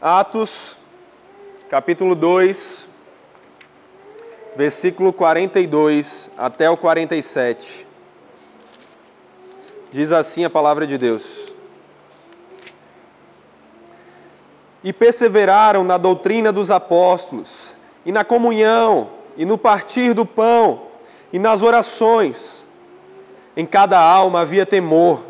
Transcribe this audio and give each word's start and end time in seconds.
Atos, 0.00 0.76
capítulo 1.70 2.14
2, 2.14 2.86
versículo 4.54 5.10
42 5.10 6.30
até 6.36 6.68
o 6.68 6.76
47. 6.76 7.86
Diz 9.90 10.12
assim 10.12 10.44
a 10.44 10.50
palavra 10.50 10.86
de 10.86 10.98
Deus. 10.98 11.50
E 14.84 14.92
perseveraram 14.92 15.82
na 15.82 15.96
doutrina 15.96 16.52
dos 16.52 16.70
apóstolos, 16.70 17.74
e 18.04 18.12
na 18.12 18.22
comunhão, 18.22 19.08
e 19.34 19.46
no 19.46 19.56
partir 19.56 20.12
do 20.12 20.26
pão, 20.26 20.82
e 21.32 21.38
nas 21.38 21.62
orações. 21.62 22.66
Em 23.56 23.64
cada 23.64 23.98
alma 23.98 24.40
havia 24.40 24.66
temor. 24.66 25.22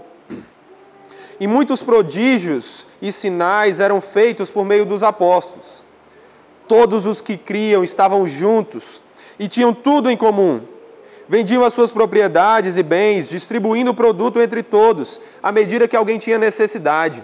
E 1.38 1.46
muitos 1.46 1.82
prodígios 1.82 2.86
e 3.00 3.12
sinais 3.12 3.78
eram 3.78 4.00
feitos 4.00 4.50
por 4.50 4.64
meio 4.64 4.86
dos 4.86 5.02
apóstolos. 5.02 5.84
Todos 6.66 7.06
os 7.06 7.20
que 7.20 7.36
criam 7.36 7.84
estavam 7.84 8.26
juntos 8.26 9.02
e 9.38 9.46
tinham 9.46 9.72
tudo 9.72 10.10
em 10.10 10.16
comum. 10.16 10.62
Vendiam 11.28 11.64
as 11.64 11.74
suas 11.74 11.92
propriedades 11.92 12.76
e 12.76 12.82
bens, 12.82 13.28
distribuindo 13.28 13.90
o 13.90 13.94
produto 13.94 14.40
entre 14.40 14.62
todos, 14.62 15.20
à 15.42 15.50
medida 15.52 15.88
que 15.88 15.96
alguém 15.96 16.18
tinha 16.18 16.38
necessidade. 16.38 17.22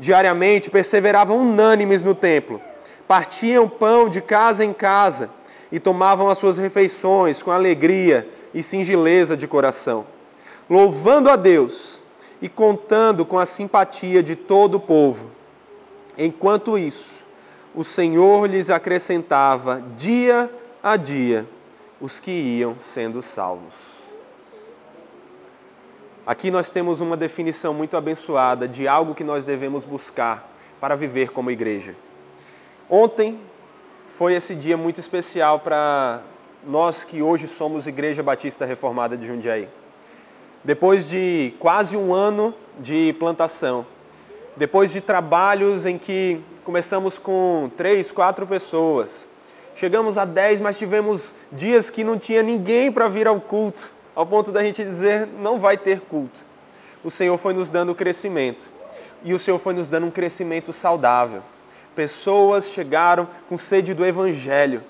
Diariamente 0.00 0.70
perseveravam 0.70 1.38
unânimes 1.38 2.02
no 2.02 2.14
templo, 2.14 2.60
partiam 3.06 3.68
pão 3.68 4.08
de 4.08 4.20
casa 4.20 4.64
em 4.64 4.72
casa 4.72 5.30
e 5.70 5.78
tomavam 5.78 6.30
as 6.30 6.38
suas 6.38 6.56
refeições 6.56 7.42
com 7.42 7.50
alegria 7.50 8.28
e 8.54 8.62
singeleza 8.62 9.36
de 9.36 9.46
coração, 9.46 10.06
louvando 10.68 11.28
a 11.28 11.36
Deus 11.36 12.00
e 12.40 12.48
contando 12.48 13.24
com 13.24 13.38
a 13.38 13.46
simpatia 13.46 14.22
de 14.22 14.36
todo 14.36 14.76
o 14.76 14.80
povo. 14.80 15.30
Enquanto 16.16 16.78
isso, 16.78 17.24
o 17.74 17.84
Senhor 17.84 18.48
lhes 18.48 18.70
acrescentava 18.70 19.82
dia 19.96 20.50
a 20.82 20.96
dia 20.96 21.46
os 22.00 22.20
que 22.20 22.30
iam 22.30 22.78
sendo 22.78 23.20
salvos. 23.22 23.74
Aqui 26.26 26.50
nós 26.50 26.68
temos 26.68 27.00
uma 27.00 27.16
definição 27.16 27.72
muito 27.72 27.96
abençoada 27.96 28.68
de 28.68 28.86
algo 28.86 29.14
que 29.14 29.24
nós 29.24 29.44
devemos 29.44 29.84
buscar 29.84 30.52
para 30.80 30.94
viver 30.94 31.30
como 31.30 31.50
igreja. 31.50 31.94
Ontem 32.90 33.40
foi 34.08 34.34
esse 34.34 34.54
dia 34.54 34.76
muito 34.76 35.00
especial 35.00 35.60
para 35.60 36.22
nós 36.66 37.04
que 37.04 37.22
hoje 37.22 37.48
somos 37.48 37.86
Igreja 37.86 38.22
Batista 38.22 38.64
Reformada 38.64 39.16
de 39.16 39.26
Jundiaí. 39.26 39.68
Depois 40.64 41.08
de 41.08 41.54
quase 41.58 41.96
um 41.96 42.12
ano 42.12 42.54
de 42.78 43.14
plantação, 43.18 43.86
depois 44.56 44.90
de 44.90 45.00
trabalhos 45.00 45.86
em 45.86 45.96
que 45.96 46.40
começamos 46.64 47.16
com 47.16 47.70
três, 47.76 48.10
quatro 48.10 48.46
pessoas, 48.46 49.26
chegamos 49.74 50.18
a 50.18 50.24
dez, 50.24 50.60
mas 50.60 50.76
tivemos 50.76 51.32
dias 51.52 51.90
que 51.90 52.02
não 52.02 52.18
tinha 52.18 52.42
ninguém 52.42 52.90
para 52.90 53.08
vir 53.08 53.28
ao 53.28 53.40
culto, 53.40 53.90
ao 54.14 54.26
ponto 54.26 54.50
da 54.50 54.62
gente 54.62 54.82
dizer 54.82 55.26
não 55.26 55.60
vai 55.60 55.78
ter 55.78 56.00
culto. 56.00 56.40
O 57.04 57.10
Senhor 57.10 57.38
foi 57.38 57.54
nos 57.54 57.70
dando 57.70 57.94
crescimento 57.94 58.66
e 59.22 59.32
o 59.32 59.38
Senhor 59.38 59.58
foi 59.58 59.72
nos 59.74 59.86
dando 59.86 60.06
um 60.06 60.10
crescimento 60.10 60.72
saudável. 60.72 61.42
Pessoas 61.94 62.68
chegaram 62.68 63.28
com 63.48 63.56
sede 63.56 63.94
do 63.94 64.04
Evangelho 64.04 64.82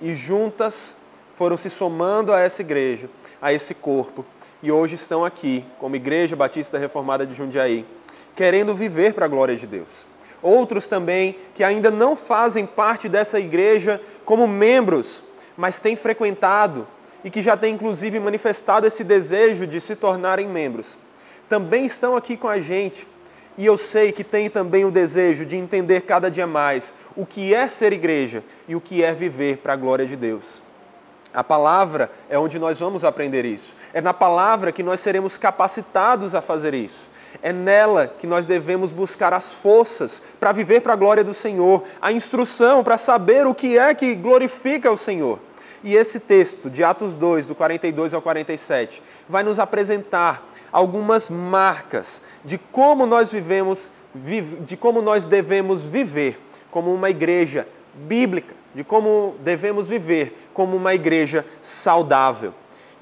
e 0.00 0.14
juntas 0.14 0.96
foram 1.34 1.56
se 1.56 1.70
somando 1.70 2.32
a 2.32 2.40
essa 2.40 2.62
igreja, 2.62 3.08
a 3.40 3.52
esse 3.52 3.74
corpo, 3.74 4.24
e 4.62 4.70
hoje 4.70 4.94
estão 4.94 5.24
aqui, 5.24 5.64
como 5.78 5.96
Igreja 5.96 6.36
Batista 6.36 6.78
Reformada 6.78 7.26
de 7.26 7.34
Jundiaí, 7.34 7.84
querendo 8.36 8.74
viver 8.74 9.14
para 9.14 9.24
a 9.24 9.28
glória 9.28 9.56
de 9.56 9.66
Deus. 9.66 9.88
Outros 10.42 10.86
também 10.86 11.36
que 11.54 11.64
ainda 11.64 11.90
não 11.90 12.16
fazem 12.16 12.66
parte 12.66 13.08
dessa 13.08 13.38
igreja 13.38 14.00
como 14.24 14.46
membros, 14.46 15.22
mas 15.56 15.80
têm 15.80 15.96
frequentado 15.96 16.86
e 17.22 17.30
que 17.30 17.42
já 17.42 17.56
têm 17.56 17.74
inclusive 17.74 18.18
manifestado 18.18 18.86
esse 18.86 19.04
desejo 19.04 19.66
de 19.66 19.80
se 19.80 19.94
tornarem 19.94 20.48
membros. 20.48 20.96
Também 21.48 21.84
estão 21.84 22.16
aqui 22.16 22.36
com 22.36 22.48
a 22.48 22.60
gente 22.60 23.06
e 23.58 23.66
eu 23.66 23.76
sei 23.76 24.12
que 24.12 24.24
têm 24.24 24.48
também 24.48 24.84
o 24.84 24.90
desejo 24.90 25.44
de 25.44 25.56
entender 25.56 26.02
cada 26.02 26.30
dia 26.30 26.46
mais 26.46 26.94
o 27.16 27.26
que 27.26 27.54
é 27.54 27.68
ser 27.68 27.92
igreja 27.92 28.42
e 28.66 28.74
o 28.74 28.80
que 28.80 29.02
é 29.02 29.12
viver 29.12 29.58
para 29.58 29.74
a 29.74 29.76
glória 29.76 30.06
de 30.06 30.16
Deus. 30.16 30.62
A 31.32 31.44
palavra 31.44 32.10
é 32.28 32.38
onde 32.38 32.58
nós 32.58 32.80
vamos 32.80 33.04
aprender 33.04 33.44
isso. 33.44 33.74
É 33.92 34.00
na 34.00 34.12
palavra 34.12 34.72
que 34.72 34.82
nós 34.82 35.00
seremos 35.00 35.38
capacitados 35.38 36.34
a 36.34 36.42
fazer 36.42 36.74
isso. 36.74 37.08
É 37.42 37.52
nela 37.52 38.06
que 38.06 38.26
nós 38.26 38.44
devemos 38.44 38.90
buscar 38.90 39.32
as 39.32 39.54
forças 39.54 40.20
para 40.38 40.52
viver 40.52 40.80
para 40.80 40.92
a 40.92 40.96
glória 40.96 41.22
do 41.22 41.32
Senhor, 41.32 41.84
a 42.02 42.10
instrução 42.10 42.82
para 42.82 42.98
saber 42.98 43.46
o 43.46 43.54
que 43.54 43.78
é 43.78 43.94
que 43.94 44.14
glorifica 44.14 44.90
o 44.90 44.96
Senhor. 44.96 45.38
E 45.82 45.94
esse 45.94 46.20
texto 46.20 46.68
de 46.68 46.84
Atos 46.84 47.14
2, 47.14 47.46
do 47.46 47.54
42 47.54 48.12
ao 48.12 48.20
47, 48.20 49.02
vai 49.28 49.42
nos 49.42 49.58
apresentar 49.58 50.46
algumas 50.70 51.30
marcas 51.30 52.20
de 52.44 52.58
como 52.58 53.06
nós 53.06 53.32
vivemos, 53.32 53.90
de 54.14 54.76
como 54.76 55.00
nós 55.00 55.24
devemos 55.24 55.80
viver 55.82 56.38
como 56.70 56.94
uma 56.94 57.10
igreja 57.10 57.66
bíblica, 57.94 58.54
de 58.74 58.84
como 58.84 59.34
devemos 59.40 59.88
viver 59.88 60.49
como 60.60 60.76
uma 60.76 60.92
igreja 60.92 61.42
saudável. 61.62 62.52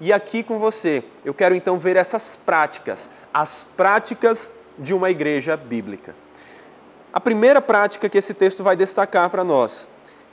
E 0.00 0.12
aqui 0.12 0.44
com 0.44 0.60
você, 0.60 1.02
eu 1.24 1.34
quero 1.34 1.56
então 1.56 1.76
ver 1.76 1.96
essas 1.96 2.38
práticas, 2.46 3.10
as 3.34 3.66
práticas 3.76 4.48
de 4.78 4.94
uma 4.94 5.10
igreja 5.10 5.56
bíblica. 5.56 6.14
A 7.12 7.18
primeira 7.18 7.60
prática 7.60 8.08
que 8.08 8.16
esse 8.16 8.32
texto 8.32 8.62
vai 8.62 8.76
destacar 8.76 9.28
para 9.28 9.42
nós 9.42 9.88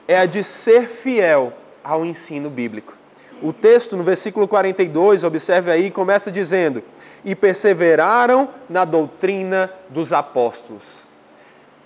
é 0.08 0.20
a 0.20 0.28
de 0.28 0.44
ser 0.44 0.88
fiel 0.88 1.52
ao 1.84 2.06
ensino 2.06 2.48
bíblico. 2.48 2.94
O 3.42 3.52
texto, 3.52 3.98
no 3.98 4.04
versículo 4.04 4.48
42, 4.48 5.24
observe 5.24 5.72
aí, 5.72 5.90
começa 5.90 6.32
dizendo: 6.32 6.84
E 7.26 7.34
perseveraram 7.34 8.50
na 8.70 8.86
doutrina 8.86 9.72
dos 9.90 10.14
apóstolos. 10.14 11.04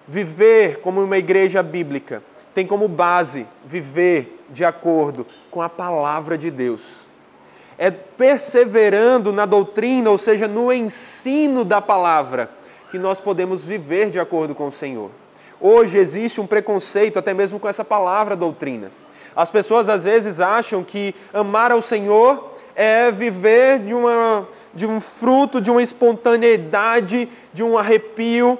Viver 0.05 0.81
como 0.81 1.01
uma 1.01 1.17
igreja 1.17 1.63
bíblica 1.63 2.21
tem 2.53 2.67
como 2.67 2.89
base 2.89 3.47
viver 3.65 4.38
de 4.51 4.65
acordo 4.65 5.25
com 5.51 5.61
a 5.61 5.69
palavra 5.69 6.37
de 6.37 6.49
Deus. 6.49 6.81
É 7.77 7.89
perseverando 7.89 9.31
na 9.31 9.45
doutrina, 9.45 10.09
ou 10.09 10.17
seja, 10.17 10.47
no 10.47 10.71
ensino 10.71 11.63
da 11.63 11.81
palavra, 11.81 12.49
que 12.91 12.99
nós 12.99 13.21
podemos 13.21 13.65
viver 13.65 14.09
de 14.09 14.19
acordo 14.19 14.53
com 14.53 14.67
o 14.67 14.71
Senhor. 14.71 15.11
Hoje 15.61 15.97
existe 15.97 16.41
um 16.41 16.47
preconceito 16.47 17.19
até 17.19 17.33
mesmo 17.33 17.59
com 17.59 17.67
essa 17.67 17.85
palavra 17.85 18.35
doutrina. 18.35 18.91
As 19.35 19.51
pessoas 19.51 19.87
às 19.87 20.03
vezes 20.03 20.39
acham 20.39 20.83
que 20.83 21.13
amar 21.33 21.71
ao 21.71 21.81
Senhor 21.81 22.53
é 22.75 23.11
viver 23.11 23.79
de, 23.79 23.93
uma, 23.93 24.47
de 24.73 24.85
um 24.85 24.99
fruto, 24.99 25.61
de 25.61 25.69
uma 25.69 25.81
espontaneidade, 25.81 27.29
de 27.53 27.61
um 27.61 27.77
arrepio, 27.77 28.57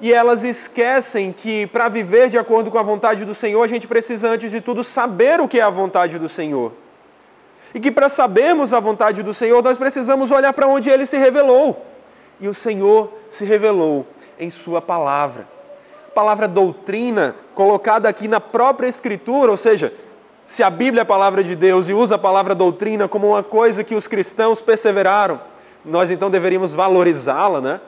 e 0.00 0.12
elas 0.12 0.44
esquecem 0.44 1.30
que 1.30 1.66
para 1.66 1.88
viver 1.88 2.28
de 2.30 2.38
acordo 2.38 2.70
com 2.70 2.78
a 2.78 2.82
vontade 2.82 3.24
do 3.24 3.34
Senhor, 3.34 3.62
a 3.62 3.66
gente 3.66 3.86
precisa, 3.86 4.30
antes 4.30 4.50
de 4.50 4.60
tudo, 4.60 4.82
saber 4.82 5.40
o 5.40 5.48
que 5.48 5.60
é 5.60 5.62
a 5.62 5.68
vontade 5.68 6.18
do 6.18 6.28
Senhor. 6.28 6.72
E 7.74 7.78
que 7.78 7.90
para 7.90 8.08
sabermos 8.08 8.72
a 8.72 8.80
vontade 8.80 9.22
do 9.22 9.34
Senhor, 9.34 9.62
nós 9.62 9.76
precisamos 9.76 10.30
olhar 10.30 10.52
para 10.54 10.66
onde 10.66 10.88
ele 10.88 11.04
se 11.04 11.18
revelou. 11.18 11.84
E 12.40 12.48
o 12.48 12.54
Senhor 12.54 13.12
se 13.28 13.44
revelou 13.44 14.06
em 14.38 14.48
Sua 14.48 14.80
palavra. 14.80 15.46
Palavra 16.14 16.48
doutrina, 16.48 17.36
colocada 17.54 18.08
aqui 18.08 18.26
na 18.26 18.40
própria 18.40 18.88
Escritura, 18.88 19.50
ou 19.50 19.56
seja, 19.56 19.92
se 20.44 20.62
a 20.62 20.70
Bíblia 20.70 21.02
é 21.02 21.04
a 21.04 21.06
palavra 21.06 21.44
de 21.44 21.54
Deus 21.54 21.88
e 21.90 21.94
usa 21.94 22.14
a 22.14 22.18
palavra 22.18 22.54
doutrina 22.54 23.06
como 23.06 23.28
uma 23.28 23.42
coisa 23.42 23.84
que 23.84 23.94
os 23.94 24.08
cristãos 24.08 24.62
perseveraram, 24.62 25.40
nós 25.84 26.10
então 26.10 26.30
deveríamos 26.30 26.74
valorizá-la, 26.74 27.60
né? 27.60 27.80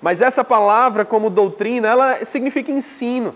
Mas 0.00 0.20
essa 0.20 0.44
palavra, 0.44 1.04
como 1.04 1.30
doutrina, 1.30 1.88
ela 1.88 2.24
significa 2.24 2.70
ensino. 2.70 3.34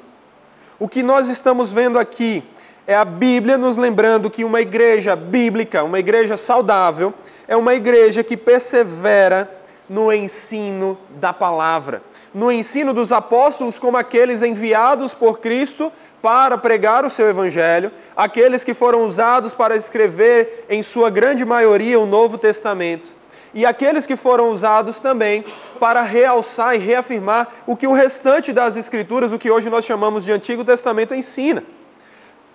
O 0.79 0.89
que 0.89 1.03
nós 1.03 1.29
estamos 1.29 1.73
vendo 1.73 1.99
aqui 1.99 2.43
é 2.87 2.95
a 2.95 3.05
Bíblia 3.05 3.59
nos 3.59 3.77
lembrando 3.77 4.31
que 4.31 4.45
uma 4.45 4.61
igreja 4.61 5.15
bíblica, 5.15 5.85
uma 5.85 5.99
igreja 5.99 6.37
saudável, 6.37 7.15
é 7.47 7.57
uma 7.57 7.75
igreja 7.75 8.25
que 8.25 8.37
persevera 8.37 9.51
no 9.89 10.13
ensino 10.13 10.97
da 11.11 11.33
palavra, 11.33 12.03
no 12.33 12.51
ensino 12.51 12.93
dos 12.93 13.13
apóstolos 13.13 13.79
como 13.79 13.97
aqueles 13.97 14.41
enviados 14.41 15.15
por 15.15 15.41
Cristo 15.41 15.93
para 16.23 16.57
pregar 16.57 17.05
o 17.05 17.11
seu 17.11 17.29
evangelho, 17.29 17.91
aqueles 18.17 18.63
que 18.63 18.75
foram 18.75 19.05
usados 19.05 19.53
para 19.53 19.77
escrever, 19.77 20.67
em 20.69 20.83
sua 20.83 21.11
grande 21.11 21.45
maioria, 21.45 21.99
o 21.99 22.07
Novo 22.07 22.39
Testamento 22.39 23.20
e 23.53 23.67
aqueles 23.67 24.07
que 24.07 24.17
foram 24.17 24.51
usados 24.51 25.01
também 25.01 25.45
para 25.79 26.03
realçar 26.03 26.75
e 26.75 26.79
reafirmar 26.79 27.49
o 27.67 27.77
que 27.77 27.87
o 27.87 27.93
restante 27.93 28.53
das 28.53 28.77
Escrituras, 28.77 29.33
o 29.33 29.39
que 29.39 29.51
hoje 29.51 29.69
nós 29.69 29.85
chamamos 29.85 30.25
de 30.25 30.33
Antigo 30.33 30.65
Testamento, 30.65 31.15
ensina. 31.15 31.65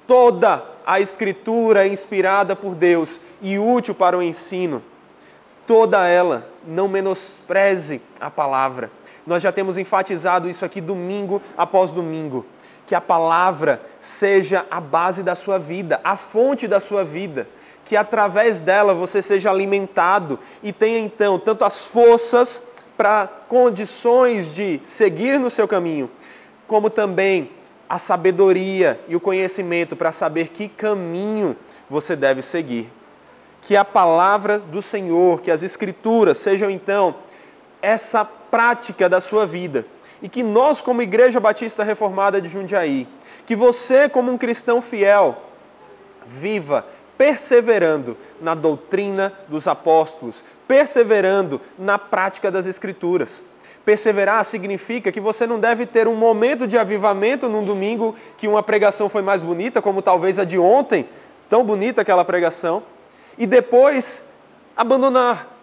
Toda 0.07 0.63
a 0.85 0.99
Escritura 0.99 1.85
é 1.85 1.87
inspirada 1.87 2.55
por 2.55 2.75
Deus 2.75 3.19
e 3.41 3.57
útil 3.59 3.93
para 3.93 4.17
o 4.17 4.23
ensino. 4.23 4.81
Toda 5.67 6.07
ela, 6.07 6.47
não 6.65 6.87
menospreze 6.87 8.01
a 8.19 8.29
palavra. 8.29 8.91
Nós 9.25 9.41
já 9.41 9.51
temos 9.51 9.77
enfatizado 9.77 10.47
isso 10.47 10.63
aqui 10.63 10.79
domingo 10.79 11.41
após 11.57 11.89
domingo. 11.89 12.45
Que 12.85 12.93
a 12.93 13.01
palavra 13.01 13.81
seja 13.99 14.65
a 14.69 14.79
base 14.79 15.23
da 15.23 15.33
sua 15.33 15.57
vida, 15.57 15.99
a 16.03 16.15
fonte 16.15 16.67
da 16.67 16.79
sua 16.79 17.03
vida. 17.03 17.47
Que 17.85 17.95
através 17.95 18.59
dela 18.59 18.93
você 18.93 19.21
seja 19.21 19.49
alimentado 19.49 20.39
e 20.61 20.73
tenha 20.73 20.99
então 20.99 21.39
tanto 21.39 21.63
as 21.63 21.85
forças 21.85 22.61
para 22.97 23.27
condições 23.47 24.53
de 24.53 24.81
seguir 24.83 25.39
no 25.39 25.49
seu 25.49 25.67
caminho, 25.67 26.09
como 26.67 26.89
também 26.89 27.51
a 27.87 27.99
sabedoria 27.99 28.99
e 29.07 29.15
o 29.15 29.19
conhecimento 29.19 29.95
para 29.95 30.11
saber 30.11 30.49
que 30.49 30.67
caminho 30.67 31.55
você 31.89 32.15
deve 32.15 32.41
seguir. 32.41 32.91
Que 33.61 33.75
a 33.75 33.85
palavra 33.85 34.57
do 34.57 34.81
Senhor, 34.81 35.41
que 35.41 35.51
as 35.51 35.63
Escrituras 35.63 36.37
sejam 36.37 36.69
então 36.69 37.15
essa 37.81 38.25
prática 38.25 39.07
da 39.07 39.21
sua 39.21 39.45
vida. 39.45 39.85
E 40.21 40.29
que 40.29 40.41
nós, 40.41 40.81
como 40.81 41.01
Igreja 41.01 41.39
Batista 41.39 41.83
Reformada 41.83 42.41
de 42.41 42.47
Jundiaí, 42.47 43.07
que 43.45 43.55
você, 43.55 44.09
como 44.09 44.31
um 44.31 44.37
cristão 44.37 44.81
fiel, 44.81 45.37
viva 46.25 46.85
perseverando 47.17 48.17
na 48.41 48.53
doutrina 48.53 49.33
dos 49.47 49.67
apóstolos, 49.67 50.43
perseverando 50.67 51.61
na 51.77 51.97
prática 51.97 52.51
das 52.51 52.65
Escrituras. 52.65 53.43
Perseverar 53.83 54.43
significa 54.43 55.11
que 55.11 55.19
você 55.19 55.45
não 55.45 55.59
deve 55.59 55.85
ter 55.85 56.07
um 56.07 56.15
momento 56.15 56.67
de 56.67 56.77
avivamento 56.77 57.47
num 57.47 57.63
domingo 57.63 58.15
que 58.37 58.47
uma 58.47 58.63
pregação 58.63 59.07
foi 59.07 59.21
mais 59.21 59.43
bonita, 59.43 59.81
como 59.81 60.01
talvez 60.01 60.39
a 60.39 60.43
de 60.43 60.57
ontem, 60.57 61.07
tão 61.47 61.63
bonita 61.63 62.01
aquela 62.01 62.25
pregação, 62.25 62.81
e 63.37 63.45
depois 63.45 64.23
abandonar. 64.75 65.55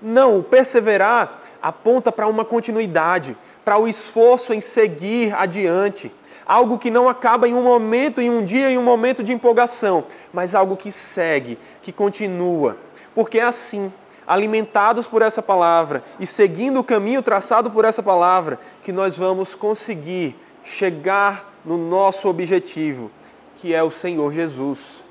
Não, 0.00 0.38
o 0.38 0.42
perseverar 0.42 1.40
aponta 1.62 2.10
para 2.10 2.26
uma 2.26 2.44
continuidade, 2.44 3.36
para 3.64 3.78
o 3.78 3.86
esforço 3.86 4.52
em 4.52 4.60
seguir 4.60 5.32
adiante. 5.32 6.10
Algo 6.46 6.78
que 6.78 6.90
não 6.90 7.08
acaba 7.08 7.48
em 7.48 7.54
um 7.54 7.62
momento, 7.62 8.20
em 8.20 8.30
um 8.30 8.44
dia, 8.44 8.70
em 8.70 8.78
um 8.78 8.82
momento 8.82 9.22
de 9.22 9.32
empolgação, 9.32 10.04
mas 10.32 10.54
algo 10.54 10.76
que 10.76 10.90
segue, 10.90 11.58
que 11.82 11.92
continua. 11.92 12.76
Porque 13.14 13.38
é 13.38 13.44
assim, 13.44 13.92
alimentados 14.26 15.06
por 15.06 15.22
essa 15.22 15.42
palavra 15.42 16.02
e 16.18 16.26
seguindo 16.26 16.80
o 16.80 16.84
caminho 16.84 17.22
traçado 17.22 17.70
por 17.70 17.84
essa 17.84 18.02
palavra, 18.02 18.58
que 18.82 18.92
nós 18.92 19.16
vamos 19.16 19.54
conseguir 19.54 20.36
chegar 20.64 21.52
no 21.64 21.76
nosso 21.76 22.28
objetivo, 22.28 23.10
que 23.56 23.74
é 23.74 23.82
o 23.82 23.90
Senhor 23.90 24.32
Jesus 24.32 25.02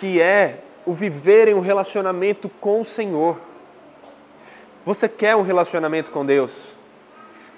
que 0.00 0.18
é 0.18 0.60
o 0.86 0.94
viver 0.94 1.46
em 1.46 1.54
um 1.54 1.60
relacionamento 1.60 2.48
com 2.48 2.80
o 2.80 2.84
Senhor. 2.86 3.38
Você 4.82 5.06
quer 5.06 5.36
um 5.36 5.42
relacionamento 5.42 6.10
com 6.10 6.24
Deus? 6.24 6.74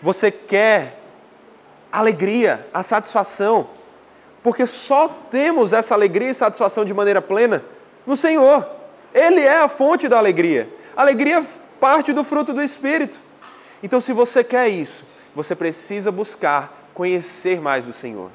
Você 0.03 0.29
quer 0.33 0.99
alegria, 1.93 2.67
a 2.73 2.83
satisfação? 2.83 3.69
Porque 4.43 4.67
só 4.67 5.09
temos 5.31 5.73
essa 5.73 5.95
alegria 5.95 6.31
e 6.31 6.35
satisfação 6.35 6.85
de 6.85 6.95
maneira 6.95 7.23
plena 7.23 7.63
no 8.07 8.17
Senhor. 8.17 8.67
Ele 9.15 9.41
é 9.41 9.59
a 9.59 9.69
fonte 9.69 10.09
da 10.09 10.19
alegria. 10.19 10.69
Alegria 10.97 11.45
parte 11.79 12.13
do 12.13 12.25
fruto 12.25 12.53
do 12.53 12.63
Espírito. 12.63 13.21
Então, 13.83 14.01
se 14.01 14.13
você 14.13 14.43
quer 14.43 14.69
isso, 14.69 15.05
você 15.35 15.55
precisa 15.55 16.11
buscar 16.11 16.89
conhecer 16.95 17.61
mais 17.61 17.87
o 17.87 17.93
Senhor 17.93 18.31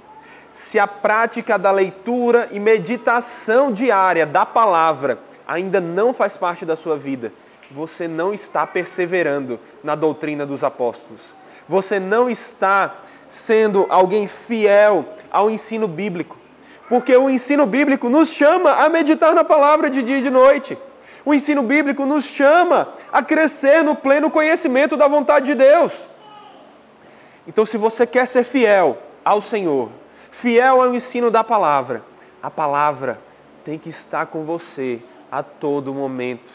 se 0.57 0.79
a 0.79 0.87
prática 0.87 1.55
da 1.55 1.69
leitura 1.69 2.49
e 2.51 2.59
meditação 2.59 3.71
diária 3.71 4.25
da 4.25 4.43
palavra 4.43 5.19
ainda 5.47 5.79
não 5.79 6.15
faz 6.15 6.35
parte 6.35 6.65
da 6.65 6.75
sua 6.75 6.97
vida, 6.97 7.31
você 7.69 8.07
não 8.07 8.33
está 8.33 8.65
perseverando 8.65 9.59
na 9.83 9.93
doutrina 9.93 10.47
dos 10.47 10.63
apóstolos. 10.63 11.31
Você 11.69 11.99
não 11.99 12.27
está 12.27 12.95
sendo 13.29 13.85
alguém 13.89 14.27
fiel 14.27 15.05
ao 15.31 15.49
ensino 15.49 15.87
bíblico. 15.87 16.37
Porque 16.87 17.15
o 17.15 17.29
ensino 17.29 17.65
bíblico 17.65 18.09
nos 18.09 18.29
chama 18.29 18.71
a 18.71 18.89
meditar 18.89 19.33
na 19.33 19.43
palavra 19.43 19.89
de 19.89 20.01
dia 20.01 20.19
e 20.19 20.21
de 20.21 20.29
noite. 20.29 20.77
O 21.25 21.33
ensino 21.33 21.61
bíblico 21.61 22.05
nos 22.05 22.25
chama 22.25 22.93
a 23.11 23.21
crescer 23.21 23.83
no 23.83 23.95
pleno 23.95 24.31
conhecimento 24.31 24.95
da 24.95 25.07
vontade 25.07 25.47
de 25.47 25.55
Deus. 25.55 25.93
Então, 27.45 27.65
se 27.65 27.77
você 27.77 28.07
quer 28.07 28.25
ser 28.27 28.45
fiel 28.45 28.97
ao 29.25 29.41
Senhor, 29.41 29.89
fiel 30.31 30.81
ao 30.81 30.93
ensino 30.93 31.29
da 31.29 31.43
palavra, 31.43 32.03
a 32.41 32.49
palavra 32.49 33.19
tem 33.65 33.77
que 33.77 33.89
estar 33.89 34.27
com 34.27 34.45
você 34.45 35.01
a 35.29 35.43
todo 35.43 35.93
momento. 35.93 36.53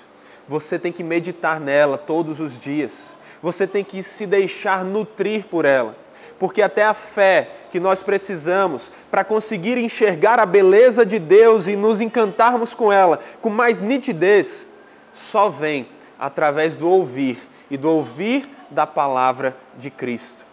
Você 0.49 0.79
tem 0.79 0.91
que 0.91 1.05
meditar 1.05 1.61
nela 1.61 1.99
todos 1.99 2.41
os 2.41 2.59
dias. 2.59 3.17
Você 3.43 3.67
tem 3.67 3.85
que 3.85 4.03
se 4.03 4.27
deixar 4.27 4.85
nutrir 4.85 5.45
por 5.45 5.65
ela. 5.65 5.97
Porque 6.43 6.61
até 6.61 6.85
a 6.85 6.93
fé 6.93 7.51
que 7.71 7.79
nós 7.79 8.03
precisamos 8.03 8.91
para 9.13 9.23
conseguir 9.23 9.79
enxergar 9.79 10.41
a 10.41 10.45
beleza 10.45 11.07
de 11.07 11.21
Deus 11.21 11.69
e 11.69 11.77
nos 11.77 12.01
encantarmos 12.01 12.75
com 12.75 12.93
ela 12.93 13.21
com 13.41 13.49
mais 13.49 13.79
nitidez, 13.79 14.67
só 15.13 15.49
vem 15.49 15.87
através 16.19 16.75
do 16.75 16.89
ouvir 16.89 17.39
e 17.71 17.77
do 17.77 17.89
ouvir 17.89 18.51
da 18.69 18.85
palavra 18.85 19.57
de 19.79 19.89
Cristo. 19.89 20.45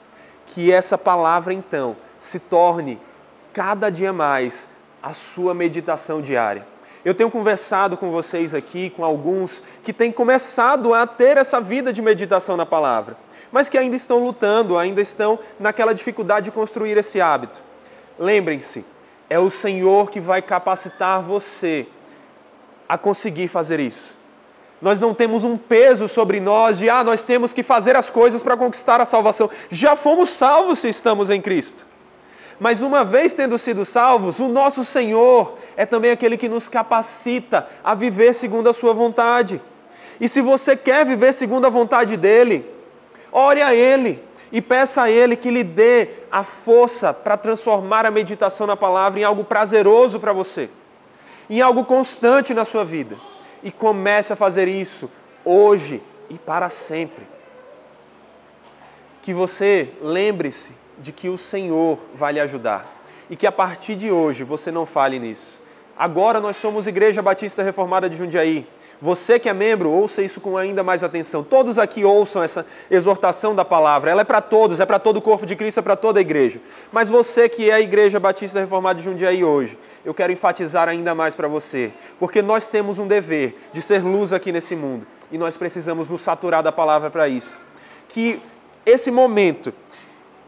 Que 0.45 0.71
essa 0.71 0.95
palavra 0.95 1.55
então 1.55 1.97
se 2.19 2.37
torne 2.37 3.01
cada 3.51 3.89
dia 3.89 4.13
mais 4.13 4.67
a 5.01 5.11
sua 5.11 5.55
meditação 5.55 6.21
diária. 6.21 6.67
Eu 7.03 7.15
tenho 7.15 7.31
conversado 7.31 7.97
com 7.97 8.11
vocês 8.11 8.53
aqui, 8.53 8.91
com 8.91 9.03
alguns 9.03 9.63
que 9.83 9.91
têm 9.91 10.11
começado 10.11 10.93
a 10.93 11.07
ter 11.07 11.37
essa 11.37 11.59
vida 11.59 11.91
de 11.91 11.99
meditação 11.99 12.55
na 12.55 12.65
palavra, 12.65 13.17
mas 13.51 13.69
que 13.69 13.77
ainda 13.77 13.95
estão 13.95 14.19
lutando, 14.19 14.77
ainda 14.77 15.01
estão 15.01 15.39
naquela 15.59 15.93
dificuldade 15.93 16.45
de 16.45 16.51
construir 16.51 16.97
esse 16.97 17.19
hábito. 17.19 17.61
Lembrem-se, 18.17 18.85
é 19.29 19.39
o 19.39 19.49
Senhor 19.49 20.09
que 20.09 20.19
vai 20.19 20.41
capacitar 20.41 21.21
você 21.21 21.87
a 22.87 22.97
conseguir 22.97 23.47
fazer 23.47 23.79
isso. 23.79 24.17
Nós 24.81 24.99
não 24.99 25.13
temos 25.13 25.43
um 25.43 25.57
peso 25.57 26.07
sobre 26.07 26.39
nós 26.39 26.79
de, 26.79 26.89
ah, 26.89 27.03
nós 27.03 27.21
temos 27.21 27.51
que 27.51 27.63
fazer 27.63 27.95
as 27.95 28.09
coisas 28.09 28.41
para 28.41 28.55
conquistar 28.55 29.01
a 29.01 29.05
salvação. 29.05 29.49
Já 29.69 29.95
fomos 29.95 30.29
salvos 30.29 30.79
se 30.79 30.87
estamos 30.87 31.29
em 31.29 31.41
Cristo. 31.41 31.85
Mas 32.59 32.81
uma 32.81 33.05
vez 33.05 33.33
tendo 33.33 33.57
sido 33.57 33.85
salvos, 33.85 34.39
o 34.39 34.47
nosso 34.47 34.83
Senhor 34.83 35.57
é 35.77 35.85
também 35.85 36.11
aquele 36.11 36.37
que 36.37 36.49
nos 36.49 36.67
capacita 36.67 37.67
a 37.83 37.93
viver 37.93 38.33
segundo 38.33 38.69
a 38.69 38.73
Sua 38.73 38.93
vontade. 38.93 39.61
E 40.19 40.27
se 40.27 40.41
você 40.41 40.75
quer 40.75 41.05
viver 41.05 41.33
segundo 41.33 41.65
a 41.65 41.69
vontade 41.69 42.17
dEle, 42.17 42.65
ore 43.31 43.61
a 43.61 43.73
Ele 43.73 44.23
e 44.51 44.61
peça 44.61 45.03
a 45.03 45.11
Ele 45.11 45.35
que 45.35 45.51
lhe 45.51 45.63
dê 45.63 46.09
a 46.31 46.43
força 46.43 47.13
para 47.13 47.37
transformar 47.37 48.05
a 48.05 48.11
meditação 48.11 48.65
na 48.65 48.75
palavra 48.75 49.19
em 49.19 49.23
algo 49.23 49.43
prazeroso 49.43 50.19
para 50.19 50.33
você, 50.33 50.69
em 51.49 51.61
algo 51.61 51.85
constante 51.85 52.53
na 52.53 52.65
sua 52.65 52.83
vida. 52.83 53.15
E 53.61 53.71
comece 53.71 54.31
a 54.31 54.35
fazer 54.35 54.67
isso 54.67 55.09
hoje 55.43 56.01
e 56.29 56.37
para 56.37 56.69
sempre. 56.69 57.27
Que 59.21 59.33
você 59.33 59.89
lembre-se 60.01 60.73
de 60.97 61.11
que 61.11 61.29
o 61.29 61.37
Senhor 61.37 61.99
vai 62.15 62.33
lhe 62.33 62.39
ajudar 62.39 62.99
e 63.29 63.35
que 63.35 63.45
a 63.45 63.51
partir 63.51 63.95
de 63.95 64.11
hoje 64.11 64.43
você 64.43 64.71
não 64.71 64.85
fale 64.85 65.19
nisso. 65.19 65.61
Agora 65.97 66.39
nós 66.39 66.57
somos 66.57 66.87
Igreja 66.87 67.21
Batista 67.21 67.61
Reformada 67.61 68.09
de 68.09 68.15
Jundiaí. 68.15 68.65
Você 69.01 69.39
que 69.39 69.47
é 69.47 69.53
membro, 69.53 69.89
ouça 69.89 70.21
isso 70.21 70.41
com 70.41 70.57
ainda 70.57 70.83
mais 70.83 71.03
atenção. 71.03 71.41
Todos 71.41 71.77
aqui 71.77 72.03
ouçam 72.03 72.43
essa 72.43 72.65
exortação 72.91 73.55
da 73.55 73.63
palavra. 73.63 74.11
Ela 74.11 74.21
é 74.21 74.25
para 74.25 74.41
todos, 74.41 74.81
é 74.81 74.85
para 74.85 74.99
todo 74.99 75.17
o 75.17 75.21
corpo 75.21 75.45
de 75.45 75.55
Cristo, 75.55 75.79
é 75.79 75.81
para 75.81 75.95
toda 75.95 76.19
a 76.19 76.21
igreja. 76.21 76.59
Mas 76.91 77.07
você 77.07 77.47
que 77.47 77.69
é 77.69 77.75
a 77.75 77.79
Igreja 77.79 78.19
Batista 78.19 78.59
Reformada 78.59 78.99
de 78.99 79.05
Jundiaí 79.05 79.41
hoje, 79.41 79.77
eu 80.03 80.13
quero 80.13 80.33
enfatizar 80.33 80.89
ainda 80.89 81.15
mais 81.15 81.33
para 81.33 81.47
você, 81.47 81.93
porque 82.19 82.41
nós 82.41 82.67
temos 82.67 82.99
um 82.99 83.07
dever 83.07 83.57
de 83.71 83.81
ser 83.81 84.03
luz 84.03 84.33
aqui 84.33 84.51
nesse 84.51 84.75
mundo 84.75 85.07
e 85.31 85.37
nós 85.37 85.55
precisamos 85.55 86.09
nos 86.09 86.21
saturar 86.21 86.61
da 86.61 86.71
palavra 86.71 87.09
para 87.09 87.29
isso. 87.29 87.57
Que 88.09 88.41
esse 88.85 89.11
momento 89.11 89.73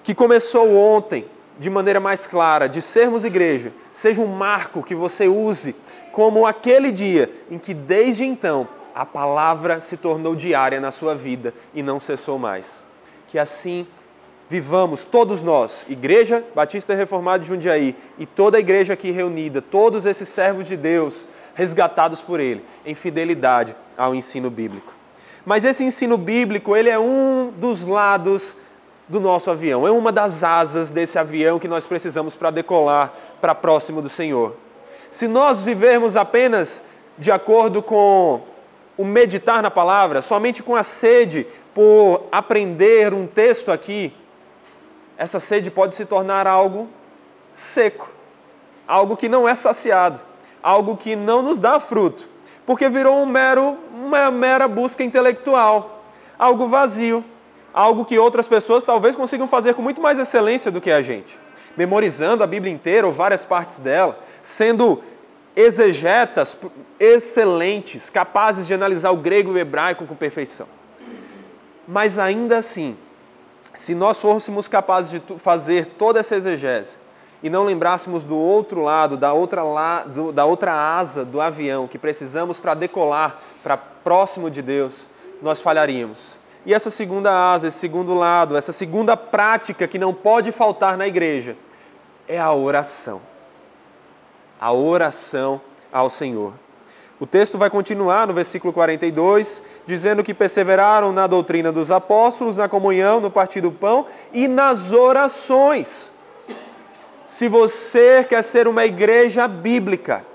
que 0.03 0.13
começou 0.13 0.75
ontem 0.75 1.25
de 1.59 1.69
maneira 1.69 1.99
mais 1.99 2.25
clara, 2.25 2.67
de 2.67 2.81
sermos 2.81 3.23
igreja, 3.23 3.71
seja 3.93 4.19
um 4.19 4.27
marco 4.27 4.81
que 4.81 4.95
você 4.95 5.27
use 5.27 5.75
como 6.11 6.45
aquele 6.45 6.91
dia 6.91 7.31
em 7.49 7.57
que 7.57 7.73
desde 7.73 8.23
então 8.23 8.67
a 8.93 9.05
palavra 9.05 9.81
se 9.81 9.97
tornou 9.97 10.35
diária 10.35 10.79
na 10.79 10.91
sua 10.91 11.15
vida 11.15 11.53
e 11.73 11.81
não 11.81 11.99
cessou 11.99 12.37
mais. 12.37 12.85
Que 13.27 13.39
assim 13.39 13.87
vivamos 14.49 15.05
todos 15.05 15.41
nós, 15.41 15.85
Igreja 15.87 16.43
Batista 16.53 16.93
Reformada 16.93 17.43
de 17.43 17.47
Jundiaí 17.47 17.95
e 18.19 18.25
toda 18.25 18.57
a 18.57 18.59
igreja 18.59 18.93
aqui 18.93 19.09
reunida, 19.09 19.61
todos 19.61 20.05
esses 20.05 20.27
servos 20.27 20.67
de 20.67 20.75
Deus 20.75 21.25
resgatados 21.55 22.19
por 22.21 22.39
ele 22.39 22.63
em 22.85 22.93
fidelidade 22.93 23.75
ao 23.97 24.13
ensino 24.13 24.49
bíblico. 24.49 24.93
Mas 25.45 25.63
esse 25.63 25.83
ensino 25.83 26.17
bíblico, 26.17 26.75
ele 26.75 26.89
é 26.89 26.99
um 26.99 27.51
dos 27.55 27.85
lados 27.85 28.55
do 29.07 29.19
nosso 29.19 29.49
avião, 29.49 29.87
é 29.87 29.91
uma 29.91 30.11
das 30.11 30.43
asas 30.43 30.91
desse 30.91 31.17
avião 31.17 31.59
que 31.59 31.67
nós 31.67 31.85
precisamos 31.85 32.35
para 32.35 32.51
decolar 32.51 33.13
para 33.39 33.55
próximo 33.55 34.01
do 34.01 34.09
Senhor. 34.09 34.55
Se 35.11 35.27
nós 35.27 35.65
vivermos 35.65 36.15
apenas 36.15 36.81
de 37.17 37.31
acordo 37.31 37.83
com 37.83 38.41
o 38.97 39.03
meditar 39.03 39.61
na 39.61 39.69
palavra, 39.69 40.21
somente 40.21 40.63
com 40.63 40.73
a 40.73 40.83
sede 40.83 41.45
por 41.73 42.23
aprender 42.31 43.13
um 43.13 43.27
texto 43.27 43.71
aqui, 43.71 44.13
essa 45.17 45.39
sede 45.39 45.69
pode 45.69 45.95
se 45.95 46.05
tornar 46.05 46.47
algo 46.47 46.87
seco, 47.51 48.09
algo 48.87 49.17
que 49.17 49.27
não 49.27 49.47
é 49.47 49.53
saciado, 49.53 50.19
algo 50.63 50.95
que 50.95 51.15
não 51.15 51.41
nos 51.41 51.57
dá 51.57 51.77
fruto, 51.79 52.25
porque 52.65 52.87
virou 52.87 53.17
um 53.17 53.25
mero, 53.25 53.77
uma 53.93 54.31
mera 54.31 54.65
busca 54.65 55.03
intelectual, 55.03 56.03
algo 56.39 56.69
vazio, 56.69 57.23
algo 57.73 58.05
que 58.05 58.17
outras 58.17 58.47
pessoas 58.47 58.83
talvez 58.83 59.15
consigam 59.15 59.47
fazer 59.47 59.73
com 59.73 59.81
muito 59.81 60.01
mais 60.01 60.17
excelência 60.17 60.71
do 60.71 60.79
que 60.79 60.91
a 60.91 61.01
gente, 61.01 61.37
memorizando 61.75 62.43
a 62.43 62.47
Bíblia 62.47 62.73
inteira 62.73 63.05
ou 63.05 63.13
várias 63.13 63.43
partes 63.43 63.77
dela, 63.77 64.17
sendo 64.41 65.01
exegetas 65.55 66.57
excelentes, 66.99 68.09
capazes 68.09 68.67
de 68.67 68.73
analisar 68.73 69.11
o 69.11 69.17
grego 69.17 69.51
e 69.51 69.53
o 69.53 69.57
hebraico 69.57 70.05
com 70.05 70.15
perfeição. 70.15 70.67
Mas 71.87 72.17
ainda 72.17 72.57
assim, 72.57 72.95
se 73.73 73.95
nós 73.95 74.21
fôssemos 74.21 74.67
capazes 74.67 75.11
de 75.11 75.39
fazer 75.39 75.85
toda 75.85 76.19
essa 76.19 76.35
exegese 76.35 76.95
e 77.43 77.49
não 77.49 77.63
lembrássemos 77.63 78.23
do 78.23 78.37
outro 78.37 78.81
lado, 78.81 79.17
da 79.17 79.33
outra, 79.33 79.63
la, 79.63 80.03
do, 80.03 80.31
da 80.31 80.45
outra 80.45 80.73
asa 80.73 81.25
do 81.25 81.41
avião 81.41 81.87
que 81.87 81.97
precisamos 81.97 82.59
para 82.59 82.73
decolar 82.73 83.41
para 83.63 83.77
próximo 83.77 84.49
de 84.49 84.61
Deus, 84.61 85.05
nós 85.41 85.61
falharíamos. 85.61 86.39
E 86.65 86.73
essa 86.73 86.91
segunda 86.91 87.53
asa, 87.53 87.67
esse 87.67 87.79
segundo 87.79 88.13
lado, 88.13 88.55
essa 88.55 88.71
segunda 88.71 89.17
prática 89.17 89.87
que 89.87 89.97
não 89.97 90.13
pode 90.13 90.51
faltar 90.51 90.95
na 90.95 91.07
igreja 91.07 91.57
é 92.27 92.39
a 92.39 92.53
oração. 92.53 93.30
A 94.61 94.71
oração 94.71 95.59
ao 95.91 96.09
Senhor. 96.09 96.53
O 97.19 97.25
texto 97.27 97.57
vai 97.57 97.69
continuar 97.69 98.25
no 98.27 98.33
versículo 98.33 98.71
42, 98.71 99.61
dizendo 99.85 100.23
que 100.23 100.33
perseveraram 100.33 101.11
na 101.11 101.27
doutrina 101.27 101.71
dos 101.71 101.91
apóstolos, 101.91 102.57
na 102.57 102.69
comunhão, 102.69 103.19
no 103.19 103.29
partir 103.29 103.61
do 103.61 103.71
pão 103.71 104.07
e 104.31 104.47
nas 104.47 104.91
orações. 104.91 106.11
Se 107.27 107.47
você 107.47 108.23
quer 108.23 108.43
ser 108.43 108.67
uma 108.67 108.85
igreja 108.85 109.47
bíblica, 109.47 110.25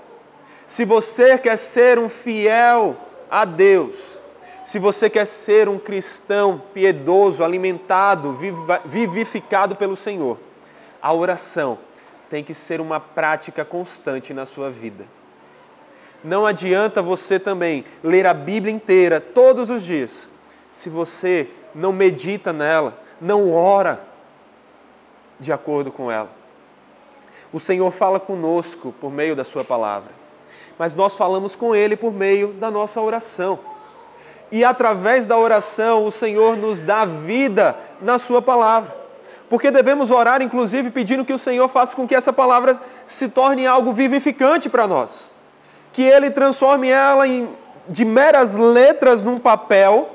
se 0.65 0.85
você 0.85 1.37
quer 1.37 1.57
ser 1.57 1.99
um 1.99 2.09
fiel 2.09 2.95
a 3.29 3.45
Deus, 3.45 4.17
se 4.63 4.79
você 4.79 5.09
quer 5.09 5.25
ser 5.25 5.69
um 5.69 5.79
cristão 5.79 6.61
piedoso, 6.73 7.43
alimentado, 7.43 8.37
vivificado 8.85 9.75
pelo 9.75 9.95
Senhor, 9.95 10.37
a 11.01 11.13
oração 11.13 11.77
tem 12.29 12.43
que 12.43 12.53
ser 12.53 12.81
uma 12.81 12.99
prática 12.99 13.63
constante 13.63 14.33
na 14.33 14.45
sua 14.45 14.69
vida. 14.69 15.05
Não 16.23 16.45
adianta 16.45 17.01
você 17.01 17.39
também 17.39 17.85
ler 18.03 18.25
a 18.25 18.33
Bíblia 18.33 18.73
inteira 18.73 19.21
todos 19.21 19.69
os 19.69 19.83
dias, 19.83 20.29
se 20.71 20.89
você 20.89 21.49
não 21.73 21.93
medita 21.93 22.51
nela, 22.51 22.99
não 23.21 23.53
ora 23.53 24.01
de 25.39 25.53
acordo 25.53 25.91
com 25.91 26.11
ela. 26.11 26.29
O 27.53 27.59
Senhor 27.59 27.91
fala 27.91 28.19
conosco 28.19 28.93
por 28.99 29.11
meio 29.11 29.35
da 29.35 29.43
Sua 29.43 29.63
palavra, 29.63 30.11
mas 30.77 30.93
nós 30.93 31.15
falamos 31.15 31.55
com 31.55 31.75
Ele 31.75 31.95
por 31.95 32.11
meio 32.11 32.49
da 32.53 32.69
nossa 32.69 32.99
oração. 32.99 33.59
E 34.51 34.63
através 34.63 35.27
da 35.27 35.37
oração, 35.37 36.05
o 36.05 36.11
Senhor 36.11 36.57
nos 36.57 36.79
dá 36.79 37.05
vida 37.05 37.77
na 38.01 38.17
Sua 38.17 38.41
palavra. 38.41 38.96
Porque 39.49 39.71
devemos 39.71 40.11
orar, 40.11 40.41
inclusive, 40.41 40.89
pedindo 40.91 41.23
que 41.23 41.33
o 41.33 41.37
Senhor 41.37 41.67
faça 41.69 41.95
com 41.95 42.07
que 42.07 42.15
essa 42.15 42.33
palavra 42.33 42.79
se 43.05 43.29
torne 43.29 43.65
algo 43.65 43.93
vivificante 43.93 44.69
para 44.69 44.87
nós 44.87 45.29
que 45.97 46.03
ele 46.03 46.29
transforme 46.29 46.89
ela 46.89 47.27
em, 47.27 47.49
de 47.89 48.05
meras 48.05 48.53
letras 48.53 49.23
num 49.23 49.39
papel, 49.39 50.07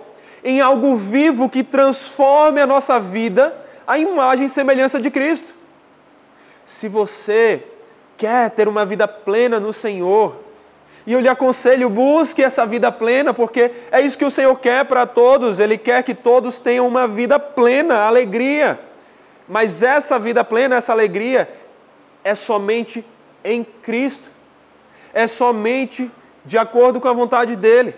em 0.44 0.60
algo 0.60 0.94
vivo 0.94 1.48
que 1.48 1.64
transforme 1.64 2.60
a 2.60 2.66
nossa 2.68 3.00
vida 3.00 3.52
à 3.84 3.98
imagem 3.98 4.46
e 4.46 4.48
semelhança 4.48 5.00
de 5.00 5.10
Cristo. 5.10 5.52
Se 6.64 6.86
você 6.86 7.64
quer 8.16 8.50
ter 8.50 8.68
uma 8.68 8.86
vida 8.86 9.08
plena 9.08 9.58
no 9.58 9.72
Senhor, 9.72 10.36
e 11.04 11.14
eu 11.14 11.18
lhe 11.18 11.28
aconselho, 11.28 11.90
busque 11.90 12.44
essa 12.44 12.64
vida 12.64 12.92
plena, 12.92 13.34
porque 13.34 13.72
é 13.90 14.00
isso 14.00 14.16
que 14.16 14.24
o 14.24 14.30
Senhor 14.30 14.54
quer 14.60 14.84
para 14.84 15.04
todos, 15.04 15.58
Ele 15.58 15.76
quer 15.76 16.04
que 16.04 16.14
todos 16.14 16.60
tenham 16.60 16.86
uma 16.86 17.08
vida 17.08 17.40
plena, 17.40 18.06
alegria. 18.06 18.78
Mas 19.52 19.82
essa 19.82 20.18
vida 20.18 20.42
plena, 20.42 20.76
essa 20.76 20.92
alegria, 20.92 21.46
é 22.24 22.34
somente 22.34 23.04
em 23.44 23.62
Cristo 23.62 24.30
é 25.12 25.26
somente 25.26 26.10
de 26.44 26.58
acordo 26.58 27.00
com 27.00 27.08
a 27.08 27.12
vontade 27.12 27.54
dele. 27.54 27.94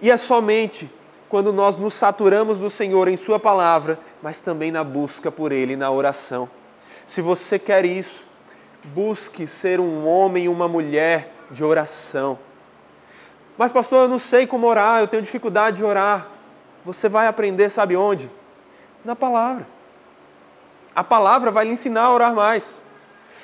E 0.00 0.10
é 0.10 0.16
somente 0.16 0.90
quando 1.28 1.52
nós 1.52 1.76
nos 1.76 1.94
saturamos 1.94 2.58
do 2.58 2.70
Senhor 2.70 3.06
em 3.08 3.16
Sua 3.16 3.38
palavra, 3.38 3.98
mas 4.22 4.40
também 4.40 4.70
na 4.70 4.82
busca 4.82 5.30
por 5.30 5.52
Ele, 5.52 5.76
na 5.76 5.90
oração. 5.90 6.48
Se 7.04 7.20
você 7.20 7.58
quer 7.58 7.84
isso, 7.84 8.24
busque 8.82 9.46
ser 9.46 9.78
um 9.78 10.06
homem 10.06 10.44
e 10.44 10.48
uma 10.48 10.66
mulher 10.66 11.32
de 11.50 11.62
oração. 11.62 12.38
Mas, 13.58 13.72
pastor, 13.72 14.04
eu 14.04 14.08
não 14.08 14.18
sei 14.18 14.46
como 14.46 14.66
orar, 14.66 15.00
eu 15.00 15.08
tenho 15.08 15.22
dificuldade 15.22 15.78
de 15.78 15.84
orar. 15.84 16.28
Você 16.84 17.08
vai 17.08 17.26
aprender, 17.26 17.68
sabe 17.70 17.96
onde? 17.96 18.30
Na 19.04 19.16
palavra. 19.16 19.66
A 20.98 21.04
palavra 21.04 21.52
vai 21.52 21.64
lhe 21.64 21.70
ensinar 21.70 22.06
a 22.06 22.12
orar 22.12 22.34
mais. 22.34 22.82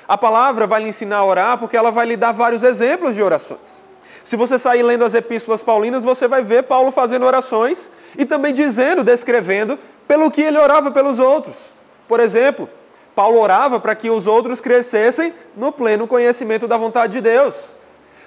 A 0.05 0.17
palavra 0.17 0.67
vai 0.67 0.81
lhe 0.81 0.89
ensinar 0.89 1.19
a 1.19 1.25
orar 1.25 1.57
porque 1.57 1.77
ela 1.77 1.89
vai 1.89 2.05
lhe 2.05 2.17
dar 2.17 2.33
vários 2.33 2.63
exemplos 2.63 3.15
de 3.15 3.23
orações. 3.23 3.81
Se 4.25 4.35
você 4.35 4.59
sair 4.59 4.83
lendo 4.83 5.05
as 5.05 5.13
epístolas 5.13 5.63
paulinas, 5.63 6.03
você 6.03 6.27
vai 6.27 6.41
ver 6.41 6.63
Paulo 6.63 6.91
fazendo 6.91 7.25
orações 7.25 7.89
e 8.17 8.25
também 8.25 8.53
dizendo, 8.53 9.05
descrevendo, 9.05 9.79
pelo 10.05 10.29
que 10.29 10.41
ele 10.41 10.57
orava 10.57 10.91
pelos 10.91 11.17
outros. 11.17 11.55
Por 12.09 12.19
exemplo, 12.19 12.67
Paulo 13.15 13.39
orava 13.39 13.79
para 13.79 13.95
que 13.95 14.09
os 14.09 14.27
outros 14.27 14.59
crescessem 14.59 15.33
no 15.55 15.71
pleno 15.71 16.09
conhecimento 16.09 16.67
da 16.67 16.75
vontade 16.75 17.13
de 17.13 17.21
Deus, 17.21 17.73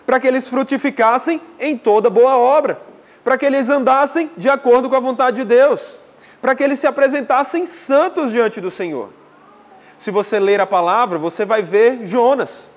para 0.06 0.18
que 0.18 0.26
eles 0.26 0.48
frutificassem 0.48 1.38
em 1.60 1.76
toda 1.76 2.08
boa 2.08 2.34
obra, 2.38 2.80
para 3.22 3.36
que 3.36 3.44
eles 3.44 3.68
andassem 3.68 4.30
de 4.38 4.48
acordo 4.48 4.88
com 4.88 4.96
a 4.96 5.00
vontade 5.00 5.36
de 5.36 5.44
Deus, 5.44 5.98
para 6.40 6.54
que 6.54 6.62
eles 6.62 6.78
se 6.78 6.86
apresentassem 6.86 7.66
santos 7.66 8.30
diante 8.30 8.60
do 8.60 8.70
Senhor 8.70 9.10
se 9.98 10.12
você 10.12 10.38
ler 10.38 10.60
a 10.60 10.66
palavra, 10.66 11.18
você 11.18 11.44
vai 11.44 11.60
ver 11.60 12.06
Jonas. 12.06 12.70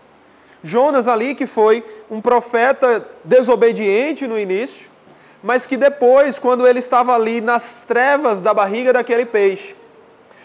Jonas 0.64 1.08
ali 1.08 1.36
que 1.36 1.46
foi 1.46 1.86
um 2.10 2.20
profeta 2.20 3.08
desobediente 3.24 4.28
no 4.28 4.38
início, 4.38 4.90
mas 5.42 5.68
que 5.68 5.78
depois, 5.78 6.40
quando 6.40 6.68
ele 6.68 6.80
estava 6.80 7.14
ali 7.14 7.40
nas 7.40 7.84
trevas 7.84 8.42
da 8.42 8.54
barriga 8.54 8.92
daquele 8.92 9.26
peixe, 9.26 9.76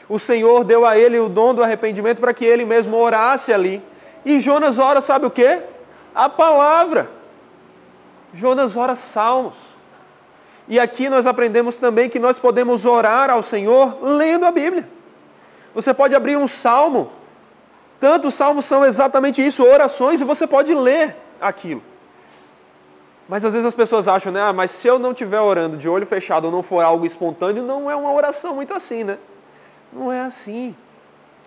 o 0.08 0.18
Senhor 0.18 0.64
deu 0.64 0.86
a 0.86 0.96
ele 0.96 1.18
o 1.18 1.28
dom 1.28 1.54
do 1.54 1.62
arrependimento 1.62 2.20
para 2.20 2.32
que 2.32 2.44
ele 2.44 2.64
mesmo 2.64 2.96
orasse 2.96 3.52
ali. 3.52 3.82
E 4.24 4.38
Jonas 4.38 4.78
ora, 4.78 5.00
sabe 5.00 5.26
o 5.26 5.30
que? 5.30 5.60
A 6.14 6.28
palavra. 6.28 7.10
Jonas 8.32 8.76
ora 8.76 8.94
salmos. 8.94 9.56
E 10.68 10.80
aqui 10.80 11.08
nós 11.08 11.26
aprendemos 11.26 11.76
também 11.76 12.08
que 12.08 12.18
nós 12.18 12.38
podemos 12.38 12.84
orar 12.84 13.30
ao 13.30 13.42
Senhor 13.42 14.02
lendo 14.02 14.44
a 14.44 14.50
Bíblia. 14.50 14.88
Você 15.74 15.94
pode 15.94 16.14
abrir 16.14 16.36
um 16.36 16.46
salmo. 16.46 17.12
Tantos 18.00 18.34
salmos 18.34 18.64
são 18.64 18.84
exatamente 18.84 19.44
isso, 19.44 19.62
orações, 19.62 20.20
e 20.20 20.24
você 20.24 20.46
pode 20.46 20.74
ler 20.74 21.16
aquilo. 21.40 21.82
Mas 23.28 23.44
às 23.44 23.52
vezes 23.52 23.66
as 23.66 23.74
pessoas 23.74 24.06
acham, 24.06 24.32
né? 24.32 24.40
Ah, 24.40 24.52
mas 24.52 24.70
se 24.70 24.86
eu 24.86 24.98
não 24.98 25.10
estiver 25.10 25.40
orando 25.40 25.76
de 25.76 25.88
olho 25.88 26.06
fechado 26.06 26.46
ou 26.46 26.52
não 26.52 26.62
for 26.62 26.82
algo 26.84 27.04
espontâneo, 27.04 27.62
não 27.62 27.90
é 27.90 27.96
uma 27.96 28.12
oração 28.12 28.54
muito 28.54 28.74
assim, 28.74 29.04
né? 29.04 29.18
Não 29.92 30.12
é 30.12 30.20
assim. 30.20 30.74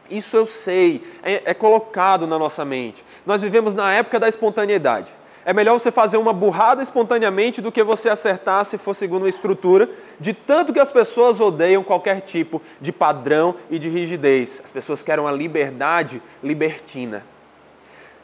Isso 0.10 0.36
eu 0.36 0.46
sei, 0.46 1.06
é, 1.22 1.52
é 1.52 1.54
colocado 1.54 2.26
na 2.26 2.40
nossa 2.40 2.66
mente. 2.66 3.06
Nós 3.26 3.42
vivemos 3.42 3.76
na 3.76 3.94
época 3.94 4.20
da 4.20 4.28
espontaneidade. 4.28 5.14
É 5.46 5.54
melhor 5.54 5.80
você 5.80 5.90
fazer 5.90 6.18
uma 6.18 6.34
burrada 6.34 6.84
espontaneamente 6.84 7.62
do 7.62 7.72
que 7.72 7.84
você 7.84 8.10
acertar 8.10 8.66
se 8.66 8.78
for 8.78 8.94
segundo 8.94 9.24
uma 9.24 9.30
estrutura, 9.30 9.90
de 10.20 10.34
tanto 10.34 10.74
que 10.74 10.80
as 10.80 10.92
pessoas 10.92 11.40
odeiam 11.40 11.84
qualquer 11.84 12.22
tipo 12.22 12.62
de 12.80 12.92
padrão 12.92 13.56
e 13.70 13.80
de 13.80 13.90
rigidez. 13.90 14.62
As 14.64 14.70
pessoas 14.70 15.02
querem 15.02 15.26
a 15.26 15.32
liberdade 15.32 16.22
libertina. 16.44 17.26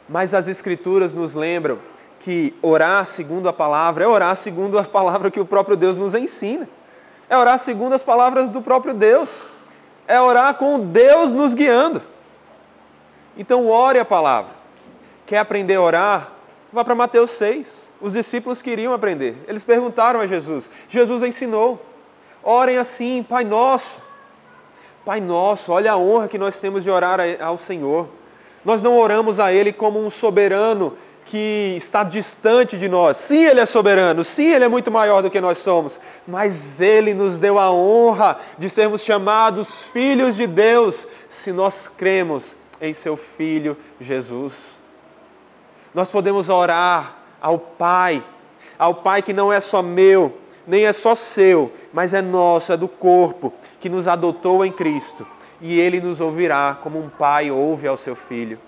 Mas 0.08 0.34
as 0.34 0.46
Escrituras 0.46 1.12
nos 1.12 1.34
lembram 1.34 1.78
que 2.20 2.54
orar 2.62 3.04
segundo 3.06 3.48
a 3.48 3.52
palavra 3.52 4.04
é 4.04 4.06
orar 4.06 4.36
segundo 4.36 4.78
a 4.78 4.84
palavra 4.84 5.30
que 5.30 5.40
o 5.40 5.46
próprio 5.46 5.76
Deus 5.76 5.96
nos 5.96 6.14
ensina. 6.14 6.68
É 7.28 7.36
orar 7.36 7.58
segundo 7.58 7.94
as 7.94 8.02
palavras 8.02 8.48
do 8.48 8.62
próprio 8.62 8.94
Deus. 8.94 9.42
É 10.06 10.20
orar 10.20 10.54
com 10.54 10.78
Deus 10.78 11.32
nos 11.32 11.54
guiando. 11.54 12.00
Então, 13.36 13.68
ore 13.68 13.98
a 13.98 14.04
palavra. 14.04 14.52
Quer 15.26 15.38
aprender 15.38 15.74
a 15.74 15.80
orar? 15.80 16.35
Vá 16.72 16.84
para 16.84 16.94
Mateus 16.94 17.30
6. 17.32 17.90
Os 18.00 18.12
discípulos 18.12 18.60
queriam 18.60 18.92
aprender. 18.92 19.36
Eles 19.46 19.64
perguntaram 19.64 20.20
a 20.20 20.26
Jesus. 20.26 20.68
Jesus 20.88 21.22
ensinou. 21.22 21.80
Orem 22.42 22.76
assim, 22.76 23.22
Pai 23.22 23.44
Nosso. 23.44 24.00
Pai 25.04 25.20
Nosso, 25.20 25.70
olha 25.70 25.92
a 25.92 25.96
honra 25.96 26.26
que 26.26 26.36
nós 26.36 26.58
temos 26.58 26.82
de 26.82 26.90
orar 26.90 27.20
ao 27.40 27.56
Senhor. 27.56 28.08
Nós 28.64 28.82
não 28.82 28.98
oramos 28.98 29.38
a 29.38 29.52
Ele 29.52 29.72
como 29.72 30.04
um 30.04 30.10
soberano 30.10 30.98
que 31.24 31.74
está 31.76 32.02
distante 32.02 32.76
de 32.76 32.88
nós. 32.88 33.16
Sim, 33.16 33.44
Ele 33.44 33.60
é 33.60 33.66
soberano, 33.66 34.24
sim, 34.24 34.52
Ele 34.52 34.64
é 34.64 34.68
muito 34.68 34.90
maior 34.90 35.22
do 35.22 35.30
que 35.30 35.40
nós 35.40 35.58
somos, 35.58 36.00
mas 36.26 36.80
Ele 36.80 37.14
nos 37.14 37.38
deu 37.38 37.58
a 37.58 37.70
honra 37.70 38.38
de 38.58 38.68
sermos 38.70 39.02
chamados 39.02 39.82
filhos 39.92 40.36
de 40.36 40.46
Deus 40.46 41.06
se 41.28 41.52
nós 41.52 41.88
cremos 41.88 42.56
em 42.80 42.92
Seu 42.92 43.16
Filho 43.16 43.76
Jesus. 44.00 44.75
Nós 45.96 46.10
podemos 46.10 46.50
orar 46.50 47.16
ao 47.40 47.58
Pai, 47.58 48.22
ao 48.78 48.96
Pai 48.96 49.22
que 49.22 49.32
não 49.32 49.50
é 49.50 49.58
só 49.60 49.80
meu, 49.80 50.36
nem 50.66 50.84
é 50.84 50.92
só 50.92 51.14
seu, 51.14 51.72
mas 51.90 52.12
é 52.12 52.20
nosso, 52.20 52.70
é 52.70 52.76
do 52.76 52.86
corpo, 52.86 53.50
que 53.80 53.88
nos 53.88 54.06
adotou 54.06 54.62
em 54.62 54.70
Cristo. 54.70 55.26
E 55.58 55.80
Ele 55.80 55.98
nos 55.98 56.20
ouvirá 56.20 56.76
como 56.82 56.98
um 56.98 57.08
pai 57.08 57.50
ouve 57.50 57.88
ao 57.88 57.96
seu 57.96 58.14
filho. 58.14 58.58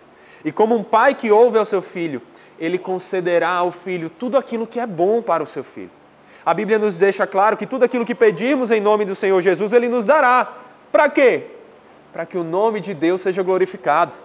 E 0.42 0.50
como 0.50 0.74
um 0.74 0.82
pai 0.82 1.14
que 1.14 1.30
ouve 1.30 1.58
ao 1.58 1.66
seu 1.66 1.82
filho, 1.82 2.22
ele 2.58 2.78
concederá 2.78 3.50
ao 3.50 3.70
filho 3.72 4.08
tudo 4.08 4.38
aquilo 4.38 4.66
que 4.66 4.80
é 4.80 4.86
bom 4.86 5.20
para 5.20 5.42
o 5.42 5.46
seu 5.46 5.62
filho. 5.62 5.90
A 6.46 6.54
Bíblia 6.54 6.78
nos 6.78 6.96
deixa 6.96 7.26
claro 7.26 7.58
que 7.58 7.66
tudo 7.66 7.84
aquilo 7.84 8.06
que 8.06 8.14
pedimos 8.14 8.70
em 8.70 8.80
nome 8.80 9.04
do 9.04 9.14
Senhor 9.14 9.42
Jesus, 9.42 9.74
ele 9.74 9.86
nos 9.86 10.06
dará. 10.06 10.50
Para 10.90 11.10
quê? 11.10 11.44
Para 12.10 12.24
que 12.24 12.38
o 12.38 12.42
nome 12.42 12.80
de 12.80 12.94
Deus 12.94 13.20
seja 13.20 13.42
glorificado. 13.42 14.16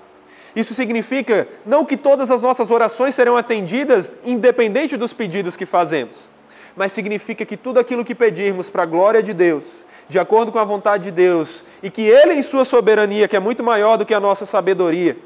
Isso 0.55 0.73
significa 0.73 1.47
não 1.65 1.83
que 1.83 1.97
todas 1.97 2.29
as 2.29 2.41
nossas 2.41 2.69
orações 2.69 3.15
serão 3.15 3.35
atendidas 3.35 4.15
independente 4.23 4.95
dos 4.95 5.11
pedidos 5.11 5.57
que 5.57 5.65
fazemos, 5.65 6.29
mas 6.75 6.91
significa 6.91 7.45
que 7.45 7.57
tudo 7.57 7.79
aquilo 7.79 8.05
que 8.05 8.13
pedirmos 8.13 8.69
para 8.69 8.83
a 8.83 8.87
glória 8.87 9.23
de 9.23 9.33
Deus, 9.33 9.83
de 10.07 10.19
acordo 10.19 10.51
com 10.51 10.59
a 10.59 10.63
vontade 10.63 11.05
de 11.05 11.11
Deus, 11.11 11.63
e 11.81 11.89
que 11.89 12.01
Ele, 12.01 12.33
em 12.33 12.41
Sua 12.41 12.65
soberania, 12.65 13.27
que 13.27 13.35
é 13.35 13.39
muito 13.39 13.63
maior 13.63 13.97
do 13.97 14.05
que 14.05 14.13
a 14.13 14.19
nossa 14.19 14.45
sabedoria, 14.45 15.17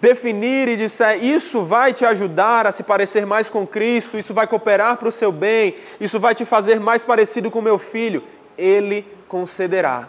definir 0.00 0.68
e 0.68 0.76
disser 0.76 1.22
isso 1.22 1.62
vai 1.62 1.92
te 1.92 2.04
ajudar 2.04 2.66
a 2.66 2.72
se 2.72 2.82
parecer 2.82 3.26
mais 3.26 3.50
com 3.50 3.66
Cristo, 3.66 4.18
isso 4.18 4.32
vai 4.32 4.46
cooperar 4.46 4.96
para 4.96 5.08
o 5.08 5.12
seu 5.12 5.30
bem, 5.30 5.74
isso 6.00 6.18
vai 6.18 6.34
te 6.34 6.44
fazer 6.44 6.80
mais 6.80 7.04
parecido 7.04 7.50
com 7.50 7.60
meu 7.60 7.76
filho, 7.76 8.22
Ele 8.56 9.04
concederá. 9.28 10.08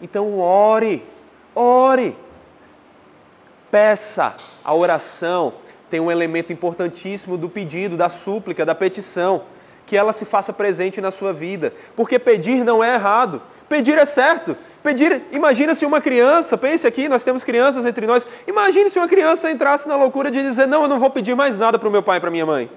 Então 0.00 0.38
ore, 0.38 1.04
ore, 1.54 2.16
peça. 3.70 4.34
A 4.64 4.74
oração 4.74 5.54
tem 5.90 6.00
um 6.00 6.10
elemento 6.10 6.52
importantíssimo 6.52 7.36
do 7.36 7.48
pedido, 7.48 7.96
da 7.96 8.08
súplica, 8.08 8.64
da 8.64 8.74
petição, 8.74 9.42
que 9.86 9.96
ela 9.96 10.12
se 10.12 10.24
faça 10.24 10.52
presente 10.52 11.00
na 11.00 11.10
sua 11.10 11.32
vida, 11.32 11.72
porque 11.96 12.18
pedir 12.18 12.62
não 12.62 12.84
é 12.84 12.94
errado, 12.94 13.40
pedir 13.68 13.96
é 13.96 14.04
certo. 14.04 14.56
Pedir, 14.82 15.22
imagina 15.32 15.74
se 15.74 15.84
uma 15.84 16.00
criança, 16.00 16.56
pense 16.56 16.86
aqui, 16.86 17.08
nós 17.08 17.24
temos 17.24 17.42
crianças 17.42 17.84
entre 17.84 18.06
nós, 18.06 18.24
imagine 18.46 18.88
se 18.90 18.98
uma 18.98 19.08
criança 19.08 19.50
entrasse 19.50 19.88
na 19.88 19.96
loucura 19.96 20.30
de 20.30 20.42
dizer: 20.42 20.66
Não, 20.66 20.82
eu 20.82 20.88
não 20.88 21.00
vou 21.00 21.10
pedir 21.10 21.34
mais 21.34 21.58
nada 21.58 21.78
para 21.78 21.88
o 21.88 21.92
meu 21.92 22.02
pai 22.02 22.18
e 22.18 22.20
para 22.20 22.30
minha 22.30 22.46
mãe. 22.46 22.70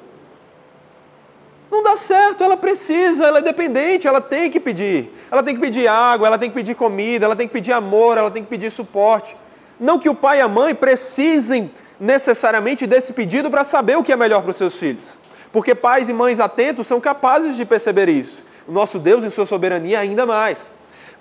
Não 1.70 1.84
dá 1.84 1.96
certo, 1.96 2.44
ela 2.44 2.58
precisa, 2.58 3.26
ela 3.26 3.40
é 3.40 3.42
dependente, 3.42 4.06
ela 4.06 4.20
tem 4.20 4.52
que 4.52 4.60
pedir. 4.60 5.10
Ela 5.32 5.42
tem 5.42 5.56
que 5.56 5.62
pedir 5.62 5.88
água, 5.88 6.28
ela 6.28 6.38
tem 6.38 6.50
que 6.50 6.56
pedir 6.56 6.76
comida, 6.76 7.26
ela 7.26 7.36
tem 7.36 7.48
que 7.48 7.54
pedir 7.54 7.72
amor, 7.72 8.18
ela 8.18 8.30
tem 8.30 8.44
que 8.44 8.50
pedir 8.50 8.70
suporte. 8.70 9.38
Não 9.82 10.00
que 10.00 10.08
o 10.08 10.16
pai 10.16 10.38
e 10.38 10.42
a 10.42 10.48
mãe 10.48 10.74
precisem 10.74 11.70
necessariamente 12.00 12.88
desse 12.88 13.12
pedido 13.12 13.52
para 13.52 13.66
saber 13.66 13.98
o 13.98 14.04
que 14.04 14.14
é 14.14 14.16
melhor 14.16 14.42
para 14.42 14.52
os 14.52 14.58
seus 14.58 14.76
filhos. 14.76 15.18
Porque 15.52 15.76
pais 15.76 16.08
e 16.08 16.14
mães 16.14 16.40
atentos 16.40 16.88
são 16.88 17.02
capazes 17.02 17.58
de 17.58 17.66
perceber 17.66 18.08
isso. 18.08 18.42
O 18.66 18.72
nosso 18.72 18.98
Deus, 18.98 19.26
em 19.26 19.30
sua 19.30 19.46
soberania, 19.46 20.00
ainda 20.00 20.26
mais 20.26 20.70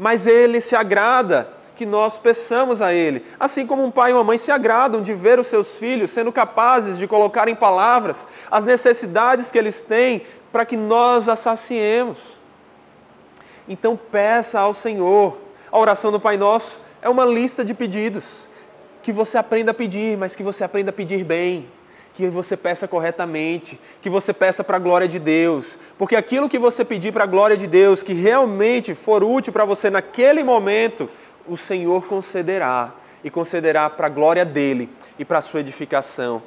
mas 0.00 0.26
ele 0.26 0.62
se 0.62 0.74
agrada 0.74 1.50
que 1.76 1.84
nós 1.84 2.16
peçamos 2.16 2.80
a 2.80 2.92
ele. 2.92 3.22
Assim 3.38 3.66
como 3.66 3.84
um 3.84 3.90
pai 3.90 4.10
e 4.10 4.14
uma 4.14 4.24
mãe 4.24 4.38
se 4.38 4.50
agradam 4.50 5.02
de 5.02 5.12
ver 5.12 5.38
os 5.38 5.46
seus 5.46 5.76
filhos 5.76 6.10
sendo 6.10 6.32
capazes 6.32 6.96
de 6.98 7.06
colocar 7.06 7.48
em 7.48 7.54
palavras 7.54 8.26
as 8.50 8.64
necessidades 8.64 9.50
que 9.50 9.58
eles 9.58 9.82
têm 9.82 10.22
para 10.50 10.64
que 10.64 10.76
nós 10.76 11.28
as 11.28 11.38
saciemos. 11.40 12.18
Então 13.68 13.94
peça 13.94 14.58
ao 14.58 14.72
Senhor. 14.72 15.36
A 15.70 15.78
oração 15.78 16.10
do 16.10 16.18
Pai 16.18 16.38
Nosso 16.38 16.80
é 17.02 17.08
uma 17.08 17.26
lista 17.26 17.62
de 17.62 17.74
pedidos 17.74 18.48
que 19.02 19.12
você 19.12 19.38
aprenda 19.38 19.70
a 19.70 19.74
pedir, 19.74 20.16
mas 20.16 20.36
que 20.36 20.42
você 20.42 20.64
aprenda 20.64 20.90
a 20.90 20.92
pedir 20.92 21.24
bem 21.24 21.68
que 22.14 22.28
você 22.28 22.56
peça 22.56 22.86
corretamente, 22.88 23.80
que 24.02 24.10
você 24.10 24.32
peça 24.32 24.62
para 24.62 24.76
a 24.76 24.80
glória 24.80 25.08
de 25.08 25.18
Deus, 25.18 25.78
porque 25.96 26.16
aquilo 26.16 26.48
que 26.48 26.58
você 26.58 26.84
pedir 26.84 27.12
para 27.12 27.24
a 27.24 27.26
glória 27.26 27.56
de 27.56 27.66
Deus, 27.66 28.02
que 28.02 28.12
realmente 28.12 28.94
for 28.94 29.22
útil 29.22 29.52
para 29.52 29.64
você 29.64 29.88
naquele 29.90 30.42
momento, 30.42 31.08
o 31.46 31.56
Senhor 31.56 32.06
concederá 32.06 32.92
e 33.22 33.30
concederá 33.30 33.88
para 33.88 34.06
a 34.06 34.10
glória 34.10 34.44
dele 34.44 34.88
e 35.18 35.24
para 35.24 35.38
a 35.38 35.42
sua 35.42 35.60
edificação. 35.60 36.42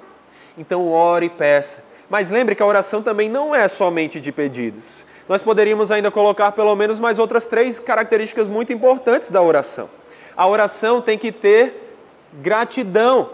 Então, 0.57 0.87
ore 0.87 1.27
e 1.27 1.29
peça. 1.29 1.83
Mas 2.09 2.29
lembre 2.29 2.55
que 2.55 2.61
a 2.61 2.65
oração 2.65 3.01
também 3.01 3.29
não 3.29 3.55
é 3.55 3.67
somente 3.67 4.19
de 4.19 4.31
pedidos. 4.31 5.03
Nós 5.27 5.41
poderíamos 5.41 5.89
ainda 5.91 6.11
colocar 6.11 6.51
pelo 6.51 6.75
menos 6.75 6.99
mais 6.99 7.17
outras 7.17 7.47
três 7.47 7.79
características 7.79 8.47
muito 8.47 8.73
importantes 8.73 9.29
da 9.29 9.41
oração. 9.41 9.89
A 10.35 10.45
oração 10.47 11.01
tem 11.01 11.17
que 11.17 11.31
ter 11.31 11.82
gratidão. 12.41 13.29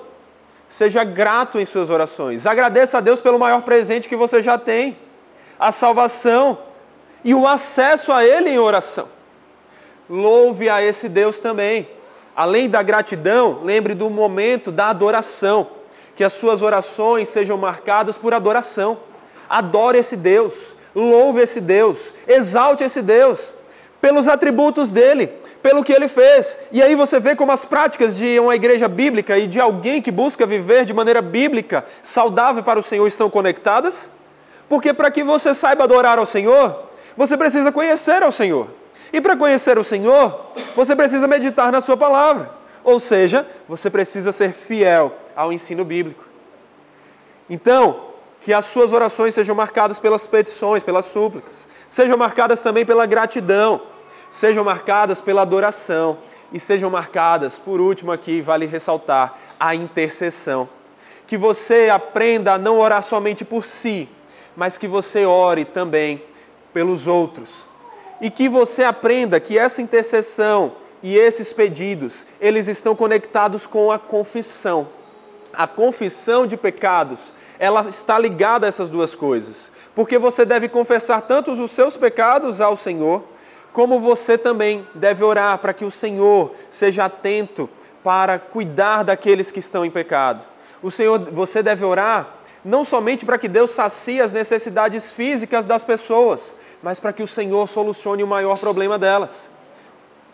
Seja 0.68 1.04
grato 1.04 1.60
em 1.60 1.66
suas 1.66 1.90
orações. 1.90 2.46
Agradeça 2.46 3.00
a 3.00 3.02
Deus 3.02 3.20
pelo 3.20 3.40
maior 3.40 3.62
presente 3.64 4.08
que 4.08 4.16
você 4.16 4.42
já 4.42 4.58
tem: 4.58 4.98
a 5.58 5.72
salvação 5.72 6.60
e 7.24 7.34
o 7.34 7.48
acesso 7.48 8.12
a 8.12 8.24
Ele 8.24 8.50
em 8.50 8.60
oração. 8.60 9.08
Louve 10.10 10.70
a 10.70 10.82
esse 10.82 11.08
Deus 11.10 11.40
também. 11.40 11.88
Além 12.36 12.70
da 12.70 12.82
gratidão, 12.82 13.62
lembre 13.64 13.94
do 13.94 14.10
momento 14.10 14.72
da 14.72 14.88
adoração. 14.88 15.68
Que 16.16 16.24
as 16.24 16.34
suas 16.34 16.62
orações 16.62 17.30
sejam 17.30 17.58
marcadas 17.58 18.18
por 18.18 18.34
adoração. 18.34 19.00
Adore 19.50 19.98
esse 19.98 20.16
Deus, 20.16 20.76
louve 20.94 21.42
esse 21.42 21.60
Deus, 21.60 22.14
exalte 22.28 22.84
esse 22.84 23.02
Deus 23.02 23.52
pelos 24.00 24.28
atributos 24.28 24.90
dele, 24.90 25.34
pelo 25.62 25.84
que 25.84 25.92
ele 25.92 26.08
fez. 26.08 26.58
E 26.72 26.82
aí 26.82 26.96
você 26.96 27.20
vê 27.20 27.36
como 27.36 27.52
as 27.52 27.66
práticas 27.66 28.16
de 28.16 28.40
uma 28.40 28.56
igreja 28.56 28.88
bíblica 28.88 29.38
e 29.38 29.48
de 29.48 29.60
alguém 29.60 30.02
que 30.02 30.12
busca 30.12 30.46
viver 30.46 30.86
de 30.86 30.94
maneira 30.94 31.22
bíblica, 31.22 31.86
saudável 32.02 32.64
para 32.64 32.80
o 32.80 32.84
Senhor, 32.84 33.06
estão 33.08 33.30
conectadas. 33.30 34.10
Porque 34.68 34.94
para 34.94 35.12
que 35.12 35.24
você 35.24 35.54
saiba 35.54 35.84
adorar 35.84 36.20
ao 36.20 36.26
Senhor, 36.26 36.84
você 37.18 37.36
precisa 37.36 37.72
conhecer 37.72 38.24
ao 38.24 38.32
Senhor. 38.32 38.68
E 39.12 39.20
para 39.20 39.36
conhecer 39.36 39.78
o 39.78 39.84
Senhor, 39.84 40.52
você 40.76 40.96
precisa 40.96 41.28
meditar 41.28 41.72
na 41.72 41.82
Sua 41.82 41.98
palavra. 41.98 42.52
Ou 42.84 43.00
seja, 43.00 43.46
você 43.68 43.90
precisa 43.90 44.32
ser 44.32 44.52
fiel 44.52 45.14
ao 45.36 45.52
ensino 45.52 45.84
bíblico. 45.84 46.24
Então, 47.50 48.10
que 48.42 48.54
as 48.54 48.66
suas 48.66 48.94
orações 48.94 49.34
sejam 49.34 49.56
marcadas 49.56 50.00
pelas 50.00 50.26
petições, 50.28 50.84
pelas 50.84 51.06
súplicas, 51.06 51.68
sejam 51.90 52.18
marcadas 52.18 52.62
também 52.62 52.86
pela 52.86 53.06
gratidão 53.06 53.82
sejam 54.30 54.64
marcadas 54.64 55.22
pela 55.22 55.42
adoração 55.42 56.18
e 56.52 56.60
sejam 56.60 56.90
marcadas, 56.90 57.58
por 57.58 57.80
último 57.80 58.12
aqui, 58.12 58.42
vale 58.42 58.66
ressaltar, 58.66 59.38
a 59.60 59.76
intercessão. 59.76 60.68
Que 61.28 61.38
você 61.38 61.90
aprenda 61.90 62.54
a 62.54 62.58
não 62.58 62.80
orar 62.80 63.04
somente 63.04 63.46
por 63.46 63.64
si, 63.64 64.10
mas 64.56 64.78
que 64.78 64.88
você 64.88 65.26
ore 65.26 65.64
também 65.64 66.24
pelos 66.74 67.08
outros. 67.08 67.68
E 68.20 68.30
que 68.30 68.50
você 68.50 68.84
aprenda 68.84 69.40
que 69.40 69.58
essa 69.58 69.82
intercessão 69.82 70.74
e 71.02 71.18
esses 71.18 71.54
pedidos, 71.54 72.26
eles 72.42 72.68
estão 72.68 72.96
conectados 72.96 73.66
com 73.66 73.92
a 73.92 73.98
confissão. 73.98 74.90
A 75.54 75.66
confissão 75.66 76.46
de 76.46 76.58
pecados, 76.58 77.32
ela 77.58 77.88
está 77.88 78.20
ligada 78.20 78.66
a 78.66 78.70
essas 78.70 78.90
duas 78.90 79.16
coisas. 79.16 79.72
Porque 79.96 80.18
você 80.18 80.46
deve 80.46 80.68
confessar 80.68 81.22
tanto 81.22 81.52
os 81.52 81.72
seus 81.72 81.96
pecados 81.96 82.60
ao 82.60 82.76
Senhor, 82.76 83.24
como 83.72 84.00
você 84.00 84.38
também 84.38 84.88
deve 84.94 85.24
orar 85.24 85.58
para 85.60 85.74
que 85.74 85.86
o 85.86 85.92
Senhor 85.92 86.54
seja 86.70 87.06
atento 87.06 87.70
para 88.04 88.40
cuidar 88.40 89.04
daqueles 89.04 89.52
que 89.52 89.60
estão 89.60 89.86
em 89.86 89.92
pecado. 89.92 90.44
O 90.82 90.90
Senhor, 90.90 91.20
você 91.32 91.62
deve 91.62 91.84
orar 91.86 92.36
não 92.64 92.84
somente 92.84 93.26
para 93.26 93.38
que 93.38 93.48
Deus 93.48 93.72
sacie 93.72 94.22
as 94.22 94.32
necessidades 94.32 95.14
físicas 95.14 95.66
das 95.66 95.84
pessoas, 95.84 96.54
mas 96.82 97.00
para 97.00 97.14
que 97.14 97.24
o 97.24 97.28
Senhor 97.28 97.68
solucione 97.68 98.24
o 98.24 98.28
maior 98.28 98.58
problema 98.58 98.98
delas, 98.98 99.50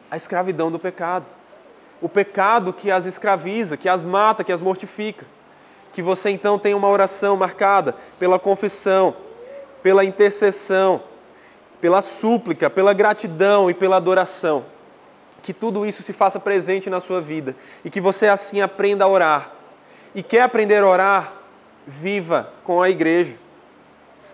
a 0.10 0.15
escravidão 0.15 0.71
do 0.71 0.80
pecado. 0.80 1.28
O 2.02 2.10
pecado 2.10 2.74
que 2.74 2.91
as 2.91 3.06
escraviza, 3.06 3.78
que 3.78 3.89
as 3.89 4.04
mata, 4.04 4.43
que 4.43 4.52
as 4.52 4.62
mortifica. 4.62 5.26
Que 5.93 6.02
você 6.02 6.30
então 6.30 6.60
tenha 6.60 6.76
uma 6.76 6.89
oração 6.89 7.38
marcada 7.38 7.95
pela 8.19 8.38
confissão, 8.38 9.15
pela 9.82 10.04
intercessão, 10.04 11.02
pela 11.80 12.02
súplica, 12.02 12.70
pela 12.70 12.94
gratidão 12.94 13.70
e 13.70 13.74
pela 13.74 13.98
adoração. 13.98 14.66
Que 15.42 15.54
tudo 15.54 15.86
isso 15.86 16.02
se 16.02 16.14
faça 16.14 16.40
presente 16.40 16.90
na 16.90 17.00
sua 17.00 17.22
vida 17.22 17.56
e 17.84 17.90
que 17.90 18.02
você 18.02 18.28
assim 18.28 18.62
aprenda 18.62 19.06
a 19.06 19.08
orar. 19.08 19.52
E 20.14 20.24
quer 20.24 20.42
aprender 20.42 20.82
a 20.82 20.88
orar? 20.88 21.34
Viva 21.86 22.50
com 22.64 22.82
a 22.82 22.90
igreja. 22.90 23.36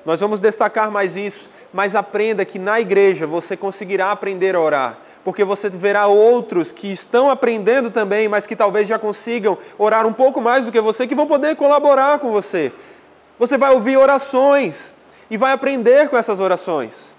Nós 0.06 0.20
vamos 0.20 0.40
destacar 0.40 0.90
mais 0.90 1.16
isso, 1.16 1.50
mas 1.74 1.96
aprenda 1.96 2.46
que 2.46 2.58
na 2.58 2.80
igreja 2.80 3.28
você 3.28 3.56
conseguirá 3.56 4.12
aprender 4.12 4.56
a 4.56 4.60
orar, 4.60 4.98
porque 5.24 5.44
você 5.44 5.70
verá 5.70 6.08
outros 6.08 6.72
que 6.72 6.92
estão 6.92 7.30
aprendendo 7.30 7.90
também, 7.92 8.28
mas 8.28 8.48
que 8.48 8.56
talvez 8.56 8.88
já 8.88 8.98
consigam 8.98 9.58
orar 9.78 10.06
um 10.08 10.14
pouco 10.14 10.42
mais 10.42 10.66
do 10.66 10.72
que 10.72 10.82
você, 10.82 11.06
que 11.06 11.16
vão 11.16 11.28
poder 11.28 11.56
colaborar 11.56 12.20
com 12.20 12.32
você. 12.32 12.72
Você 13.38 13.58
vai 13.58 13.72
ouvir 13.74 13.98
orações 13.98 14.94
e 15.30 15.38
vai 15.38 15.52
aprender 15.52 16.10
com 16.10 16.18
essas 16.18 16.40
orações. 16.40 17.11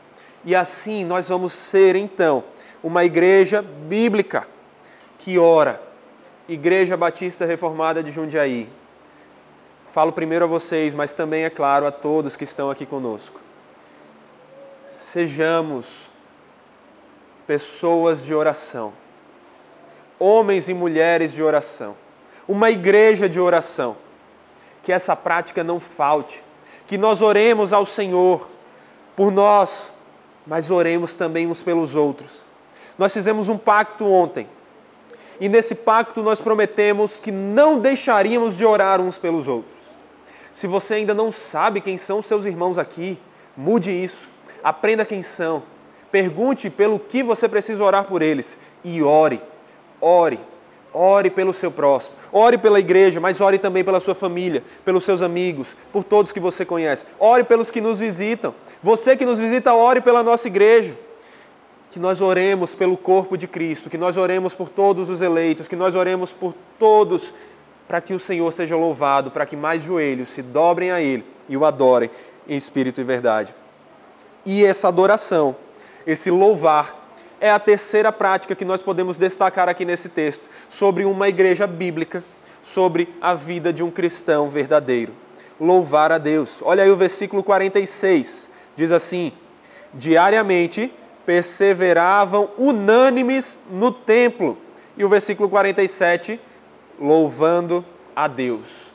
E 0.45 0.55
assim 0.55 1.05
nós 1.05 1.29
vamos 1.29 1.53
ser, 1.53 1.97
então, 1.97 2.45
uma 2.83 3.05
igreja 3.05 3.63
bíblica 3.63 4.47
que 5.19 5.39
ora. 5.39 5.81
Igreja 6.49 6.97
Batista 6.97 7.47
Reformada 7.47 8.03
de 8.03 8.11
Jundiaí. 8.11 8.69
Falo 9.93 10.13
primeiro 10.13 10.45
a 10.45 10.49
vocês, 10.49 10.95
mas 10.95 11.13
também, 11.13 11.45
é 11.45 11.51
claro, 11.51 11.87
a 11.87 11.93
todos 11.93 12.37
que 12.37 12.45
estão 12.45 12.71
aqui 12.71 12.85
conosco. 12.85 13.41
Sejamos 14.91 16.11
pessoas 17.47 18.23
de 18.23 18.35
oração, 18.35 18.93
homens 20.19 20.69
e 20.69 20.75
mulheres 20.75 21.33
de 21.33 21.43
oração, 21.43 21.95
uma 22.49 22.71
igreja 22.71 23.29
de 23.29 23.39
oração. 23.39 23.97
Que 24.83 24.93
essa 24.93 25.15
prática 25.15 25.63
não 25.63 25.79
falte, 25.79 26.43
que 26.87 26.99
nós 26.99 27.23
oremos 27.23 27.73
ao 27.73 27.87
Senhor 27.87 28.49
por 29.15 29.31
nós, 29.31 29.93
mas 30.47 30.71
oremos 30.71 31.15
também 31.15 31.47
uns 31.47 31.63
pelos 31.63 31.95
outros. 31.95 32.45
Nós 32.99 33.13
fizemos 33.13 33.49
um 33.49 33.59
pacto 33.59 34.07
ontem, 34.07 34.47
e 35.41 35.49
nesse 35.49 35.75
pacto 35.75 36.23
nós 36.23 36.41
prometemos 36.41 37.19
que 37.19 37.31
não 37.31 37.79
deixaríamos 37.79 38.57
de 38.57 38.65
orar 38.65 39.01
uns 39.01 39.19
pelos 39.19 39.49
outros. 39.49 39.81
Se 40.53 40.67
você 40.67 40.95
ainda 40.95 41.15
não 41.15 41.33
sabe 41.33 41.81
quem 41.81 41.97
são 41.97 42.21
seus 42.21 42.45
irmãos 42.45 42.79
aqui, 42.79 43.19
mude 43.57 43.91
isso, 43.91 44.29
aprenda 44.63 45.05
quem 45.05 45.23
são 45.23 45.63
Pergunte 46.13 46.69
pelo 46.69 46.99
que 46.99 47.23
você 47.23 47.49
precisa 47.49 47.83
orar 47.83 48.05
por 48.05 48.21
eles 48.21 48.59
e 48.85 49.03
ore. 49.03 49.41
Ore. 49.99 50.39
Ore 50.93 51.31
pelo 51.31 51.53
seu 51.53 51.71
próximo. 51.71 52.17
Ore 52.33 52.59
pela 52.59 52.79
igreja, 52.79 53.21
mas 53.21 53.41
ore 53.41 53.59
também 53.59 53.83
pela 53.83 54.01
sua 54.01 54.15
família, 54.15 54.63
pelos 54.85 55.05
seus 55.05 55.23
amigos, 55.23 55.75
por 55.93 56.05
todos 56.05 56.33
que 56.33 56.41
você 56.41 56.65
conhece. 56.65 57.07
Ore 57.19 57.45
pelos 57.45 57.71
que 57.71 57.81
nos 57.81 57.99
visitam. 57.99 58.55
Você 58.83 59.17
que 59.17 59.25
nos 59.25 59.39
visita, 59.39 59.73
ore 59.75 60.01
pela 60.01 60.23
nossa 60.23 60.49
igreja. 60.49 60.95
Que 61.91 61.99
nós 61.99 62.21
oremos 62.21 62.75
pelo 62.75 62.97
corpo 62.97 63.37
de 63.37 63.47
Cristo, 63.47 63.91
que 63.91 63.99
nós 63.99 64.17
oremos 64.17 64.55
por 64.55 64.69
todos 64.69 65.09
os 65.11 65.21
eleitos, 65.21 65.69
que 65.69 65.77
nós 65.77 65.95
oremos 65.95 66.33
por 66.33 66.55
todos, 66.79 67.33
para 67.87 68.01
que 68.01 68.15
o 68.15 68.19
Senhor 68.19 68.51
seja 68.53 68.77
louvado, 68.77 69.31
para 69.31 69.45
que 69.45 69.57
mais 69.57 69.83
joelhos 69.83 70.31
se 70.31 70.43
dobrem 70.43 70.91
a 70.91 71.01
Ele 71.01 71.25
e 71.49 71.57
o 71.57 71.65
adorem 71.65 72.11
em 72.49 72.57
espírito 72.57 73.01
e 73.01 73.05
verdade. 73.05 73.55
E 74.45 74.65
essa 74.65 74.89
adoração 74.89 75.55
esse 76.07 76.31
louvar, 76.31 77.02
é 77.43 77.51
a 77.51 77.59
terceira 77.59 78.13
prática 78.13 78.55
que 78.55 78.65
nós 78.65 78.81
podemos 78.81 79.19
destacar 79.19 79.69
aqui 79.69 79.85
nesse 79.85 80.09
texto, 80.09 80.49
sobre 80.69 81.05
uma 81.05 81.29
igreja 81.29 81.67
bíblica, 81.67 82.23
sobre 82.63 83.13
a 83.21 83.35
vida 83.35 83.73
de 83.73 83.83
um 83.83 83.91
cristão 83.91 84.49
verdadeiro. 84.49 85.13
Louvar 85.61 86.13
a 86.13 86.19
Deus. 86.19 86.63
Olha 86.63 86.85
aí 86.85 86.91
o 86.91 86.95
versículo 86.95 87.43
46, 87.43 88.49
diz 88.77 88.93
assim: 88.93 89.33
diariamente 89.93 90.95
perseveravam 91.27 92.49
unânimes 92.57 93.59
no 93.69 93.91
templo. 93.91 94.57
E 94.97 95.05
o 95.05 95.09
versículo 95.09 95.49
47, 95.49 96.41
louvando 97.01 97.85
a 98.15 98.29
Deus. 98.29 98.93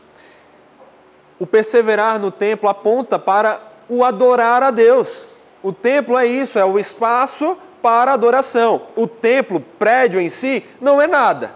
O 1.38 1.46
perseverar 1.46 2.18
no 2.18 2.32
templo 2.32 2.70
aponta 2.70 3.20
para 3.20 3.62
o 3.90 4.06
adorar 4.06 4.64
a 4.64 4.72
Deus. 4.72 5.30
O 5.62 5.74
templo 5.74 6.18
é 6.18 6.26
isso, 6.26 6.58
é 6.58 6.64
o 6.64 6.80
espaço 6.80 7.58
para 7.88 8.12
adoração. 8.12 8.82
O 8.98 9.08
templo, 9.08 9.62
prédio 9.80 10.20
em 10.20 10.28
si, 10.28 10.62
não 10.82 11.02
é 11.02 11.08
nada. 11.08 11.52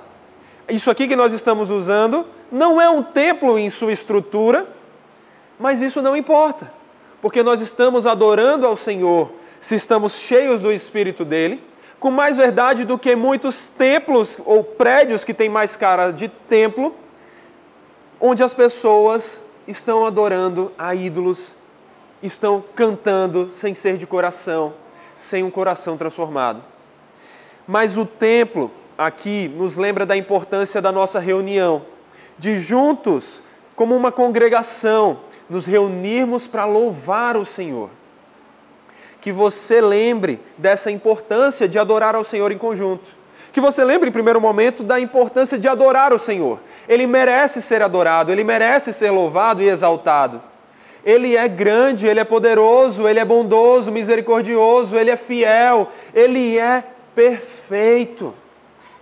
Isso 0.69 0.89
aqui 0.89 1.05
que 1.05 1.15
nós 1.17 1.33
estamos 1.33 1.69
usando 1.69 2.25
não 2.49 2.79
é 2.79 2.89
um 2.89 3.03
templo 3.03 3.59
em 3.59 3.69
sua 3.69 3.91
estrutura, 3.91 4.65
mas 5.59 5.81
isso 5.81 6.01
não 6.01 6.15
importa, 6.15 6.71
porque 7.21 7.43
nós 7.43 7.59
estamos 7.59 8.07
adorando 8.07 8.65
ao 8.65 8.77
Senhor 8.77 9.29
se 9.59 9.75
estamos 9.75 10.17
cheios 10.19 10.61
do 10.61 10.71
Espírito 10.71 11.25
dele, 11.25 11.61
com 11.99 12.09
mais 12.09 12.37
verdade 12.37 12.85
do 12.85 12.97
que 12.97 13.13
muitos 13.13 13.67
templos 13.77 14.39
ou 14.45 14.63
prédios 14.63 15.25
que 15.25 15.33
têm 15.33 15.49
mais 15.49 15.75
cara 15.75 16.11
de 16.11 16.29
templo, 16.29 16.95
onde 18.21 18.41
as 18.41 18.53
pessoas 18.53 19.43
estão 19.67 20.05
adorando 20.05 20.71
a 20.77 20.95
ídolos 20.95 21.53
estão 22.23 22.63
cantando 22.73 23.49
sem 23.49 23.75
ser 23.75 23.97
de 23.97 24.07
coração, 24.07 24.73
sem 25.21 25.43
um 25.43 25.51
coração 25.51 25.95
transformado. 25.95 26.63
Mas 27.67 27.95
o 27.95 28.05
templo 28.05 28.71
aqui 28.97 29.47
nos 29.55 29.77
lembra 29.77 30.05
da 30.05 30.17
importância 30.17 30.81
da 30.81 30.91
nossa 30.91 31.19
reunião, 31.19 31.83
de 32.37 32.59
juntos, 32.59 33.41
como 33.75 33.95
uma 33.95 34.11
congregação, 34.11 35.19
nos 35.49 35.65
reunirmos 35.65 36.47
para 36.47 36.65
louvar 36.65 37.37
o 37.37 37.45
Senhor. 37.45 37.89
Que 39.21 39.31
você 39.31 39.79
lembre 39.79 40.39
dessa 40.57 40.89
importância 40.89 41.67
de 41.67 41.77
adorar 41.77 42.15
ao 42.15 42.23
Senhor 42.23 42.51
em 42.51 42.57
conjunto. 42.57 43.11
Que 43.53 43.61
você 43.61 43.83
lembre, 43.83 44.09
em 44.09 44.13
primeiro 44.13 44.41
momento, 44.41 44.81
da 44.81 44.99
importância 44.99 45.57
de 45.59 45.67
adorar 45.67 46.13
o 46.13 46.19
Senhor. 46.19 46.59
Ele 46.89 47.05
merece 47.05 47.61
ser 47.61 47.83
adorado, 47.83 48.31
ele 48.31 48.43
merece 48.43 48.91
ser 48.91 49.11
louvado 49.11 49.61
e 49.61 49.69
exaltado. 49.69 50.41
Ele 51.05 51.35
é 51.35 51.47
grande, 51.47 52.07
ele 52.07 52.19
é 52.19 52.23
poderoso, 52.23 53.07
ele 53.07 53.19
é 53.19 53.25
bondoso, 53.25 53.91
misericordioso, 53.91 54.95
ele 54.95 55.09
é 55.09 55.17
fiel, 55.17 55.89
ele 56.13 56.57
é 56.57 56.83
perfeito. 57.15 58.33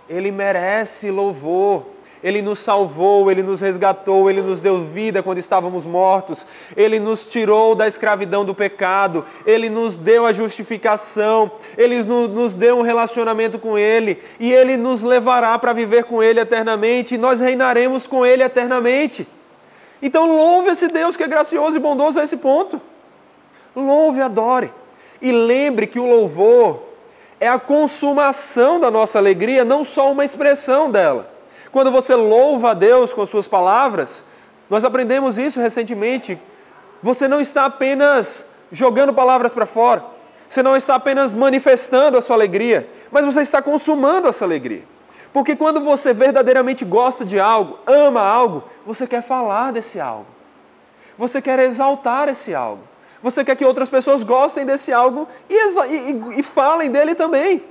Ele 0.08 0.30
merece 0.30 1.10
louvor. 1.10 1.84
Ele 2.22 2.42
nos 2.42 2.58
salvou, 2.58 3.30
ele 3.30 3.42
nos 3.42 3.60
resgatou, 3.60 4.28
ele 4.28 4.42
nos 4.42 4.60
deu 4.60 4.82
vida 4.82 5.22
quando 5.22 5.38
estávamos 5.38 5.86
mortos, 5.86 6.44
ele 6.76 7.00
nos 7.00 7.24
tirou 7.24 7.74
da 7.74 7.88
escravidão 7.88 8.44
do 8.44 8.54
pecado, 8.54 9.24
ele 9.46 9.70
nos 9.70 9.96
deu 9.96 10.26
a 10.26 10.32
justificação, 10.32 11.50
ele 11.78 12.02
nos 12.02 12.54
deu 12.54 12.76
um 12.78 12.82
relacionamento 12.82 13.58
com 13.58 13.78
ele 13.78 14.18
e 14.38 14.52
ele 14.52 14.76
nos 14.76 15.02
levará 15.02 15.58
para 15.58 15.72
viver 15.72 16.04
com 16.04 16.22
ele 16.22 16.40
eternamente 16.40 17.14
e 17.14 17.18
nós 17.18 17.40
reinaremos 17.40 18.06
com 18.06 18.24
ele 18.26 18.42
eternamente. 18.42 19.26
Então 20.02 20.26
louve 20.26 20.70
esse 20.70 20.88
Deus 20.88 21.16
que 21.16 21.22
é 21.22 21.28
gracioso 21.28 21.76
e 21.76 21.80
bondoso 21.80 22.18
a 22.18 22.24
esse 22.24 22.36
ponto. 22.36 22.80
Louve, 23.74 24.20
adore. 24.20 24.72
E 25.20 25.30
lembre 25.30 25.86
que 25.86 26.00
o 26.00 26.06
louvor 26.06 26.82
é 27.38 27.48
a 27.48 27.58
consumação 27.58 28.80
da 28.80 28.90
nossa 28.90 29.18
alegria, 29.18 29.64
não 29.64 29.84
só 29.84 30.10
uma 30.10 30.24
expressão 30.24 30.90
dela. 30.90 31.30
Quando 31.70 31.90
você 31.90 32.14
louva 32.14 32.70
a 32.70 32.74
Deus 32.74 33.12
com 33.12 33.24
suas 33.26 33.46
palavras, 33.46 34.22
nós 34.68 34.84
aprendemos 34.84 35.38
isso 35.38 35.60
recentemente. 35.60 36.38
Você 37.02 37.28
não 37.28 37.40
está 37.40 37.64
apenas 37.64 38.44
jogando 38.72 39.12
palavras 39.12 39.52
para 39.52 39.66
fora, 39.66 40.04
você 40.48 40.62
não 40.62 40.76
está 40.76 40.94
apenas 40.94 41.32
manifestando 41.32 42.18
a 42.18 42.20
sua 42.20 42.36
alegria, 42.36 42.88
mas 43.10 43.24
você 43.24 43.40
está 43.40 43.62
consumando 43.62 44.28
essa 44.28 44.44
alegria. 44.44 44.82
Porque 45.32 45.54
quando 45.54 45.80
você 45.80 46.12
verdadeiramente 46.12 46.84
gosta 46.84 47.24
de 47.24 47.38
algo, 47.38 47.78
ama 47.86 48.20
algo, 48.20 48.64
você 48.84 49.06
quer 49.06 49.22
falar 49.22 49.72
desse 49.72 50.00
algo. 50.00 50.26
Você 51.16 51.40
quer 51.40 51.58
exaltar 51.60 52.28
esse 52.28 52.54
algo. 52.54 52.82
Você 53.22 53.44
quer 53.44 53.54
que 53.54 53.64
outras 53.64 53.88
pessoas 53.88 54.22
gostem 54.22 54.64
desse 54.64 54.92
algo 54.92 55.28
e, 55.48 55.54
e, 55.54 56.40
e 56.40 56.42
falem 56.42 56.90
dele 56.90 57.14
também. 57.14 57.62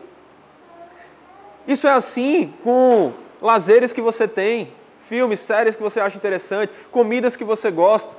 Isso 1.68 1.88
é 1.88 1.92
assim 1.92 2.54
com 2.64 3.12
lazeres 3.42 3.92
que 3.92 4.02
você 4.02 4.28
tem, 4.28 4.72
filmes, 5.02 5.40
séries 5.40 5.76
que 5.76 5.82
você 5.82 6.00
acha 6.00 6.16
interessante, 6.16 6.72
comidas 6.92 7.36
que 7.36 7.44
você 7.44 7.72
gosta, 7.72 8.16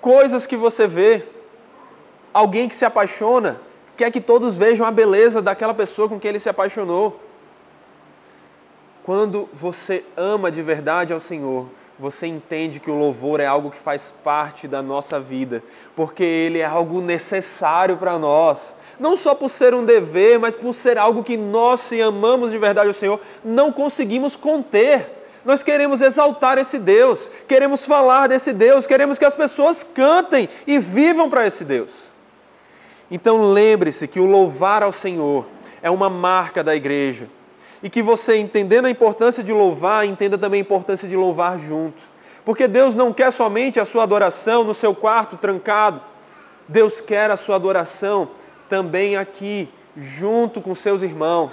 coisas 0.00 0.46
que 0.46 0.56
você 0.56 0.86
vê. 0.86 1.24
Alguém 2.32 2.68
que 2.68 2.74
se 2.74 2.84
apaixona 2.84 3.60
quer 3.96 4.10
que 4.10 4.20
todos 4.20 4.56
vejam 4.56 4.86
a 4.86 4.90
beleza 4.90 5.42
daquela 5.42 5.74
pessoa 5.74 6.08
com 6.08 6.18
quem 6.18 6.30
ele 6.30 6.40
se 6.40 6.48
apaixonou. 6.48 7.20
Quando 9.04 9.48
você 9.52 10.04
ama 10.16 10.50
de 10.50 10.62
verdade 10.62 11.12
ao 11.12 11.18
Senhor, 11.18 11.66
você 11.98 12.26
entende 12.26 12.78
que 12.78 12.90
o 12.90 12.98
louvor 12.98 13.40
é 13.40 13.46
algo 13.46 13.70
que 13.70 13.78
faz 13.78 14.12
parte 14.22 14.68
da 14.68 14.80
nossa 14.80 15.18
vida, 15.18 15.62
porque 15.96 16.22
ele 16.22 16.60
é 16.60 16.64
algo 16.64 17.00
necessário 17.00 17.96
para 17.96 18.16
nós. 18.16 18.76
Não 19.00 19.16
só 19.16 19.34
por 19.34 19.48
ser 19.48 19.74
um 19.74 19.84
dever, 19.84 20.38
mas 20.38 20.54
por 20.54 20.72
ser 20.72 20.98
algo 20.98 21.24
que 21.24 21.36
nós, 21.36 21.80
se 21.80 22.00
amamos 22.00 22.52
de 22.52 22.58
verdade 22.58 22.88
ao 22.88 22.94
Senhor, 22.94 23.20
não 23.44 23.72
conseguimos 23.72 24.36
conter. 24.36 25.10
Nós 25.44 25.64
queremos 25.64 26.00
exaltar 26.00 26.56
esse 26.56 26.78
Deus, 26.78 27.28
queremos 27.48 27.84
falar 27.84 28.28
desse 28.28 28.52
Deus, 28.52 28.86
queremos 28.86 29.18
que 29.18 29.24
as 29.24 29.34
pessoas 29.34 29.82
cantem 29.82 30.48
e 30.64 30.78
vivam 30.78 31.28
para 31.28 31.44
esse 31.44 31.64
Deus. 31.64 32.08
Então 33.10 33.52
lembre-se 33.52 34.06
que 34.06 34.20
o 34.20 34.26
louvar 34.26 34.84
ao 34.84 34.92
Senhor 34.92 35.48
é 35.82 35.90
uma 35.90 36.08
marca 36.08 36.62
da 36.62 36.76
igreja 36.76 37.26
e 37.82 37.90
que 37.90 38.02
você, 38.02 38.36
entendendo 38.36 38.86
a 38.86 38.90
importância 38.90 39.42
de 39.42 39.52
louvar, 39.52 40.06
entenda 40.06 40.38
também 40.38 40.60
a 40.60 40.62
importância 40.62 41.08
de 41.08 41.16
louvar 41.16 41.58
junto. 41.58 42.02
Porque 42.44 42.68
Deus 42.68 42.94
não 42.94 43.12
quer 43.12 43.32
somente 43.32 43.80
a 43.80 43.84
sua 43.84 44.02
adoração 44.02 44.64
no 44.64 44.74
seu 44.74 44.94
quarto 44.94 45.36
trancado, 45.36 46.00
Deus 46.68 47.00
quer 47.00 47.30
a 47.30 47.36
sua 47.36 47.56
adoração 47.56 48.30
também 48.68 49.16
aqui, 49.16 49.68
junto 49.96 50.60
com 50.60 50.74
seus 50.74 51.02
irmãos. 51.02 51.52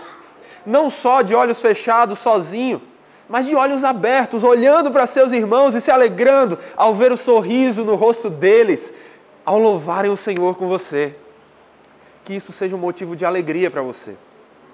não 0.65 0.89
só 0.89 1.21
de 1.21 1.33
olhos 1.33 1.61
fechados, 1.61 2.19
sozinho, 2.19 2.81
mas 3.27 3.45
de 3.45 3.55
olhos 3.55 3.83
abertos, 3.83 4.43
olhando 4.43 4.91
para 4.91 5.05
seus 5.05 5.31
irmãos 5.31 5.75
e 5.75 5.81
se 5.81 5.91
alegrando 5.91 6.57
ao 6.75 6.95
ver 6.95 7.11
o 7.11 7.17
sorriso 7.17 7.83
no 7.83 7.95
rosto 7.95 8.29
deles, 8.29 8.93
ao 9.45 9.59
louvarem 9.59 10.11
o 10.11 10.17
Senhor 10.17 10.55
com 10.55 10.67
você. 10.67 11.15
Que 12.25 12.33
isso 12.33 12.51
seja 12.51 12.75
um 12.75 12.79
motivo 12.79 13.15
de 13.15 13.25
alegria 13.25 13.69
para 13.69 13.81
você. 13.81 14.15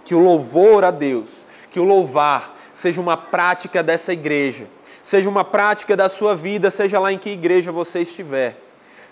Que 0.04 0.16
o 0.16 0.20
louvor 0.20 0.84
a 0.84 0.92
Deus, 0.92 1.30
que 1.76 1.80
o 1.82 1.84
louvar 1.84 2.56
seja 2.74 3.02
uma 3.02 3.18
prática 3.18 3.84
dessa 3.84 4.14
igreja, 4.14 4.66
seja 5.04 5.30
uma 5.30 5.44
prática 5.44 5.94
da 5.94 6.08
sua 6.08 6.34
vida, 6.34 6.72
seja 6.72 7.02
lá 7.02 7.12
em 7.12 7.18
que 7.18 7.30
igreja 7.30 7.70
você 7.70 8.00
estiver, 8.00 8.58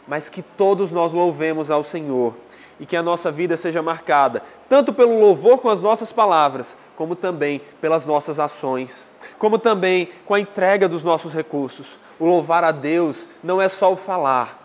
mas 0.07 0.29
que 0.29 0.41
todos 0.41 0.89
nós 0.89 1.11
louvemos 1.11 1.69
ao 1.69 1.83
Senhor 1.83 2.33
e 2.79 2.85
que 2.85 2.95
a 2.95 3.03
nossa 3.03 3.29
vida 3.29 3.57
seja 3.57 3.81
marcada 3.81 4.43
tanto 4.69 4.93
pelo 4.93 5.19
louvor 5.19 5.57
com 5.57 5.67
as 5.67 5.81
nossas 5.81 6.13
palavras, 6.13 6.77
como 6.95 7.17
também 7.17 7.59
pelas 7.81 8.05
nossas 8.05 8.39
ações, 8.39 9.11
como 9.37 9.59
também 9.59 10.07
com 10.25 10.33
a 10.33 10.39
entrega 10.39 10.87
dos 10.87 11.03
nossos 11.03 11.33
recursos. 11.33 11.99
O 12.17 12.23
louvar 12.23 12.63
a 12.63 12.71
Deus 12.71 13.27
não 13.43 13.61
é 13.61 13.67
só 13.67 13.91
o 13.91 13.97
falar, 13.97 14.57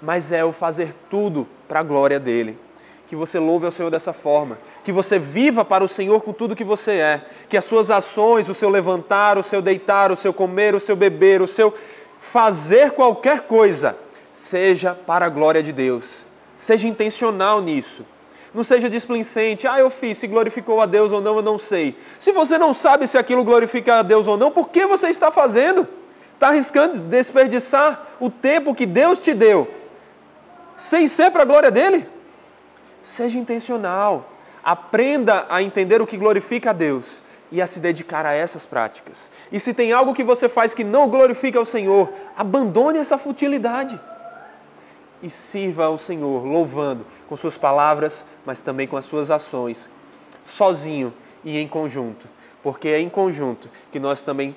mas 0.00 0.30
é 0.30 0.44
o 0.44 0.52
fazer 0.52 0.94
tudo 1.10 1.48
para 1.66 1.80
a 1.80 1.82
glória 1.82 2.20
dele 2.20 2.67
que 3.08 3.16
você 3.16 3.38
louve 3.38 3.64
ao 3.64 3.72
Senhor 3.72 3.90
dessa 3.90 4.12
forma, 4.12 4.58
que 4.84 4.92
você 4.92 5.18
viva 5.18 5.64
para 5.64 5.82
o 5.82 5.88
Senhor 5.88 6.20
com 6.20 6.30
tudo 6.30 6.54
que 6.54 6.62
você 6.62 6.92
é, 6.92 7.22
que 7.48 7.56
as 7.56 7.64
suas 7.64 7.90
ações, 7.90 8.50
o 8.50 8.54
seu 8.54 8.68
levantar, 8.68 9.38
o 9.38 9.42
seu 9.42 9.62
deitar, 9.62 10.12
o 10.12 10.16
seu 10.16 10.32
comer, 10.32 10.74
o 10.74 10.80
seu 10.80 10.94
beber, 10.94 11.40
o 11.40 11.48
seu 11.48 11.74
fazer 12.20 12.90
qualquer 12.90 13.42
coisa, 13.42 13.96
seja 14.34 14.94
para 14.94 15.24
a 15.24 15.28
glória 15.30 15.62
de 15.62 15.72
Deus. 15.72 16.22
Seja 16.54 16.86
intencional 16.86 17.62
nisso. 17.62 18.04
Não 18.52 18.62
seja 18.62 18.90
displicente, 18.90 19.66
ah, 19.66 19.78
eu 19.78 19.88
fiz, 19.88 20.18
se 20.18 20.26
glorificou 20.26 20.80
a 20.80 20.86
Deus 20.86 21.10
ou 21.10 21.20
não, 21.20 21.36
eu 21.36 21.42
não 21.42 21.58
sei. 21.58 21.96
Se 22.18 22.30
você 22.30 22.58
não 22.58 22.74
sabe 22.74 23.06
se 23.06 23.16
aquilo 23.16 23.42
glorifica 23.42 24.00
a 24.00 24.02
Deus 24.02 24.26
ou 24.26 24.36
não, 24.36 24.50
por 24.50 24.68
que 24.68 24.84
você 24.86 25.08
está 25.08 25.30
fazendo? 25.30 25.88
Está 26.34 26.48
arriscando 26.48 27.00
desperdiçar 27.00 28.06
o 28.20 28.28
tempo 28.28 28.74
que 28.74 28.84
Deus 28.84 29.18
te 29.18 29.32
deu, 29.32 29.66
sem 30.76 31.06
ser 31.06 31.30
para 31.30 31.42
a 31.42 31.46
glória 31.46 31.70
dele? 31.70 32.06
Seja 33.02 33.38
intencional. 33.38 34.30
Aprenda 34.62 35.46
a 35.48 35.62
entender 35.62 36.02
o 36.02 36.06
que 36.06 36.16
glorifica 36.16 36.70
a 36.70 36.72
Deus 36.72 37.22
e 37.50 37.62
a 37.62 37.66
se 37.66 37.80
dedicar 37.80 38.26
a 38.26 38.32
essas 38.32 38.66
práticas. 38.66 39.30
E 39.50 39.58
se 39.58 39.72
tem 39.72 39.92
algo 39.92 40.14
que 40.14 40.24
você 40.24 40.48
faz 40.48 40.74
que 40.74 40.84
não 40.84 41.08
glorifica 41.08 41.58
ao 41.58 41.64
Senhor, 41.64 42.12
abandone 42.36 42.98
essa 42.98 43.16
futilidade 43.16 43.98
e 45.22 45.30
sirva 45.30 45.86
ao 45.86 45.98
Senhor, 45.98 46.44
louvando 46.44 47.06
com 47.28 47.36
suas 47.36 47.56
palavras, 47.56 48.24
mas 48.44 48.60
também 48.60 48.86
com 48.86 48.96
as 48.96 49.04
suas 49.04 49.30
ações, 49.30 49.88
sozinho 50.44 51.12
e 51.44 51.58
em 51.58 51.66
conjunto, 51.66 52.28
porque 52.62 52.88
é 52.88 53.00
em 53.00 53.08
conjunto 53.08 53.68
que 53.90 53.98
nós 53.98 54.20
também 54.20 54.54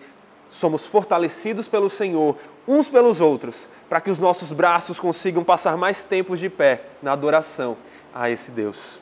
somos 0.47 0.85
fortalecidos 0.85 1.67
pelo 1.67 1.89
Senhor, 1.89 2.37
uns 2.67 2.89
pelos 2.89 3.21
outros, 3.21 3.67
para 3.89 4.01
que 4.01 4.11
os 4.11 4.19
nossos 4.19 4.51
braços 4.51 4.99
consigam 4.99 5.43
passar 5.43 5.77
mais 5.77 6.03
tempos 6.03 6.39
de 6.39 6.49
pé 6.49 6.83
na 7.01 7.13
adoração 7.13 7.77
a 8.13 8.29
esse 8.29 8.51
Deus. 8.51 9.01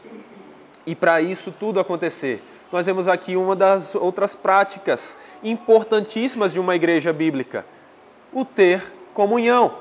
E 0.86 0.96
para 0.96 1.22
isso 1.22 1.54
tudo 1.58 1.80
acontecer, 1.80 2.44
nós 2.72 2.86
vemos 2.86 3.08
aqui 3.08 3.36
uma 3.36 3.56
das 3.56 3.96
outras 3.96 4.36
práticas 4.36 5.16
importantíssimas 5.44 6.52
de 6.52 6.60
uma 6.60 6.76
igreja 6.76 7.12
bíblica: 7.12 7.66
o 8.34 8.46
ter 8.46 8.94
comunhão. 9.14 9.74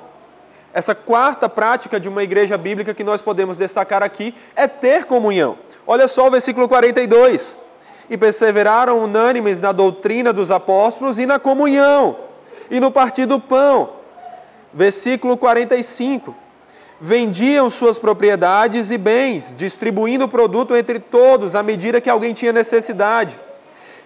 Essa 0.72 0.94
quarta 0.94 1.48
prática 1.48 1.98
de 1.98 2.08
uma 2.08 2.22
igreja 2.22 2.58
bíblica 2.58 2.92
que 2.92 3.02
nós 3.02 3.22
podemos 3.22 3.56
destacar 3.56 4.02
aqui 4.02 4.34
é 4.54 4.66
ter 4.66 5.04
comunhão. 5.04 5.58
Olha 5.86 6.06
só 6.06 6.26
o 6.26 6.30
versículo 6.30 6.68
42. 6.68 7.58
E 8.10 8.16
perseveraram 8.16 9.04
unânimes 9.04 9.60
na 9.60 9.70
doutrina 9.70 10.32
dos 10.32 10.50
apóstolos 10.50 11.18
e 11.18 11.26
na 11.26 11.38
comunhão, 11.38 12.16
e 12.70 12.80
no 12.80 12.90
partir 12.90 13.26
do 13.26 13.38
pão. 13.38 13.90
Versículo 14.72 15.36
45 15.36 16.34
vendiam 17.00 17.70
suas 17.70 17.98
propriedades 17.98 18.90
e 18.90 18.98
bens, 18.98 19.54
distribuindo 19.56 20.24
o 20.24 20.28
produto 20.28 20.74
entre 20.74 20.98
todos 20.98 21.54
à 21.54 21.62
medida 21.62 22.00
que 22.00 22.10
alguém 22.10 22.34
tinha 22.34 22.52
necessidade. 22.52 23.38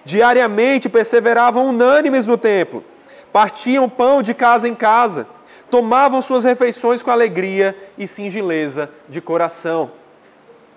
Diariamente 0.04 0.88
perseveravam 0.88 1.68
unânimes 1.68 2.26
no 2.26 2.36
templo, 2.36 2.84
partiam 3.32 3.88
pão 3.88 4.20
de 4.20 4.34
casa 4.34 4.68
em 4.68 4.74
casa, 4.74 5.26
tomavam 5.70 6.20
suas 6.20 6.44
refeições 6.44 7.02
com 7.02 7.10
alegria 7.10 7.76
e 7.96 8.06
singeleza 8.06 8.90
de 9.08 9.20
coração. 9.20 9.92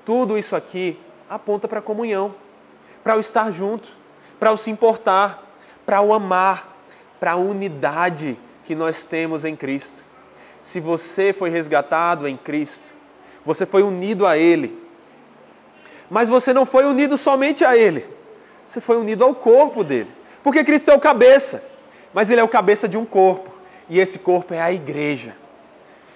Tudo 0.06 0.38
isso 0.38 0.56
aqui 0.56 0.98
aponta 1.30 1.68
para 1.68 1.80
a 1.80 1.82
comunhão, 1.82 2.36
para 3.04 3.18
o 3.18 3.20
estar 3.20 3.52
junto, 3.52 3.90
para 4.40 4.52
o 4.52 4.58
se 4.58 4.70
importar, 4.70 5.44
para 5.86 6.02
o 6.02 6.14
amar, 6.14 6.78
para 7.20 7.32
a 7.32 7.36
unidade 7.36 8.38
que 8.64 8.76
nós 8.76 9.04
temos 9.04 9.44
em 9.44 9.56
Cristo 9.56 10.06
se 10.66 10.80
você 10.80 11.32
foi 11.32 11.52
resgatado 11.52 12.28
em 12.28 12.36
Cristo, 12.36 12.90
você 13.46 13.68
foi 13.68 13.84
unido 13.84 14.26
a 14.26 14.36
Ele. 14.36 14.76
Mas 16.10 16.28
você 16.28 16.54
não 16.54 16.66
foi 16.66 16.86
unido 16.86 17.20
somente 17.20 17.64
a 17.64 17.78
Ele, 17.78 18.04
você 18.66 18.82
foi 18.82 18.98
unido 18.98 19.24
ao 19.24 19.36
corpo 19.36 19.84
dele. 19.84 20.10
Porque 20.42 20.64
Cristo 20.64 20.90
é 20.90 20.96
o 20.96 21.00
cabeça, 21.00 21.64
mas 22.12 22.32
Ele 22.32 22.42
é 22.42 22.44
o 22.44 22.48
cabeça 22.48 22.88
de 22.88 22.98
um 22.98 23.06
corpo, 23.06 23.52
e 23.88 24.00
esse 24.00 24.18
corpo 24.18 24.56
é 24.56 24.60
a 24.60 24.74
igreja. 24.74 25.36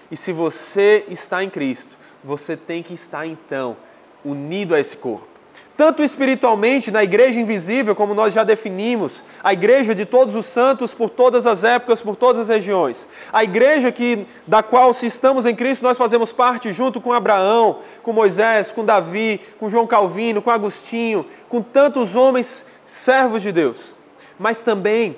E 0.09 0.17
se 0.17 0.31
você 0.31 1.05
está 1.07 1.43
em 1.43 1.49
Cristo, 1.49 1.95
você 2.23 2.57
tem 2.57 2.81
que 2.81 2.95
estar 2.95 3.27
então 3.27 3.77
unido 4.25 4.73
a 4.73 4.79
esse 4.79 4.97
corpo 4.97 5.38
tanto 5.79 6.03
espiritualmente 6.03 6.91
na 6.91 7.05
igreja 7.05 7.39
invisível, 7.39 7.95
como 7.95 8.13
nós 8.13 8.33
já 8.33 8.43
definimos, 8.43 9.23
a 9.41 9.53
igreja 9.53 9.95
de 9.95 10.05
todos 10.05 10.35
os 10.35 10.45
santos 10.45 10.93
por 10.93 11.09
todas 11.09 11.45
as 11.45 11.63
épocas, 11.63 12.01
por 12.01 12.17
todas 12.17 12.41
as 12.41 12.49
regiões. 12.49 13.07
A 13.31 13.45
igreja 13.45 13.89
que 13.89 14.27
da 14.45 14.61
qual 14.61 14.93
se 14.93 15.05
estamos 15.05 15.45
em 15.45 15.55
Cristo, 15.55 15.81
nós 15.81 15.97
fazemos 15.97 16.33
parte 16.33 16.73
junto 16.73 16.99
com 16.99 17.13
Abraão, 17.13 17.79
com 18.03 18.11
Moisés, 18.11 18.73
com 18.73 18.83
Davi, 18.83 19.39
com 19.57 19.69
João 19.69 19.87
Calvino, 19.87 20.41
com 20.41 20.51
Agostinho, 20.51 21.25
com 21.47 21.61
tantos 21.61 22.13
homens 22.13 22.65
servos 22.83 23.41
de 23.41 23.53
Deus. 23.53 23.93
Mas 24.37 24.59
também, 24.59 25.15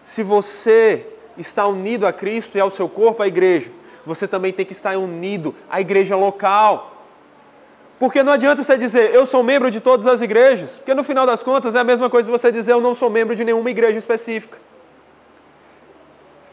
se 0.00 0.22
você 0.22 1.08
está 1.36 1.66
unido 1.66 2.06
a 2.06 2.12
Cristo 2.12 2.56
e 2.56 2.60
ao 2.60 2.70
seu 2.70 2.88
corpo, 2.88 3.20
a 3.20 3.26
igreja, 3.26 3.72
você 4.06 4.28
também 4.28 4.52
tem 4.52 4.64
que 4.64 4.74
estar 4.74 4.96
unido 4.96 5.52
à 5.68 5.80
igreja 5.80 6.14
local 6.14 6.93
porque 8.04 8.22
não 8.22 8.34
adianta 8.34 8.62
você 8.62 8.76
dizer, 8.76 9.14
eu 9.14 9.24
sou 9.24 9.42
membro 9.42 9.70
de 9.70 9.80
todas 9.80 10.06
as 10.06 10.20
igrejas, 10.20 10.76
porque 10.76 10.92
no 10.92 11.02
final 11.02 11.24
das 11.24 11.42
contas 11.42 11.74
é 11.74 11.78
a 11.78 11.84
mesma 11.84 12.10
coisa 12.10 12.30
você 12.30 12.52
dizer, 12.52 12.72
eu 12.72 12.80
não 12.82 12.94
sou 12.94 13.08
membro 13.08 13.34
de 13.34 13.42
nenhuma 13.42 13.70
igreja 13.70 13.96
específica. 13.96 14.58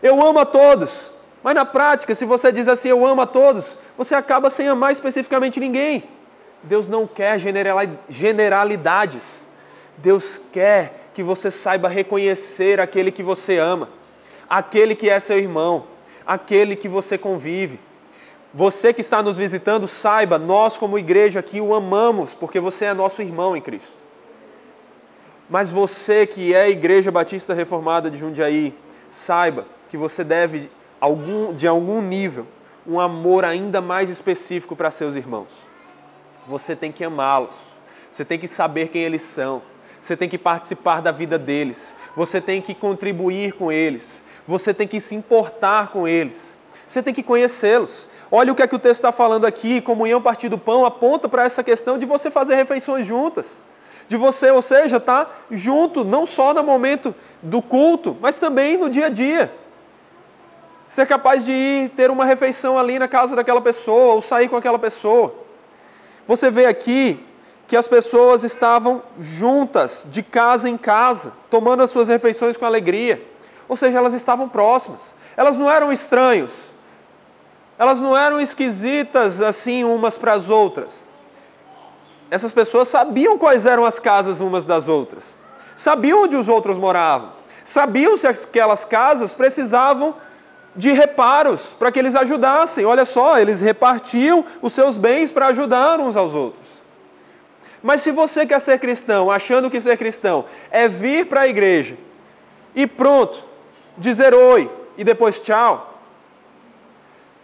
Eu 0.01 0.25
amo 0.25 0.39
a 0.39 0.45
todos, 0.45 1.11
mas 1.43 1.53
na 1.53 1.65
prática, 1.65 2.15
se 2.15 2.23
você 2.23 2.53
diz 2.53 2.69
assim, 2.69 2.87
eu 2.87 3.05
amo 3.05 3.21
a 3.23 3.25
todos, 3.25 3.75
você 3.97 4.15
acaba 4.15 4.49
sem 4.49 4.69
amar 4.69 4.93
especificamente 4.93 5.59
ninguém. 5.59 6.05
Deus 6.63 6.87
não 6.87 7.05
quer 7.05 7.37
generalidades. 8.07 9.45
Deus 9.97 10.39
quer 10.53 11.09
que 11.13 11.21
você 11.21 11.51
saiba 11.51 11.89
reconhecer 11.89 12.79
aquele 12.79 13.11
que 13.11 13.21
você 13.21 13.57
ama, 13.57 13.89
aquele 14.49 14.95
que 14.95 15.09
é 15.09 15.19
seu 15.19 15.37
irmão, 15.37 15.83
aquele 16.25 16.77
que 16.77 16.87
você 16.87 17.17
convive. 17.17 17.77
Você 18.53 18.93
que 18.93 19.01
está 19.01 19.23
nos 19.23 19.37
visitando, 19.37 19.87
saiba, 19.87 20.37
nós 20.37 20.77
como 20.77 20.99
igreja 20.99 21.39
aqui 21.39 21.61
o 21.61 21.73
amamos, 21.73 22.33
porque 22.33 22.59
você 22.59 22.85
é 22.85 22.93
nosso 22.93 23.21
irmão 23.21 23.55
em 23.55 23.61
Cristo. 23.61 23.91
Mas 25.49 25.71
você 25.71 26.27
que 26.27 26.53
é 26.53 26.63
a 26.63 26.69
Igreja 26.69 27.11
Batista 27.11 27.53
Reformada 27.53 28.09
de 28.09 28.17
Jundiaí, 28.17 28.73
saiba 29.09 29.65
que 29.89 29.97
você 29.97 30.23
deve, 30.23 30.69
algum, 30.99 31.53
de 31.53 31.67
algum 31.67 32.01
nível, 32.01 32.45
um 32.85 32.99
amor 32.99 33.45
ainda 33.45 33.81
mais 33.81 34.09
específico 34.09 34.75
para 34.75 34.91
seus 34.91 35.15
irmãos. 35.15 35.49
Você 36.47 36.75
tem 36.75 36.91
que 36.91 37.03
amá-los, 37.03 37.55
você 38.09 38.25
tem 38.25 38.39
que 38.39 38.47
saber 38.47 38.89
quem 38.89 39.03
eles 39.03 39.21
são, 39.21 39.61
você 39.99 40.17
tem 40.17 40.27
que 40.27 40.37
participar 40.37 41.01
da 41.01 41.11
vida 41.11 41.37
deles, 41.37 41.95
você 42.15 42.41
tem 42.41 42.61
que 42.61 42.73
contribuir 42.73 43.53
com 43.53 43.71
eles, 43.71 44.23
você 44.47 44.73
tem 44.73 44.87
que 44.87 44.99
se 44.99 45.15
importar 45.15 45.89
com 45.89 46.07
eles, 46.07 46.55
você 46.91 47.01
tem 47.01 47.13
que 47.13 47.23
conhecê-los. 47.23 48.05
Olha 48.29 48.51
o 48.51 48.55
que 48.55 48.61
é 48.61 48.67
que 48.67 48.75
o 48.75 48.79
texto 48.79 48.99
está 48.99 49.13
falando 49.13 49.45
aqui, 49.45 49.79
comunhão, 49.79 50.21
partir 50.21 50.49
do 50.49 50.57
pão, 50.57 50.85
aponta 50.85 51.29
para 51.29 51.45
essa 51.45 51.63
questão 51.63 51.97
de 51.97 52.05
você 52.05 52.29
fazer 52.29 52.55
refeições 52.55 53.07
juntas. 53.07 53.61
De 54.09 54.17
você, 54.17 54.51
ou 54.51 54.61
seja, 54.61 54.97
estar 54.97 55.23
tá 55.23 55.31
junto, 55.49 56.03
não 56.03 56.25
só 56.25 56.53
no 56.53 56.61
momento 56.61 57.15
do 57.41 57.61
culto, 57.61 58.17
mas 58.19 58.37
também 58.37 58.77
no 58.77 58.89
dia 58.89 59.05
a 59.05 59.09
dia. 59.09 59.53
Ser 60.89 61.07
capaz 61.07 61.45
de 61.45 61.53
ir 61.53 61.89
ter 61.91 62.11
uma 62.11 62.25
refeição 62.25 62.77
ali 62.77 62.99
na 62.99 63.07
casa 63.07 63.37
daquela 63.37 63.61
pessoa, 63.61 64.15
ou 64.15 64.21
sair 64.21 64.49
com 64.49 64.57
aquela 64.57 64.77
pessoa. 64.77 65.33
Você 66.27 66.51
vê 66.51 66.65
aqui 66.65 67.25
que 67.69 67.77
as 67.77 67.87
pessoas 67.87 68.43
estavam 68.43 69.01
juntas, 69.17 70.05
de 70.11 70.21
casa 70.21 70.67
em 70.67 70.75
casa, 70.75 71.31
tomando 71.49 71.83
as 71.83 71.89
suas 71.89 72.09
refeições 72.09 72.57
com 72.57 72.65
alegria. 72.65 73.25
Ou 73.69 73.77
seja, 73.77 73.97
elas 73.97 74.13
estavam 74.13 74.49
próximas. 74.49 75.13
Elas 75.37 75.57
não 75.57 75.71
eram 75.71 75.93
estranhos 75.93 76.70
elas 77.81 77.99
não 77.99 78.15
eram 78.15 78.39
esquisitas 78.39 79.41
assim 79.41 79.83
umas 79.83 80.15
para 80.15 80.33
as 80.33 80.49
outras. 80.49 81.07
essas 82.29 82.53
pessoas 82.53 82.87
sabiam 82.87 83.39
quais 83.39 83.65
eram 83.65 83.83
as 83.83 83.97
casas 83.97 84.39
umas 84.39 84.67
das 84.67 84.87
outras, 84.87 85.35
sabiam 85.75 86.21
onde 86.21 86.35
os 86.35 86.47
outros 86.47 86.77
moravam, 86.77 87.31
sabiam 87.63 88.15
se 88.15 88.27
aquelas 88.27 88.85
casas 88.85 89.33
precisavam 89.33 90.13
de 90.75 90.91
reparos 90.91 91.73
para 91.73 91.91
que 91.91 91.97
eles 91.97 92.15
ajudassem. 92.15 92.85
Olha 92.85 93.03
só, 93.03 93.39
eles 93.39 93.59
repartiam 93.59 94.45
os 94.61 94.73
seus 94.73 94.95
bens 94.95 95.31
para 95.31 95.47
ajudar 95.47 95.99
uns 95.99 96.15
aos 96.15 96.35
outros. 96.35 96.83
Mas 97.81 98.01
se 98.01 98.11
você 98.11 98.45
quer 98.45 98.61
ser 98.61 98.77
cristão, 98.77 99.31
achando 99.31 99.71
que 99.71 99.81
ser 99.81 99.97
cristão 99.97 100.45
é 100.69 100.87
vir 100.87 101.25
para 101.25 101.41
a 101.41 101.47
igreja 101.47 101.97
e 102.75 102.85
pronto, 102.85 103.43
dizer 103.97 104.35
oi 104.35 104.69
e 104.95 105.03
depois 105.03 105.39
tchau, 105.39 105.90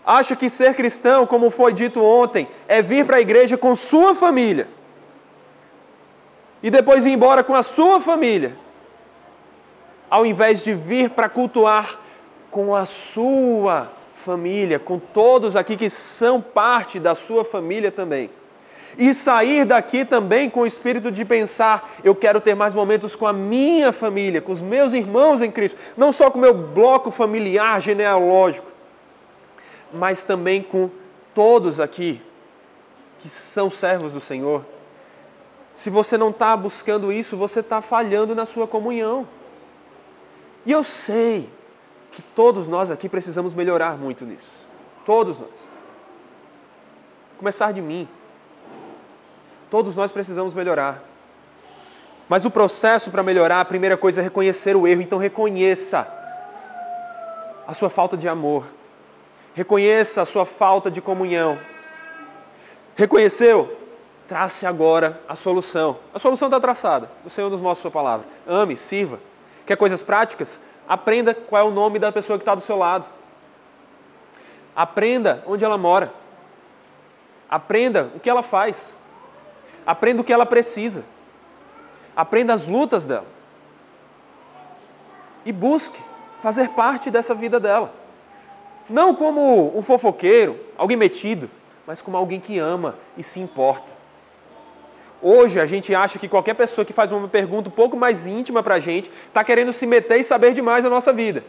acha 0.08 0.38
que 0.38 0.50
ser 0.50 0.74
cristão, 0.74 1.28
como 1.28 1.50
foi 1.50 1.74
dito 1.74 2.02
ontem, 2.02 2.48
é 2.65 2.82
vir 2.82 3.06
para 3.06 3.17
a 3.17 3.22
igreja 3.22 3.58
com 3.58 3.76
sua 3.76 4.15
família 4.15 4.70
e 6.63 6.70
depois 6.70 7.06
ir 7.06 7.12
embora 7.12 7.43
com 7.43 7.54
a 7.54 7.62
sua 7.62 8.00
família, 8.00 8.56
ao 10.10 10.26
invés 10.26 10.63
de 10.63 10.74
vir 10.74 11.10
para 11.10 11.30
cultuar 11.30 12.00
com 12.50 12.74
a 12.74 12.86
sua 12.86 13.91
família, 14.15 14.80
com 14.80 14.98
todos 14.98 15.56
aqui 15.56 15.76
que 15.76 15.89
são 15.89 16.41
parte 16.41 17.00
da 17.00 17.13
sua 17.13 17.43
família 17.46 17.91
também. 17.91 18.30
E 18.98 19.13
sair 19.13 19.65
daqui 19.65 20.06
também 20.06 20.50
com 20.50 20.62
o 20.62 20.65
espírito 20.65 21.12
de 21.12 21.24
pensar: 21.26 21.91
eu 22.04 22.15
quero 22.15 22.41
ter 22.41 22.56
mais 22.56 22.74
momentos 22.74 23.15
com 23.15 23.28
a 23.28 23.34
minha 23.34 23.91
família, 23.91 24.41
com 24.41 24.52
os 24.52 24.62
meus 24.62 24.93
irmãos 24.93 25.41
em 25.41 25.52
Cristo, 25.52 25.78
não 25.96 26.12
só 26.12 26.32
com 26.32 26.39
o 26.39 26.41
meu 26.41 26.54
bloco 26.54 27.12
familiar 27.12 27.80
genealógico, 27.82 28.76
mas 29.93 30.23
também 30.23 30.62
com 30.62 30.89
todos 31.34 31.80
aqui 31.80 32.21
que 33.19 33.30
são 33.30 33.69
servos 33.69 34.13
do 34.13 34.21
Senhor. 34.21 34.65
Se 35.73 35.89
você 35.89 36.17
não 36.17 36.30
está 36.30 36.56
buscando 36.58 37.12
isso, 37.12 37.38
você 37.38 37.60
está 37.60 37.82
falhando 37.82 38.34
na 38.34 38.45
sua 38.45 38.67
comunhão. 38.67 39.28
E 40.65 40.71
eu 40.71 40.84
sei 40.84 41.50
que 42.12 42.21
todos 42.21 42.67
nós 42.67 42.89
aqui 42.89 43.08
precisamos 43.08 43.54
melhorar 43.54 43.97
muito 43.97 44.26
nisso. 44.26 44.67
Todos 45.06 45.38
nós. 45.38 45.50
Começar 47.38 47.71
de 47.71 47.82
mim. 47.82 48.08
Todos 49.69 49.95
nós 49.95 50.12
precisamos 50.12 50.54
melhorar. 50.54 51.04
Mas 52.28 52.45
o 52.45 52.52
processo 52.52 53.12
para 53.12 53.23
melhorar, 53.23 53.62
a 53.62 53.65
primeira 53.65 53.95
coisa 53.95 54.19
é 54.19 54.23
reconhecer 54.23 54.76
o 54.76 54.88
erro. 54.88 55.02
Então 55.02 55.17
reconheça 55.17 56.08
a 57.67 57.73
sua 57.73 57.89
falta 57.89 58.17
de 58.17 58.28
amor. 58.28 58.65
Reconheça 59.58 60.22
a 60.22 60.26
sua 60.26 60.46
falta 60.46 60.91
de 60.91 61.02
comunhão. 61.02 61.58
Reconheceu? 62.96 63.76
Trace 64.28 64.67
agora 64.67 65.20
a 65.28 65.36
solução. 65.36 65.98
A 66.13 66.20
solução 66.20 66.48
está 66.48 66.60
traçada. 66.60 67.10
O 67.26 67.30
Senhor 67.32 67.50
nos 67.50 67.60
mostra 67.60 67.80
a 67.80 67.82
sua 67.82 67.89
palavra. 67.89 68.28
Ame, 68.46 68.78
sirva. 68.78 69.20
Quer 69.65 69.76
coisas 69.76 70.04
práticas? 70.04 70.60
Aprenda 70.88 71.34
qual 71.34 71.60
é 71.60 71.65
o 71.67 71.72
nome 71.72 71.98
da 71.98 72.12
pessoa 72.12 72.38
que 72.38 72.43
está 72.43 72.54
do 72.54 72.62
seu 72.62 72.78
lado. 72.78 73.08
Aprenda 74.76 75.43
onde 75.48 75.65
ela 75.65 75.76
mora. 75.76 76.13
Aprenda 77.50 78.12
o 78.15 78.20
que 78.20 78.30
ela 78.30 78.43
faz. 78.43 78.93
Aprenda 79.88 80.22
o 80.22 80.24
que 80.24 80.34
ela 80.34 80.46
precisa. 80.46 81.04
Aprenda 82.15 82.54
as 82.54 82.67
lutas 82.67 83.08
dela. 83.08 83.26
E 85.43 85.52
busque 85.52 86.00
fazer 86.43 86.70
parte 86.70 87.10
dessa 87.10 87.34
vida 87.34 87.60
dela. 87.60 87.91
Não 88.89 89.13
como 89.13 89.78
um 89.78 89.82
fofoqueiro, 89.82 90.60
alguém 90.78 90.95
metido, 90.95 91.50
mas 91.86 92.02
como 92.02 92.17
alguém 92.17 92.39
que 92.39 92.58
ama 92.58 92.95
e 93.17 93.23
se 93.23 93.39
importa. 93.39 93.97
Hoje 95.21 95.60
a 95.60 95.65
gente 95.65 95.95
acha 95.95 96.19
que 96.19 96.28
qualquer 96.28 96.54
pessoa 96.54 96.86
que 96.86 96.93
faz 96.93 97.12
uma 97.12 97.28
pergunta 97.28 97.69
um 97.69 97.71
pouco 97.71 97.97
mais 97.97 98.28
íntima 98.28 98.62
para 98.62 98.76
a 98.76 98.80
gente 98.80 99.12
está 99.28 99.43
querendo 99.43 99.73
se 99.73 99.86
meter 99.86 100.19
e 100.19 100.23
saber 100.23 100.54
demais 100.54 100.84
da 100.84 100.89
nossa 100.89 101.12
vida. 101.12 101.43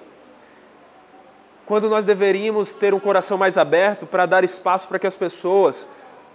Quando 1.66 1.88
nós 1.88 2.06
deveríamos 2.06 2.72
ter 2.72 2.94
um 2.94 2.98
coração 2.98 3.36
mais 3.36 3.58
aberto 3.58 4.06
para 4.06 4.24
dar 4.24 4.42
espaço 4.42 4.88
para 4.88 4.98
que 4.98 5.06
as 5.06 5.16
pessoas 5.16 5.86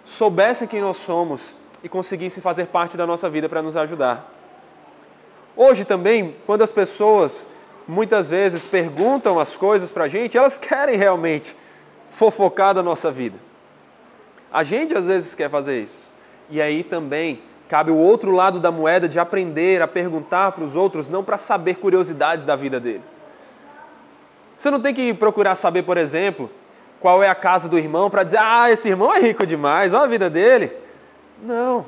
soubessem 0.05 0.67
quem 0.67 0.79
nós 0.79 0.97
somos 0.97 1.55
e 1.83 1.89
conseguissem 1.89 2.41
fazer 2.41 2.67
parte 2.67 2.95
da 2.95 3.07
nossa 3.07 3.27
vida 3.29 3.49
para 3.49 3.61
nos 3.61 3.75
ajudar. 3.75 4.31
Hoje 5.55 5.85
também, 5.85 6.35
quando 6.45 6.61
as 6.61 6.71
pessoas 6.71 7.47
muitas 7.87 8.29
vezes 8.29 8.65
perguntam 8.65 9.39
as 9.39 9.55
coisas 9.55 9.91
para 9.91 10.05
a 10.05 10.07
gente, 10.07 10.37
elas 10.37 10.57
querem 10.57 10.95
realmente 10.95 11.55
fofocar 12.09 12.73
da 12.73 12.83
nossa 12.83 13.11
vida. 13.11 13.37
A 14.51 14.63
gente 14.63 14.95
às 14.95 15.07
vezes 15.07 15.33
quer 15.33 15.49
fazer 15.49 15.81
isso. 15.81 16.11
E 16.49 16.61
aí 16.61 16.83
também 16.83 17.41
cabe 17.67 17.89
o 17.89 17.97
outro 17.97 18.31
lado 18.31 18.59
da 18.59 18.71
moeda 18.71 19.07
de 19.07 19.19
aprender 19.19 19.81
a 19.81 19.87
perguntar 19.87 20.51
para 20.51 20.63
os 20.63 20.75
outros, 20.75 21.09
não 21.09 21.23
para 21.23 21.37
saber 21.37 21.75
curiosidades 21.75 22.45
da 22.45 22.55
vida 22.55 22.79
dele. 22.79 23.01
Você 24.55 24.69
não 24.69 24.79
tem 24.79 24.93
que 24.93 25.13
procurar 25.13 25.55
saber, 25.55 25.83
por 25.83 25.97
exemplo, 25.97 26.49
qual 26.99 27.23
é 27.23 27.29
a 27.29 27.35
casa 27.35 27.67
do 27.67 27.77
irmão 27.77 28.09
para 28.09 28.23
dizer, 28.23 28.39
ah, 28.39 28.71
esse 28.71 28.87
irmão 28.87 29.13
é 29.13 29.19
rico 29.19 29.45
demais, 29.45 29.93
olha 29.93 30.03
a 30.03 30.07
vida 30.07 30.29
dele. 30.29 30.71
Não. 31.41 31.85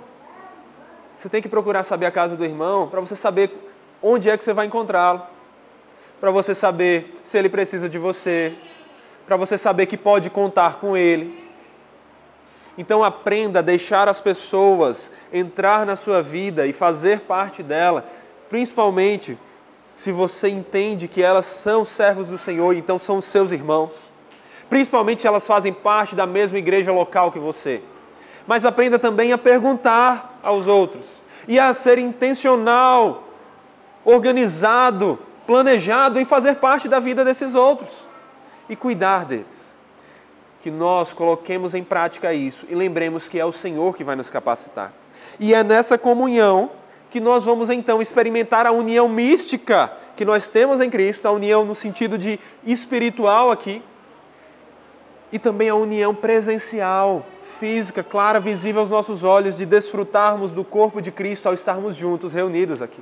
Você 1.15 1.29
tem 1.29 1.41
que 1.41 1.47
procurar 1.47 1.83
saber 1.83 2.07
a 2.07 2.11
casa 2.11 2.35
do 2.35 2.43
irmão 2.43 2.87
para 2.87 2.99
você 2.99 3.15
saber 3.15 3.51
onde 4.01 4.29
é 4.29 4.37
que 4.37 4.43
você 4.43 4.53
vai 4.53 4.65
encontrá-lo, 4.65 5.21
para 6.19 6.31
você 6.31 6.55
saber 6.55 7.19
se 7.23 7.37
ele 7.37 7.49
precisa 7.49 7.89
de 7.89 7.97
você, 7.97 8.53
para 9.25 9.37
você 9.37 9.57
saber 9.57 9.85
que 9.85 9.97
pode 9.97 10.29
contar 10.29 10.75
com 10.75 10.95
ele. 10.95 11.45
Então 12.77 13.03
aprenda 13.03 13.59
a 13.59 13.61
deixar 13.61 14.07
as 14.07 14.19
pessoas 14.19 15.11
entrar 15.31 15.85
na 15.85 15.95
sua 15.95 16.21
vida 16.21 16.67
e 16.67 16.73
fazer 16.73 17.21
parte 17.21 17.63
dela, 17.63 18.05
principalmente 18.49 19.37
se 19.87 20.11
você 20.11 20.49
entende 20.49 21.07
que 21.07 21.21
elas 21.21 21.45
são 21.45 21.85
servos 21.85 22.27
do 22.27 22.37
Senhor, 22.37 22.75
então 22.75 22.99
são 22.99 23.21
seus 23.21 23.51
irmãos. 23.51 23.93
Principalmente 24.69 25.21
se 25.21 25.27
elas 25.27 25.47
fazem 25.47 25.71
parte 25.71 26.15
da 26.15 26.25
mesma 26.25 26.57
igreja 26.57 26.91
local 26.91 27.31
que 27.31 27.39
você. 27.39 27.81
Mas 28.45 28.65
aprenda 28.65 28.99
também 28.99 29.31
a 29.31 29.37
perguntar 29.37 30.39
aos 30.43 30.67
outros 30.67 31.07
e 31.47 31.59
a 31.59 31.73
ser 31.73 31.97
intencional, 31.97 33.23
organizado, 34.03 35.17
planejado 35.45 36.19
em 36.19 36.25
fazer 36.25 36.55
parte 36.55 36.87
da 36.87 36.99
vida 36.99 37.23
desses 37.23 37.55
outros 37.55 37.91
e 38.69 38.75
cuidar 38.75 39.25
deles 39.25 39.75
que 40.65 40.71
nós 40.71 41.13
coloquemos 41.13 41.75
em 41.75 41.83
prática 41.83 42.33
isso 42.33 42.65
e 42.67 42.73
lembremos 42.73 43.29
que 43.29 43.39
é 43.39 43.45
o 43.45 43.51
Senhor 43.51 43.95
que 43.95 44.03
vai 44.03 44.15
nos 44.15 44.31
capacitar. 44.31 44.91
E 45.39 45.53
é 45.53 45.63
nessa 45.63 45.95
comunhão 45.95 46.71
que 47.11 47.19
nós 47.19 47.45
vamos 47.45 47.69
então 47.69 48.01
experimentar 48.01 48.65
a 48.65 48.71
união 48.71 49.07
mística 49.07 49.93
que 50.15 50.25
nós 50.25 50.47
temos 50.47 50.81
em 50.81 50.89
Cristo, 50.89 51.27
a 51.27 51.31
união 51.31 51.63
no 51.63 51.75
sentido 51.75 52.17
de 52.17 52.39
espiritual 52.65 53.51
aqui, 53.51 53.83
e 55.31 55.37
também 55.37 55.69
a 55.69 55.75
união 55.75 56.15
presencial, 56.15 57.23
física, 57.59 58.03
clara, 58.03 58.39
visível 58.39 58.81
aos 58.81 58.89
nossos 58.89 59.23
olhos, 59.23 59.55
de 59.55 59.67
desfrutarmos 59.67 60.51
do 60.51 60.63
corpo 60.63 60.99
de 60.99 61.11
Cristo 61.11 61.47
ao 61.47 61.53
estarmos 61.53 61.95
juntos, 61.95 62.33
reunidos 62.33 62.81
aqui. 62.81 63.01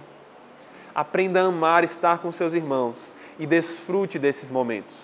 Aprenda 0.95 1.41
a 1.41 1.45
amar 1.45 1.84
estar 1.84 2.19
com 2.19 2.32
seus 2.32 2.53
irmãos 2.53 3.12
e 3.39 3.45
desfrute 3.47 4.19
desses 4.19 4.49
momentos. 4.49 4.99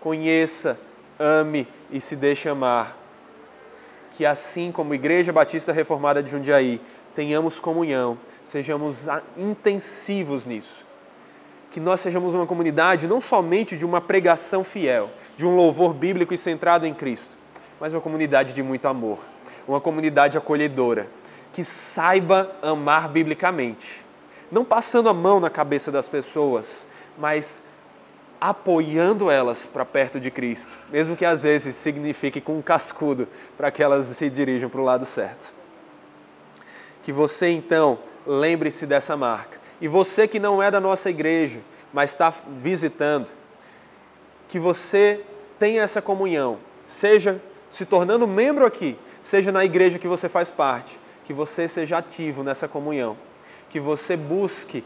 Conheça 0.00 0.78
ame 1.18 1.68
e 1.90 2.00
se 2.00 2.16
deixe 2.16 2.48
amar. 2.48 2.96
Que 4.16 4.24
assim 4.24 4.72
como 4.72 4.94
Igreja 4.94 5.32
Batista 5.32 5.72
Reformada 5.72 6.22
de 6.22 6.30
Jundiaí, 6.30 6.80
tenhamos 7.14 7.60
comunhão, 7.60 8.18
sejamos 8.44 9.04
intensivos 9.36 10.46
nisso. 10.46 10.84
Que 11.70 11.78
nós 11.78 12.00
sejamos 12.00 12.34
uma 12.34 12.46
comunidade 12.46 13.06
não 13.06 13.20
somente 13.20 13.76
de 13.76 13.84
uma 13.84 14.00
pregação 14.00 14.64
fiel, 14.64 15.10
de 15.36 15.46
um 15.46 15.54
louvor 15.54 15.92
bíblico 15.92 16.34
e 16.34 16.38
centrado 16.38 16.86
em 16.86 16.94
Cristo, 16.94 17.36
mas 17.78 17.94
uma 17.94 18.00
comunidade 18.00 18.52
de 18.52 18.62
muito 18.62 18.88
amor, 18.88 19.18
uma 19.68 19.80
comunidade 19.80 20.36
acolhedora, 20.36 21.06
que 21.52 21.62
saiba 21.64 22.50
amar 22.62 23.08
biblicamente, 23.08 24.04
não 24.50 24.64
passando 24.64 25.08
a 25.08 25.14
mão 25.14 25.38
na 25.40 25.50
cabeça 25.50 25.92
das 25.92 26.08
pessoas, 26.08 26.86
mas 27.18 27.62
apoiando 28.40 29.30
elas 29.30 29.66
para 29.66 29.84
perto 29.84 30.18
de 30.18 30.30
Cristo, 30.30 30.78
mesmo 30.90 31.14
que 31.14 31.24
às 31.24 31.42
vezes 31.42 31.76
signifique 31.76 32.40
com 32.40 32.56
um 32.56 32.62
cascudo 32.62 33.28
para 33.56 33.70
que 33.70 33.82
elas 33.82 34.06
se 34.06 34.30
dirijam 34.30 34.70
para 34.70 34.80
o 34.80 34.84
lado 34.84 35.04
certo. 35.04 35.52
Que 37.02 37.12
você 37.12 37.50
então 37.50 37.98
lembre-se 38.26 38.86
dessa 38.86 39.16
marca. 39.16 39.60
E 39.80 39.88
você 39.88 40.26
que 40.26 40.38
não 40.38 40.62
é 40.62 40.70
da 40.70 40.80
nossa 40.80 41.10
igreja, 41.10 41.60
mas 41.92 42.10
está 42.10 42.32
visitando, 42.62 43.30
que 44.48 44.58
você 44.58 45.24
tenha 45.58 45.82
essa 45.82 46.00
comunhão, 46.00 46.58
seja 46.86 47.40
se 47.68 47.84
tornando 47.84 48.26
membro 48.26 48.64
aqui, 48.64 48.96
seja 49.22 49.52
na 49.52 49.64
igreja 49.64 49.98
que 49.98 50.08
você 50.08 50.28
faz 50.28 50.50
parte, 50.50 50.98
que 51.24 51.32
você 51.32 51.68
seja 51.68 51.98
ativo 51.98 52.42
nessa 52.42 52.66
comunhão, 52.66 53.16
que 53.70 53.80
você 53.80 54.16
busque 54.16 54.84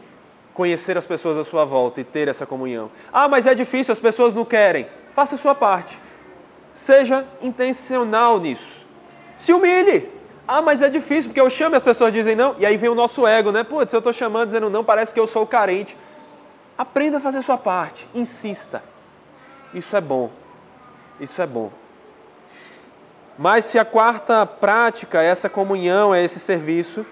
conhecer 0.53 0.97
as 0.97 1.05
pessoas 1.05 1.37
à 1.37 1.43
sua 1.43 1.65
volta 1.65 1.99
e 1.99 2.03
ter 2.03 2.29
essa 2.29 2.45
comunhão. 2.45 2.89
Ah, 3.11 3.27
mas 3.27 3.45
é 3.45 3.53
difícil, 3.53 3.91
as 3.91 3.99
pessoas 3.99 4.33
não 4.33 4.45
querem. 4.45 4.87
Faça 5.13 5.35
a 5.35 5.37
sua 5.37 5.53
parte. 5.53 5.99
Seja 6.73 7.25
intencional 7.41 8.39
nisso. 8.39 8.85
Se 9.35 9.51
humilhe. 9.51 10.09
Ah, 10.47 10.61
mas 10.61 10.81
é 10.81 10.89
difícil, 10.89 11.29
porque 11.29 11.41
eu 11.41 11.49
chamo 11.49 11.75
e 11.75 11.77
as 11.77 11.83
pessoas 11.83 12.13
dizem 12.13 12.35
não. 12.35 12.55
E 12.59 12.65
aí 12.65 12.77
vem 12.77 12.89
o 12.89 12.95
nosso 12.95 13.25
ego, 13.25 13.51
né? 13.51 13.63
Putz, 13.63 13.91
eu 13.93 13.97
estou 13.97 14.13
chamando 14.13 14.45
dizendo 14.45 14.69
não, 14.69 14.83
parece 14.83 15.13
que 15.13 15.19
eu 15.19 15.27
sou 15.27 15.45
carente. 15.45 15.97
Aprenda 16.77 17.17
a 17.17 17.21
fazer 17.21 17.41
sua 17.41 17.57
parte, 17.57 18.07
insista. 18.13 18.83
Isso 19.73 19.95
é 19.95 20.01
bom. 20.01 20.29
Isso 21.19 21.41
é 21.41 21.47
bom. 21.47 21.71
Mas 23.37 23.65
se 23.65 23.79
a 23.79 23.83
quarta 23.83 24.45
prática 24.45 25.21
é 25.21 25.27
essa 25.27 25.49
comunhão, 25.49 26.13
é 26.13 26.23
esse 26.23 26.39
serviço, 26.39 27.05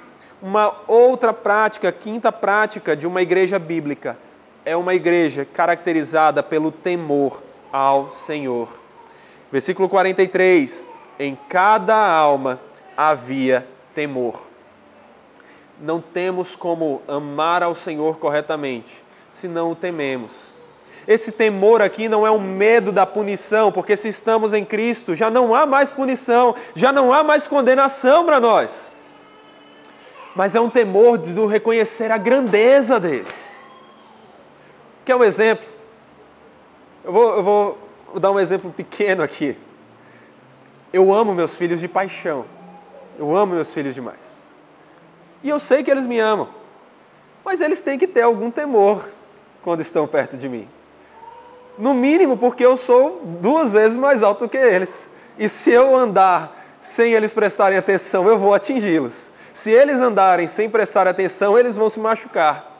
uma 0.43 0.75
outra 0.89 1.31
prática, 1.31 1.89
quinta 1.89 2.29
prática 2.29 2.97
de 2.97 3.07
uma 3.07 3.21
igreja 3.21 3.57
bíblica, 3.57 4.17
é 4.65 4.75
uma 4.75 4.93
igreja 4.93 5.45
caracterizada 5.45 6.43
pelo 6.43 6.69
temor 6.69 7.41
ao 7.71 8.11
Senhor. 8.11 8.67
Versículo 9.49 9.87
43: 9.87 10.89
Em 11.17 11.37
cada 11.47 11.95
alma 11.95 12.59
havia 12.97 13.65
temor. 13.95 14.45
Não 15.79 16.01
temos 16.01 16.57
como 16.57 17.01
amar 17.07 17.63
ao 17.63 17.73
Senhor 17.73 18.17
corretamente 18.17 19.01
se 19.31 19.47
não 19.47 19.71
o 19.71 19.75
tememos. 19.75 20.53
Esse 21.07 21.31
temor 21.31 21.81
aqui 21.81 22.09
não 22.09 22.27
é 22.27 22.31
um 22.31 22.39
medo 22.39 22.91
da 22.91 23.05
punição, 23.05 23.71
porque 23.71 23.95
se 23.95 24.09
estamos 24.09 24.51
em 24.53 24.65
Cristo, 24.65 25.15
já 25.15 25.29
não 25.29 25.55
há 25.55 25.65
mais 25.65 25.89
punição, 25.89 26.53
já 26.75 26.91
não 26.91 27.13
há 27.13 27.23
mais 27.23 27.47
condenação 27.47 28.25
para 28.25 28.39
nós. 28.39 28.92
Mas 30.35 30.55
é 30.55 30.61
um 30.61 30.69
temor 30.69 31.17
do 31.17 31.45
reconhecer 31.45 32.11
a 32.11 32.17
grandeza 32.17 32.99
dele. 32.99 33.27
Quer 35.05 35.15
um 35.15 35.23
exemplo? 35.23 35.67
Eu 37.03 37.11
vou, 37.11 37.35
eu 37.35 37.43
vou 37.43 37.77
dar 38.19 38.31
um 38.31 38.39
exemplo 38.39 38.71
pequeno 38.71 39.21
aqui. 39.21 39.57
Eu 40.91 41.13
amo 41.13 41.33
meus 41.33 41.53
filhos 41.55 41.79
de 41.79 41.87
paixão. 41.87 42.45
Eu 43.17 43.35
amo 43.35 43.55
meus 43.55 43.73
filhos 43.73 43.93
demais. 43.93 44.43
E 45.43 45.49
eu 45.49 45.59
sei 45.59 45.83
que 45.83 45.91
eles 45.91 46.05
me 46.05 46.19
amam. 46.19 46.47
Mas 47.43 47.61
eles 47.61 47.81
têm 47.81 47.99
que 47.99 48.07
ter 48.07 48.21
algum 48.21 48.49
temor 48.49 49.07
quando 49.61 49.81
estão 49.81 50.07
perto 50.07 50.37
de 50.37 50.47
mim. 50.47 50.67
No 51.77 51.93
mínimo 51.93 52.37
porque 52.37 52.65
eu 52.65 52.77
sou 52.77 53.21
duas 53.41 53.73
vezes 53.73 53.97
mais 53.97 54.23
alto 54.23 54.47
que 54.47 54.57
eles. 54.57 55.09
E 55.37 55.49
se 55.49 55.71
eu 55.71 55.95
andar 55.95 56.63
sem 56.81 57.13
eles 57.13 57.33
prestarem 57.33 57.77
atenção, 57.77 58.27
eu 58.27 58.37
vou 58.37 58.53
atingi-los. 58.53 59.32
Se 59.53 59.69
eles 59.69 59.99
andarem 59.99 60.47
sem 60.47 60.69
prestar 60.69 61.07
atenção, 61.07 61.57
eles 61.57 61.77
vão 61.77 61.89
se 61.89 61.99
machucar. 61.99 62.71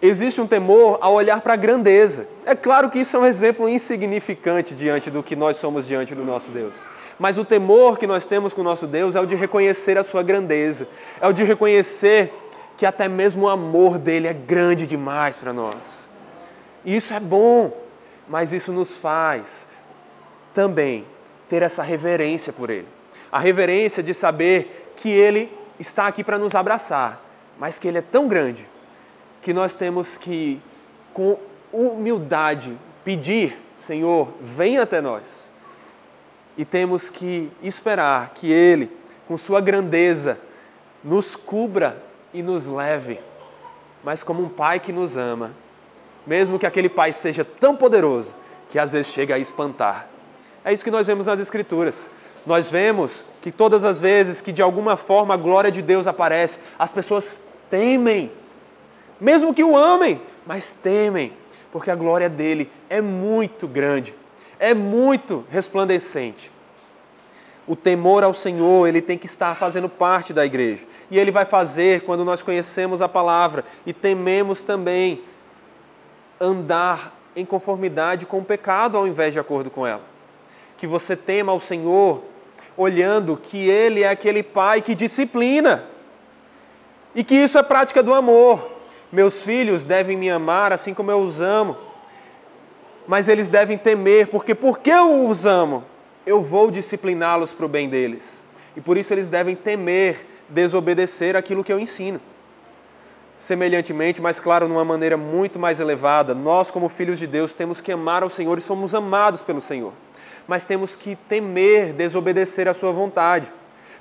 Existe 0.00 0.40
um 0.40 0.46
temor 0.46 0.98
ao 1.00 1.14
olhar 1.14 1.40
para 1.40 1.52
a 1.52 1.56
grandeza. 1.56 2.26
É 2.44 2.54
claro 2.54 2.90
que 2.90 2.98
isso 2.98 3.16
é 3.16 3.20
um 3.20 3.26
exemplo 3.26 3.68
insignificante 3.68 4.74
diante 4.74 5.10
do 5.10 5.22
que 5.22 5.36
nós 5.36 5.56
somos 5.56 5.86
diante 5.86 6.14
do 6.14 6.24
nosso 6.24 6.50
Deus. 6.50 6.76
Mas 7.18 7.38
o 7.38 7.44
temor 7.44 7.98
que 7.98 8.06
nós 8.06 8.26
temos 8.26 8.52
com 8.52 8.62
o 8.62 8.64
nosso 8.64 8.86
Deus 8.86 9.14
é 9.14 9.20
o 9.20 9.26
de 9.26 9.36
reconhecer 9.36 9.96
a 9.96 10.02
sua 10.02 10.22
grandeza, 10.22 10.88
é 11.20 11.28
o 11.28 11.32
de 11.32 11.44
reconhecer 11.44 12.32
que 12.76 12.84
até 12.84 13.06
mesmo 13.06 13.44
o 13.44 13.48
amor 13.48 13.96
dele 13.98 14.26
é 14.26 14.32
grande 14.32 14.88
demais 14.88 15.36
para 15.36 15.52
nós. 15.52 16.08
E 16.84 16.96
isso 16.96 17.14
é 17.14 17.20
bom, 17.20 17.72
mas 18.28 18.52
isso 18.52 18.72
nos 18.72 18.96
faz 18.96 19.64
também 20.52 21.06
ter 21.48 21.62
essa 21.62 21.82
reverência 21.82 22.52
por 22.52 22.70
Ele. 22.70 22.88
A 23.30 23.38
reverência 23.38 24.02
de 24.02 24.12
saber 24.12 24.81
que 25.02 25.10
Ele 25.10 25.52
está 25.78 26.06
aqui 26.06 26.22
para 26.22 26.38
nos 26.38 26.54
abraçar, 26.54 27.20
mas 27.58 27.78
que 27.78 27.88
Ele 27.88 27.98
é 27.98 28.02
tão 28.02 28.28
grande 28.28 28.66
que 29.42 29.52
nós 29.52 29.74
temos 29.74 30.16
que, 30.16 30.60
com 31.12 31.38
humildade, 31.72 32.78
pedir: 33.04 33.58
Senhor, 33.76 34.28
venha 34.40 34.82
até 34.82 35.00
nós. 35.00 35.50
E 36.56 36.64
temos 36.64 37.10
que 37.10 37.50
esperar 37.62 38.30
que 38.30 38.50
Ele, 38.50 38.90
com 39.26 39.36
Sua 39.36 39.60
grandeza, 39.60 40.38
nos 41.02 41.34
cubra 41.34 42.00
e 42.32 42.42
nos 42.42 42.66
leve, 42.66 43.18
mas 44.04 44.22
como 44.22 44.42
um 44.42 44.48
Pai 44.48 44.78
que 44.78 44.92
nos 44.92 45.16
ama 45.16 45.52
mesmo 46.26 46.58
que 46.58 46.66
aquele 46.66 46.88
pai 46.88 47.12
seja 47.12 47.44
tão 47.44 47.76
poderoso 47.76 48.34
que 48.70 48.78
às 48.78 48.92
vezes 48.92 49.12
chega 49.12 49.34
a 49.34 49.38
espantar. 49.38 50.08
É 50.64 50.72
isso 50.72 50.84
que 50.84 50.90
nós 50.90 51.06
vemos 51.06 51.26
nas 51.26 51.40
Escrituras. 51.40 52.08
Nós 52.46 52.70
vemos 52.70 53.24
que 53.42 53.50
todas 53.50 53.84
as 53.84 54.00
vezes 54.00 54.40
que 54.40 54.52
de 54.52 54.62
alguma 54.62 54.96
forma 54.96 55.34
a 55.34 55.36
glória 55.36 55.70
de 55.70 55.82
Deus 55.82 56.06
aparece, 56.06 56.60
as 56.78 56.92
pessoas 56.92 57.42
temem, 57.68 58.30
mesmo 59.20 59.52
que 59.52 59.64
o 59.64 59.76
amem, 59.76 60.22
mas 60.46 60.72
temem, 60.72 61.32
porque 61.72 61.90
a 61.90 61.96
glória 61.96 62.28
dele 62.28 62.70
é 62.88 63.00
muito 63.00 63.66
grande, 63.66 64.14
é 64.60 64.72
muito 64.72 65.44
resplandecente. 65.50 66.52
O 67.66 67.74
temor 67.74 68.22
ao 68.22 68.32
Senhor, 68.32 68.86
ele 68.86 69.00
tem 69.00 69.18
que 69.18 69.26
estar 69.26 69.56
fazendo 69.56 69.88
parte 69.88 70.32
da 70.32 70.44
igreja. 70.44 70.84
E 71.10 71.18
ele 71.18 71.30
vai 71.30 71.44
fazer 71.44 72.02
quando 72.02 72.24
nós 72.24 72.42
conhecemos 72.42 73.00
a 73.00 73.08
palavra 73.08 73.64
e 73.86 73.92
tememos 73.92 74.62
também 74.62 75.22
andar 76.40 77.16
em 77.34 77.44
conformidade 77.44 78.26
com 78.26 78.38
o 78.38 78.44
pecado 78.44 78.96
ao 78.96 79.06
invés 79.06 79.32
de 79.32 79.38
acordo 79.38 79.70
com 79.70 79.86
ela. 79.86 80.02
Que 80.76 80.86
você 80.86 81.16
tema 81.16 81.52
ao 81.52 81.60
Senhor, 81.60 82.22
olhando 82.82 83.36
que 83.36 83.68
Ele 83.68 84.02
é 84.02 84.08
aquele 84.08 84.42
Pai 84.42 84.82
que 84.82 84.94
disciplina 84.94 85.84
e 87.14 87.24
que 87.24 87.34
isso 87.34 87.58
é 87.58 87.62
prática 87.62 88.02
do 88.02 88.12
amor. 88.12 88.70
Meus 89.10 89.42
filhos 89.42 89.82
devem 89.82 90.16
me 90.16 90.30
amar 90.30 90.72
assim 90.72 90.94
como 90.94 91.10
eu 91.10 91.20
os 91.20 91.40
amo, 91.40 91.76
mas 93.06 93.28
eles 93.28 93.48
devem 93.48 93.76
temer, 93.76 94.28
porque 94.28 94.54
porque 94.54 94.90
eu 94.90 95.26
os 95.26 95.44
amo, 95.44 95.84
eu 96.24 96.40
vou 96.40 96.70
discipliná-los 96.70 97.52
para 97.52 97.66
o 97.66 97.68
bem 97.68 97.88
deles. 97.88 98.42
E 98.76 98.80
por 98.80 98.96
isso 98.96 99.12
eles 99.12 99.28
devem 99.28 99.54
temer 99.54 100.26
desobedecer 100.48 101.36
aquilo 101.36 101.64
que 101.64 101.72
eu 101.72 101.80
ensino. 101.80 102.20
Semelhantemente, 103.38 104.22
mas 104.22 104.38
claro, 104.38 104.68
numa 104.68 104.84
maneira 104.84 105.16
muito 105.16 105.58
mais 105.58 105.80
elevada, 105.80 106.32
nós, 106.32 106.70
como 106.70 106.88
filhos 106.88 107.18
de 107.18 107.26
Deus, 107.26 107.52
temos 107.52 107.80
que 107.80 107.90
amar 107.90 108.22
ao 108.22 108.30
Senhor 108.30 108.56
e 108.56 108.60
somos 108.60 108.94
amados 108.94 109.42
pelo 109.42 109.60
Senhor. 109.60 109.92
Mas 110.46 110.64
temos 110.64 110.96
que 110.96 111.16
temer 111.28 111.92
desobedecer 111.92 112.68
à 112.68 112.74
Sua 112.74 112.92
vontade. 112.92 113.52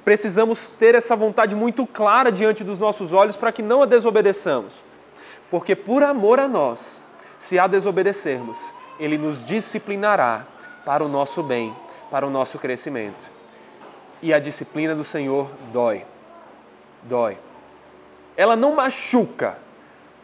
Precisamos 0.03 0.67
ter 0.67 0.95
essa 0.95 1.15
vontade 1.15 1.55
muito 1.55 1.85
clara 1.85 2.31
diante 2.31 2.63
dos 2.63 2.79
nossos 2.79 3.13
olhos 3.13 3.35
para 3.35 3.51
que 3.51 3.61
não 3.61 3.83
a 3.83 3.85
desobedeçamos. 3.85 4.73
Porque 5.49 5.75
por 5.75 6.03
amor 6.03 6.39
a 6.39 6.47
nós, 6.47 7.01
se 7.37 7.59
a 7.59 7.67
desobedecermos, 7.67 8.57
Ele 8.99 9.17
nos 9.17 9.45
disciplinará 9.45 10.45
para 10.83 11.03
o 11.03 11.07
nosso 11.07 11.43
bem, 11.43 11.75
para 12.09 12.25
o 12.25 12.29
nosso 12.29 12.57
crescimento. 12.57 13.29
E 14.21 14.33
a 14.33 14.39
disciplina 14.39 14.95
do 14.95 15.03
Senhor 15.03 15.49
dói. 15.71 16.03
Dói 17.03 17.37
ela 18.35 18.55
não 18.55 18.75
machuca, 18.75 19.57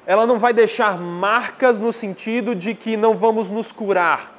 ela 0.05 0.26
não 0.26 0.39
vai 0.39 0.53
deixar 0.53 0.97
marcas 0.97 1.78
no 1.78 1.91
sentido 1.91 2.55
de 2.55 2.74
que 2.74 2.95
não 2.95 3.15
vamos 3.15 3.49
nos 3.49 3.72
curar, 3.72 4.34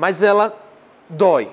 mas 0.00 0.22
ela 0.22 0.58
dói, 1.10 1.50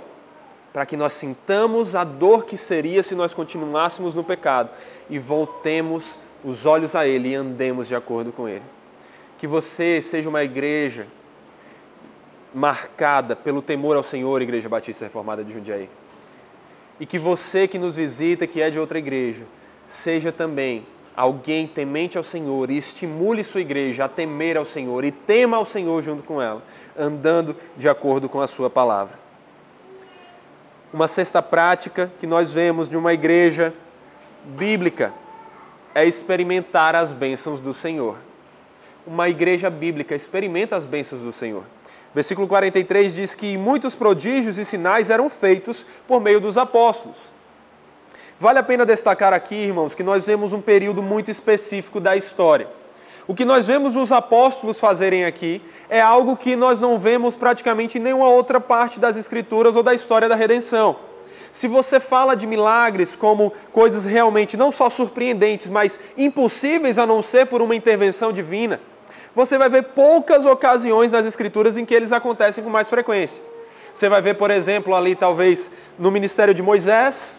para 0.72 0.86
que 0.86 0.96
nós 0.96 1.12
sintamos 1.12 1.96
a 1.96 2.06
dor 2.06 2.46
que 2.46 2.58
seria 2.58 3.04
se 3.04 3.14
nós 3.14 3.34
continuássemos 3.34 4.16
no 4.16 4.24
pecado 4.24 4.70
e 5.10 5.20
voltemos 5.20 6.18
os 6.46 6.66
olhos 6.66 6.96
a 6.96 7.06
Ele 7.06 7.32
e 7.32 7.36
andemos 7.36 7.90
de 7.90 7.96
acordo 7.96 8.32
com 8.32 8.48
Ele. 8.48 8.64
Que 9.38 9.46
você 9.46 10.02
seja 10.02 10.30
uma 10.30 10.46
igreja 10.46 11.08
marcada 12.56 13.36
pelo 13.36 13.62
temor 13.62 13.98
ao 13.98 14.04
Senhor, 14.04 14.42
Igreja 14.42 14.70
Batista 14.70 15.04
Reformada 15.04 15.44
de 15.44 15.52
Jundiaí. 15.52 15.90
E 17.02 17.06
que 17.06 17.20
você 17.20 17.68
que 17.68 17.78
nos 17.78 17.98
visita, 17.98 18.48
que 18.48 18.62
é 18.62 18.70
de 18.70 18.80
outra 18.80 18.98
igreja, 18.98 19.44
seja 19.90 20.32
também 20.32 20.86
alguém 21.18 21.66
temente 21.66 22.16
ao 22.16 22.24
Senhor 22.24 22.70
e 22.70 22.78
estimule 22.78 23.44
sua 23.44 23.60
igreja 23.60 24.06
a 24.06 24.08
temer 24.08 24.56
ao 24.56 24.64
Senhor 24.64 25.04
e 25.04 25.12
tema 25.12 25.58
ao 25.58 25.66
Senhor 25.66 26.04
junto 26.04 26.22
com 26.22 26.40
ela, 26.40 26.62
andando 26.98 27.56
de 27.76 27.88
acordo 27.88 28.28
com 28.28 28.42
a 28.42 28.48
sua 28.48 28.70
palavra. 28.70 29.18
Uma 30.94 31.08
sexta 31.08 31.42
prática 31.42 32.12
que 32.20 32.26
nós 32.26 32.54
vemos 32.54 32.88
de 32.88 32.98
uma 32.98 33.14
igreja 33.14 33.74
bíblica 34.46 35.14
é 35.94 36.06
experimentar 36.06 36.96
as 36.96 37.12
bênçãos 37.12 37.60
do 37.60 37.74
Senhor. 37.74 38.18
Uma 39.06 39.30
igreja 39.30 39.70
bíblica 39.70 40.16
experimenta 40.16 40.76
as 40.76 40.86
bênçãos 40.86 41.22
do 41.22 41.32
Senhor. 41.32 41.64
Versículo 42.14 42.48
43 42.48 43.14
diz 43.14 43.36
que 43.36 43.58
muitos 43.58 43.96
prodígios 43.96 44.58
e 44.58 44.66
sinais 44.66 45.10
eram 45.10 45.30
feitos 45.30 45.86
por 46.08 46.22
meio 46.22 46.40
dos 46.40 46.58
apóstolos. 46.58 47.18
Vale 48.40 48.60
a 48.60 48.64
pena 48.64 48.86
destacar 48.86 49.34
aqui, 49.34 49.56
irmãos, 49.56 49.96
que 49.96 50.04
nós 50.04 50.26
vemos 50.26 50.54
um 50.54 50.62
período 50.62 51.02
muito 51.02 51.32
específico 51.32 52.00
da 52.00 52.16
história. 52.16 52.68
O 53.28 53.36
que 53.36 53.44
nós 53.44 53.68
vemos 53.68 53.96
os 53.96 54.10
apóstolos 54.10 54.80
fazerem 54.80 55.26
aqui 55.26 55.62
é 55.90 56.00
algo 56.00 56.38
que 56.38 56.56
nós 56.56 56.80
não 56.80 56.98
vemos 56.98 57.36
praticamente 57.36 57.98
em 57.98 58.02
nenhuma 58.02 58.30
outra 58.30 58.60
parte 58.60 59.02
das 59.02 59.18
Escrituras 59.18 59.76
ou 59.76 59.84
da 59.84 59.94
história 59.94 60.30
da 60.30 60.36
redenção. 60.36 60.96
Se 61.52 61.68
você 61.68 62.00
fala 62.00 62.36
de 62.36 62.48
milagres 62.48 63.18
como 63.18 63.52
coisas 63.74 64.06
realmente 64.06 64.56
não 64.56 64.72
só 64.72 64.90
surpreendentes, 64.90 65.68
mas 65.68 66.00
impossíveis 66.18 66.98
a 66.98 67.06
não 67.06 67.22
ser 67.22 67.48
por 67.48 67.62
uma 67.62 67.76
intervenção 67.76 68.32
divina, 68.32 68.80
você 69.36 69.58
vai 69.58 69.70
ver 69.70 69.84
poucas 69.84 70.46
ocasiões 70.46 71.12
nas 71.12 71.26
Escrituras 71.26 71.76
em 71.76 71.86
que 71.86 71.94
eles 71.94 72.14
acontecem 72.14 72.64
com 72.64 72.70
mais 72.70 72.90
frequência. 72.90 73.44
Você 73.94 74.08
vai 74.08 74.22
ver, 74.22 74.36
por 74.36 74.52
exemplo, 74.52 74.96
ali 74.96 75.16
talvez 75.16 75.70
no 76.00 76.12
ministério 76.12 76.54
de 76.54 76.64
Moisés, 76.64 77.38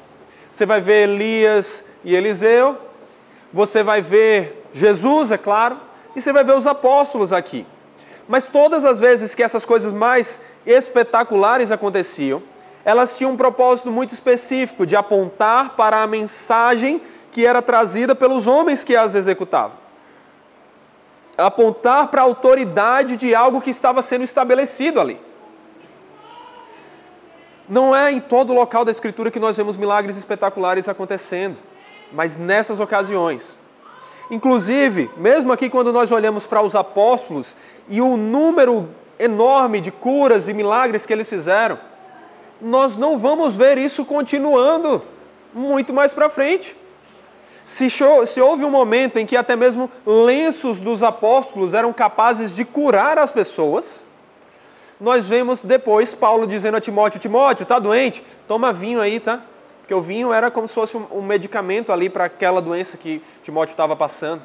você 0.51 0.67
vai 0.67 0.81
ver 0.81 1.09
Elias 1.09 1.83
e 2.05 2.15
Eliseu, 2.15 2.77
você 3.53 3.83
vai 3.83 4.03
ver 4.03 4.58
Jesus, 4.73 5.31
é 5.31 5.39
claro, 5.39 5.79
e 6.15 6.21
você 6.21 6.33
vai 6.33 6.45
ver 6.45 6.57
os 6.57 6.67
apóstolos 6.67 7.33
aqui. 7.33 7.67
Mas 8.29 8.47
todas 8.47 8.85
as 8.85 9.01
vezes 9.01 9.35
que 9.35 9.43
essas 9.43 9.65
coisas 9.65 9.93
mais 9.93 10.39
espetaculares 10.67 11.71
aconteciam, 11.71 12.43
elas 12.85 13.17
tinham 13.17 13.33
um 13.33 13.37
propósito 13.37 13.91
muito 13.91 14.13
específico 14.13 14.87
de 14.87 14.97
apontar 14.97 15.71
para 15.71 16.03
a 16.03 16.07
mensagem 16.07 17.01
que 17.33 17.47
era 17.47 17.63
trazida 17.63 18.15
pelos 18.15 18.47
homens 18.47 18.85
que 18.85 18.97
as 18.97 19.15
executavam. 19.15 19.77
Apontar 21.37 22.09
para 22.09 22.21
a 22.21 22.25
autoridade 22.25 23.17
de 23.17 23.35
algo 23.35 23.61
que 23.61 23.71
estava 23.71 24.03
sendo 24.03 24.25
estabelecido 24.25 25.01
ali. 25.01 25.21
Não 27.69 27.95
é 27.95 28.11
em 28.11 28.21
todo 28.21 28.53
local 28.55 28.85
da 28.85 28.91
Escritura 28.91 29.31
que 29.31 29.39
nós 29.39 29.57
vemos 29.57 29.77
milagres 29.77 30.17
espetaculares 30.17 30.89
acontecendo, 30.89 31.59
mas 32.13 32.37
nessas 32.37 32.81
ocasiões. 32.81 33.59
Inclusive, 34.31 35.11
mesmo 35.17 35.53
aqui 35.53 35.71
quando 35.71 35.93
nós 35.93 36.13
olhamos 36.13 36.47
para 36.47 36.61
os 36.61 36.75
apóstolos 36.75 37.57
e 37.89 38.01
o 38.01 38.17
número 38.17 38.89
enorme 39.19 39.81
de 39.81 39.91
curas 39.91 40.49
e 40.49 40.53
milagres 40.53 41.07
que 41.07 41.13
eles 41.13 41.29
fizeram, 41.29 41.79
nós 42.61 42.97
não 42.97 43.19
vamos 43.19 43.57
ver 43.57 43.79
isso 43.79 44.05
continuando 44.05 45.03
muito 45.55 45.93
mais 45.93 46.13
para 46.13 46.29
frente. 46.29 46.77
Se, 47.65 47.89
se, 47.91 48.41
houve 48.41 48.65
um 48.65 48.71
momento 48.71 49.19
em 49.19 49.27
que 49.27 49.37
até 49.37 49.55
mesmo 49.55 49.91
lenços 50.07 50.81
dos 50.81 51.03
apóstolos 51.03 51.75
eram 51.75 51.93
capazes 51.93 52.55
de 52.55 52.65
curar 52.65 53.19
as 53.19 53.31
pessoas, 53.31 54.07
nós 55.01 55.29
vemos 55.29 55.63
depois 55.63 56.15
Paulo 56.15 56.47
dizendo 56.47 56.77
a 56.77 56.81
Timóteo: 56.81 57.21
Timóteo, 57.21 57.65
está 57.65 57.79
doente? 57.79 58.25
Toma 58.47 58.73
vinho 58.73 59.01
aí, 59.01 59.21
tá? 59.21 59.43
Porque 59.89 59.95
o 59.95 60.03
vinho 60.03 60.35
era 60.35 60.51
como 60.51 60.69
se 60.69 60.75
fosse 60.75 60.95
um 60.99 61.23
medicamento 61.23 61.91
ali 61.91 62.11
para 62.11 62.25
aquela 62.25 62.61
doença 62.61 62.99
que 62.99 63.23
Timóteo 63.43 63.73
estava 63.73 63.97
passando. 63.97 64.43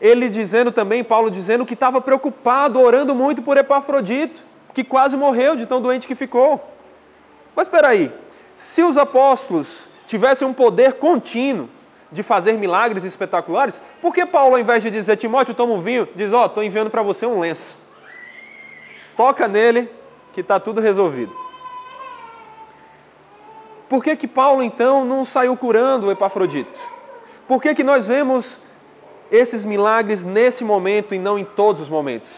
Ele 0.00 0.28
dizendo 0.28 0.72
também, 0.72 1.04
Paulo 1.04 1.30
dizendo 1.30 1.64
que 1.64 1.74
estava 1.74 2.00
preocupado, 2.00 2.80
orando 2.80 3.14
muito 3.14 3.40
por 3.40 3.56
Epafrodito 3.56 4.42
que 4.74 4.82
quase 4.82 5.16
morreu 5.16 5.54
de 5.54 5.64
tão 5.64 5.80
doente 5.80 6.08
que 6.08 6.16
ficou. 6.16 6.60
Mas 7.54 7.68
espera 7.68 7.86
aí, 7.86 8.12
se 8.56 8.82
os 8.82 8.98
apóstolos 8.98 9.86
tivessem 10.08 10.48
um 10.48 10.52
poder 10.52 10.94
contínuo 10.94 11.68
de 12.10 12.24
fazer 12.24 12.54
milagres 12.54 13.04
espetaculares, 13.04 13.80
por 14.00 14.12
que 14.12 14.26
Paulo, 14.26 14.56
ao 14.56 14.60
invés 14.60 14.82
de 14.82 14.90
dizer, 14.90 15.16
Timóteo, 15.18 15.54
toma 15.54 15.74
um 15.74 15.80
vinho, 15.80 16.08
diz, 16.16 16.32
ó, 16.32 16.42
oh, 16.42 16.46
estou 16.46 16.64
enviando 16.64 16.90
para 16.90 17.02
você 17.02 17.26
um 17.26 17.38
lenço. 17.38 17.76
Toca 19.16 19.46
nele 19.46 19.88
que 20.32 20.40
está 20.40 20.58
tudo 20.58 20.80
resolvido. 20.80 21.32
Por 23.92 24.02
que, 24.02 24.16
que 24.16 24.26
Paulo, 24.26 24.62
então, 24.62 25.04
não 25.04 25.22
saiu 25.22 25.54
curando 25.54 26.06
o 26.06 26.10
Epafrodito? 26.10 26.80
Por 27.46 27.60
que, 27.60 27.74
que 27.74 27.84
nós 27.84 28.08
vemos 28.08 28.58
esses 29.30 29.66
milagres 29.66 30.24
nesse 30.24 30.64
momento 30.64 31.14
e 31.14 31.18
não 31.18 31.38
em 31.38 31.44
todos 31.44 31.82
os 31.82 31.90
momentos? 31.90 32.32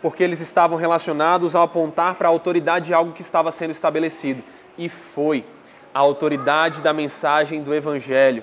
porque 0.00 0.22
eles 0.22 0.40
estavam 0.40 0.78
relacionados 0.78 1.56
a 1.56 1.62
apontar 1.62 2.14
para 2.14 2.28
a 2.28 2.30
autoridade 2.30 2.86
de 2.86 2.94
algo 2.94 3.12
que 3.12 3.22
estava 3.22 3.50
sendo 3.50 3.70
estabelecido. 3.70 4.42
E 4.76 4.88
foi 4.88 5.44
a 5.92 5.98
autoridade 5.98 6.80
da 6.80 6.92
mensagem 6.92 7.62
do 7.62 7.74
Evangelho. 7.74 8.42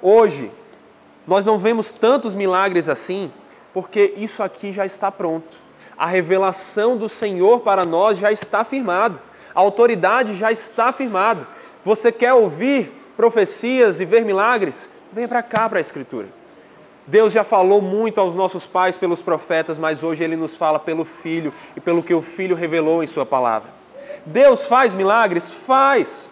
Hoje, 0.00 0.50
nós 1.26 1.44
não 1.44 1.58
vemos 1.58 1.90
tantos 1.90 2.34
milagres 2.34 2.88
assim, 2.88 3.32
porque 3.72 4.14
isso 4.16 4.42
aqui 4.42 4.72
já 4.72 4.86
está 4.86 5.10
pronto. 5.10 5.56
A 5.98 6.06
revelação 6.06 6.96
do 6.96 7.08
Senhor 7.08 7.60
para 7.60 7.84
nós 7.84 8.18
já 8.18 8.30
está 8.30 8.64
firmada. 8.64 9.20
A 9.54 9.60
autoridade 9.60 10.36
já 10.36 10.52
está 10.52 10.92
firmada. 10.92 11.48
Você 11.86 12.10
quer 12.10 12.34
ouvir 12.34 12.92
profecias 13.16 14.00
e 14.00 14.04
ver 14.04 14.24
milagres? 14.24 14.88
Venha 15.12 15.28
para 15.28 15.40
cá 15.40 15.68
para 15.68 15.78
a 15.78 15.80
Escritura. 15.80 16.26
Deus 17.06 17.32
já 17.32 17.44
falou 17.44 17.80
muito 17.80 18.20
aos 18.20 18.34
nossos 18.34 18.66
pais 18.66 18.96
pelos 18.96 19.22
profetas, 19.22 19.78
mas 19.78 20.02
hoje 20.02 20.24
ele 20.24 20.34
nos 20.34 20.56
fala 20.56 20.80
pelo 20.80 21.04
Filho 21.04 21.54
e 21.76 21.80
pelo 21.80 22.02
que 22.02 22.12
o 22.12 22.20
Filho 22.20 22.56
revelou 22.56 23.04
em 23.04 23.06
Sua 23.06 23.24
palavra. 23.24 23.70
Deus 24.26 24.66
faz 24.66 24.94
milagres? 24.94 25.48
Faz. 25.48 26.28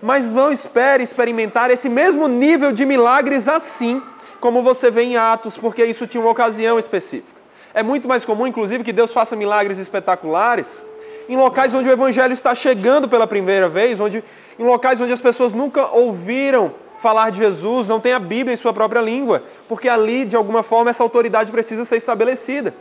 Mas 0.00 0.32
não 0.32 0.52
espere 0.52 1.02
experimentar 1.02 1.68
esse 1.68 1.88
mesmo 1.88 2.28
nível 2.28 2.70
de 2.70 2.86
milagres 2.86 3.48
assim, 3.48 4.00
como 4.40 4.62
você 4.62 4.88
vê 4.88 5.02
em 5.02 5.16
Atos, 5.16 5.58
porque 5.58 5.84
isso 5.84 6.06
tinha 6.06 6.22
uma 6.22 6.30
ocasião 6.30 6.78
específica. 6.78 7.40
É 7.74 7.82
muito 7.82 8.06
mais 8.06 8.24
comum, 8.24 8.46
inclusive, 8.46 8.84
que 8.84 8.92
Deus 8.92 9.12
faça 9.12 9.34
milagres 9.34 9.78
espetaculares 9.78 10.80
em 11.28 11.36
locais 11.36 11.74
onde 11.74 11.88
o 11.88 11.92
Evangelho 11.92 12.32
está 12.32 12.54
chegando 12.54 13.08
pela 13.08 13.26
primeira 13.26 13.68
vez, 13.68 13.98
onde, 13.98 14.22
em 14.58 14.64
locais 14.64 15.00
onde 15.00 15.12
as 15.12 15.20
pessoas 15.20 15.52
nunca 15.52 15.86
ouviram 15.86 16.74
falar 16.98 17.30
de 17.30 17.38
Jesus, 17.38 17.86
não 17.86 18.00
tem 18.00 18.12
a 18.12 18.18
Bíblia 18.18 18.54
em 18.54 18.56
sua 18.56 18.72
própria 18.72 19.00
língua, 19.00 19.42
porque 19.68 19.88
ali, 19.88 20.24
de 20.24 20.34
alguma 20.34 20.62
forma, 20.62 20.90
essa 20.90 21.02
autoridade 21.02 21.52
precisa 21.52 21.84
ser 21.84 21.96
estabelecida. 21.96 22.74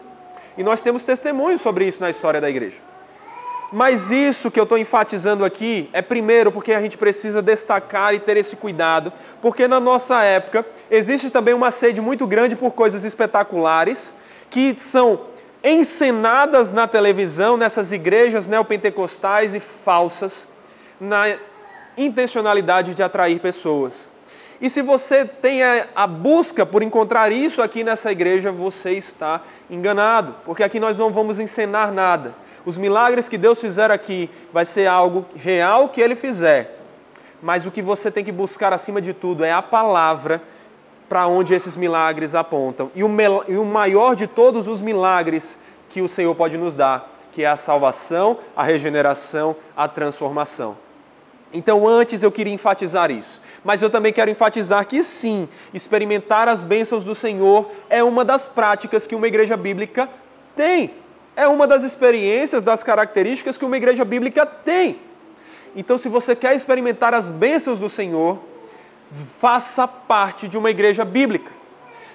E 0.57 0.63
nós 0.63 0.81
temos 0.81 1.03
testemunhos 1.03 1.61
sobre 1.61 1.85
isso 1.85 2.01
na 2.01 2.09
história 2.09 2.39
da 2.39 2.49
igreja. 2.49 2.77
Mas 3.73 4.09
isso 4.09 4.49
que 4.49 4.59
eu 4.59 4.63
estou 4.63 4.77
enfatizando 4.77 5.43
aqui 5.43 5.89
é 5.91 6.01
primeiro 6.01 6.51
porque 6.51 6.71
a 6.71 6.79
gente 6.79 6.97
precisa 6.97 7.41
destacar 7.41 8.13
e 8.13 8.19
ter 8.19 8.37
esse 8.37 8.55
cuidado, 8.55 9.11
porque 9.41 9.67
na 9.67 9.79
nossa 9.79 10.23
época 10.23 10.65
existe 10.89 11.29
também 11.29 11.53
uma 11.53 11.71
sede 11.71 11.99
muito 11.99 12.25
grande 12.25 12.55
por 12.55 12.71
coisas 12.71 13.03
espetaculares 13.03 14.13
que 14.49 14.75
são 14.77 15.21
encenadas 15.63 16.71
na 16.71 16.87
televisão, 16.87 17.57
nessas 17.57 17.91
igrejas 17.91 18.47
neopentecostais 18.47 19.55
e 19.55 19.59
falsas, 19.59 20.47
na 21.01 21.35
intencionalidade 21.97 22.93
de 22.93 23.03
atrair 23.03 23.39
pessoas. 23.39 24.11
E 24.59 24.69
se 24.69 24.81
você 24.81 25.25
tem 25.25 25.61
a 25.63 26.07
busca 26.07 26.65
por 26.65 26.81
encontrar 26.81 27.31
isso 27.31 27.61
aqui 27.61 27.83
nessa 27.83 28.11
igreja, 28.11 28.51
você 28.51 28.91
está 28.91 29.41
enganado, 29.69 30.35
porque 30.45 30.63
aqui 30.63 30.79
nós 30.79 30.97
não 30.97 31.11
vamos 31.11 31.39
encenar 31.39 31.91
nada. 31.91 32.33
Os 32.65 32.77
milagres 32.77 33.29
que 33.29 33.37
Deus 33.37 33.59
fizer 33.59 33.91
aqui 33.91 34.29
vai 34.51 34.65
ser 34.65 34.87
algo 34.87 35.25
real 35.35 35.89
que 35.89 36.01
Ele 36.01 36.15
fizer. 36.15 36.79
Mas 37.41 37.65
o 37.65 37.71
que 37.71 37.81
você 37.81 38.09
tem 38.09 38.23
que 38.23 38.31
buscar 38.31 38.73
acima 38.73 39.01
de 39.01 39.13
tudo 39.13 39.43
é 39.43 39.51
a 39.51 39.61
palavra 39.61 40.41
para 41.07 41.27
onde 41.27 41.53
esses 41.53 41.77
milagres 41.77 42.33
apontam. 42.33 42.89
E 42.95 43.03
o, 43.03 43.07
o 43.07 43.65
maior 43.65 44.15
de 44.15 44.25
todos 44.25 44.67
os 44.67 44.81
milagres 44.81 45.57
que 45.89 46.01
o 46.01 46.07
Senhor 46.07 46.33
pode 46.33 46.57
nos 46.57 46.73
dar, 46.73 47.11
que 47.31 47.43
é 47.43 47.47
a 47.47 47.55
salvação, 47.55 48.39
a 48.55 48.63
regeneração, 48.63 49.55
a 49.77 49.87
transformação. 49.87 50.84
Então, 51.55 51.87
antes 51.87 52.21
eu 52.21 52.31
queria 52.31 52.53
enfatizar 52.53 53.09
isso. 53.09 53.41
Mas 53.63 53.81
eu 53.81 53.89
também 53.89 54.11
quero 54.11 54.29
enfatizar 54.29 54.85
que 54.85 55.01
sim, 55.01 55.47
experimentar 55.73 56.49
as 56.49 56.61
bênçãos 56.61 57.05
do 57.05 57.15
Senhor 57.15 57.71
é 57.89 58.03
uma 58.03 58.25
das 58.25 58.45
práticas 58.45 59.07
que 59.07 59.15
uma 59.15 59.25
igreja 59.25 59.55
bíblica 59.55 60.09
tem. 60.53 60.93
É 61.33 61.47
uma 61.47 61.65
das 61.65 61.83
experiências, 61.83 62.61
das 62.61 62.83
características 62.83 63.57
que 63.57 63.63
uma 63.63 63.77
igreja 63.77 64.03
bíblica 64.03 64.45
tem. 64.45 64.99
Então, 65.73 65.97
se 65.97 66.09
você 66.09 66.35
quer 66.35 66.55
experimentar 66.55 67.13
as 67.13 67.29
bênçãos 67.29 67.79
do 67.79 67.89
Senhor, 67.89 68.37
faça 69.39 69.87
parte 69.87 70.49
de 70.49 70.57
uma 70.57 70.69
igreja 70.69 71.05
bíblica. 71.05 71.51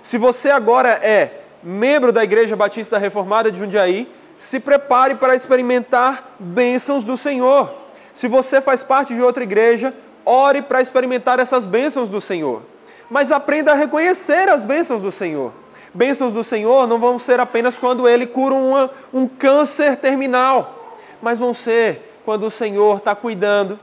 Se 0.02 0.18
você 0.18 0.50
agora 0.50 0.90
é 0.90 1.42
membro 1.62 2.12
da 2.12 2.22
Igreja 2.22 2.56
Batista 2.56 2.98
Reformada 2.98 3.50
de 3.50 3.58
Jundiaí, 3.58 4.06
se 4.38 4.60
prepare 4.60 5.14
para 5.14 5.34
experimentar 5.34 6.36
bênçãos 6.38 7.04
do 7.04 7.16
Senhor. 7.16 7.79
Se 8.12 8.28
você 8.28 8.60
faz 8.60 8.82
parte 8.82 9.14
de 9.14 9.22
outra 9.22 9.42
igreja, 9.42 9.94
ore 10.24 10.62
para 10.62 10.80
experimentar 10.80 11.38
essas 11.38 11.66
bênçãos 11.66 12.08
do 12.08 12.20
Senhor. 12.20 12.62
Mas 13.08 13.32
aprenda 13.32 13.72
a 13.72 13.74
reconhecer 13.74 14.48
as 14.48 14.62
bênçãos 14.62 15.02
do 15.02 15.10
Senhor. 15.10 15.52
Bênçãos 15.92 16.32
do 16.32 16.44
Senhor 16.44 16.86
não 16.86 17.00
vão 17.00 17.18
ser 17.18 17.40
apenas 17.40 17.76
quando 17.76 18.08
Ele 18.08 18.26
cura 18.26 18.54
uma, 18.54 18.90
um 19.12 19.26
câncer 19.26 19.96
terminal, 19.96 20.96
mas 21.20 21.40
vão 21.40 21.52
ser 21.52 22.20
quando 22.24 22.46
o 22.46 22.50
Senhor 22.50 22.98
está 22.98 23.14
cuidando, 23.14 23.78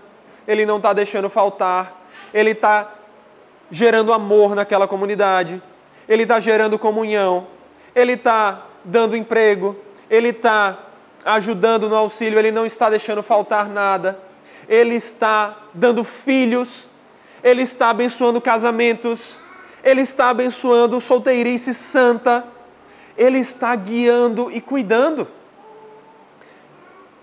Ele 0.47 0.65
não 0.65 0.77
está 0.77 0.93
deixando 0.93 1.29
faltar, 1.29 2.05
Ele 2.33 2.51
está 2.51 2.93
gerando 3.69 4.13
amor 4.13 4.55
naquela 4.55 4.87
comunidade, 4.87 5.61
Ele 6.07 6.23
está 6.23 6.39
gerando 6.39 6.79
comunhão, 6.79 7.47
Ele 7.93 8.13
está 8.13 8.65
dando 8.85 9.17
emprego, 9.17 9.75
Ele 10.09 10.29
está 10.29 10.77
ajudando 11.27 11.89
no 11.89 11.95
auxílio, 11.95 12.39
Ele 12.39 12.51
não 12.51 12.65
está 12.65 12.89
deixando 12.89 13.21
faltar 13.21 13.67
nada, 13.67 14.17
Ele 14.67 14.95
está 14.95 15.57
dando 15.73 16.03
filhos, 16.03 16.87
Ele 17.43 17.61
está 17.61 17.89
abençoando 17.89 18.39
casamentos, 18.39 19.39
Ele 19.83 20.01
está 20.01 20.29
abençoando 20.29 20.99
solteirice 21.01 21.73
santa, 21.73 22.45
Ele 23.17 23.39
está 23.39 23.75
guiando 23.75 24.49
e 24.51 24.61
cuidando. 24.61 25.27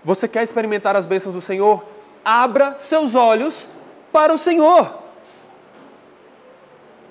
Você 0.03 0.27
quer 0.27 0.43
experimentar 0.43 0.95
as 0.95 1.07
bênçãos 1.07 1.33
do 1.33 1.41
Senhor? 1.41 1.83
Abra 2.23 2.75
seus 2.77 3.15
olhos 3.15 3.67
para 4.11 4.31
o 4.31 4.37
Senhor. 4.37 4.99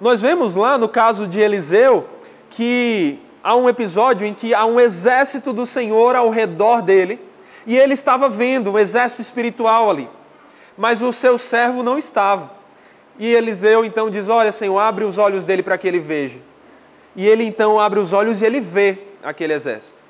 Nós 0.01 0.22
vemos 0.22 0.55
lá 0.55 0.78
no 0.78 0.88
caso 0.88 1.26
de 1.26 1.40
Eliseu 1.40 2.09
que 2.51 3.18
há 3.45 3.55
um 3.55 3.68
episódio 3.68 4.26
em 4.26 4.32
que 4.32 4.55
há 4.55 4.64
um 4.64 4.80
exército 4.80 5.53
do 5.53 5.66
Senhor 5.66 6.16
ao 6.16 6.30
redor 6.30 6.80
dele, 6.80 7.20
E 7.66 7.78
ele 7.78 7.95
estava 7.95 8.28
vendo 8.28 8.72
um 8.72 8.78
exército 8.78 9.22
espiritual 9.22 9.88
ali, 9.88 10.07
mas 10.76 11.01
o 11.01 11.11
seu 11.11 11.38
servo 11.38 11.82
não 11.82 11.97
estava. 11.97 12.51
E 13.18 13.32
Eliseu 13.32 13.86
então 13.86 14.11
diz: 14.11 14.28
Olha, 14.28 14.53
Senhor, 14.53 14.78
abre 14.78 15.05
os 15.05 15.16
olhos 15.16 15.45
dele 15.45 15.62
para 15.62 15.78
que 15.78 15.88
ele 15.88 15.99
veja. 15.99 16.38
E 17.16 17.26
ele 17.26 17.42
então 17.42 17.80
abre 17.80 17.99
os 18.01 18.12
olhos 18.12 18.42
e 18.42 18.45
ele 18.45 18.61
vê 18.61 18.99
aquele 19.22 19.55
exército. 19.55 20.03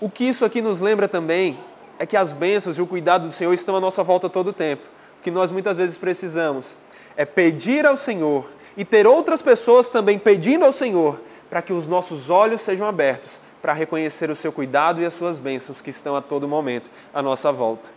O 0.00 0.08
que 0.08 0.22
isso 0.22 0.44
aqui 0.44 0.62
nos 0.62 0.80
lembra 0.80 1.08
também 1.08 1.58
é 1.98 2.06
que 2.06 2.16
as 2.16 2.32
bênçãos 2.32 2.78
e 2.78 2.82
o 2.82 2.86
cuidado 2.86 3.26
do 3.26 3.32
Senhor 3.32 3.52
estão 3.52 3.74
à 3.74 3.80
nossa 3.80 4.04
volta 4.04 4.28
todo 4.28 4.50
o 4.50 4.52
tempo. 4.52 4.84
O 5.18 5.22
que 5.24 5.30
nós 5.30 5.50
muitas 5.50 5.76
vezes 5.76 5.98
precisamos 5.98 6.76
é 7.16 7.24
pedir 7.24 7.84
ao 7.84 7.96
Senhor 7.96 8.46
e 8.76 8.84
ter 8.84 9.08
outras 9.08 9.42
pessoas 9.42 9.88
também 9.88 10.20
pedindo 10.20 10.64
ao 10.64 10.72
Senhor 10.72 11.18
para 11.52 11.60
que 11.60 11.74
os 11.74 11.86
nossos 11.86 12.30
olhos 12.30 12.62
sejam 12.62 12.86
abertos 12.86 13.38
para 13.60 13.74
reconhecer 13.74 14.30
o 14.30 14.34
seu 14.34 14.50
cuidado 14.50 15.02
e 15.02 15.04
as 15.04 15.12
suas 15.12 15.38
bênçãos 15.38 15.82
que 15.82 15.90
estão 15.90 16.16
a 16.16 16.22
todo 16.22 16.48
momento 16.48 16.90
à 17.12 17.20
nossa 17.20 17.52
volta. 17.52 17.90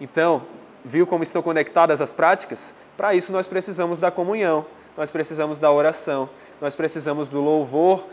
Então, 0.00 0.44
viu 0.82 1.06
como 1.06 1.22
estão 1.22 1.42
conectadas 1.42 2.00
as 2.00 2.10
práticas? 2.10 2.72
Para 2.96 3.14
isso 3.14 3.32
nós 3.32 3.46
precisamos 3.46 3.98
da 3.98 4.10
comunhão, 4.10 4.64
nós 4.96 5.10
precisamos 5.10 5.58
da 5.58 5.70
oração, 5.70 6.30
nós 6.58 6.74
precisamos 6.74 7.28
do 7.28 7.42
louvor 7.42 8.06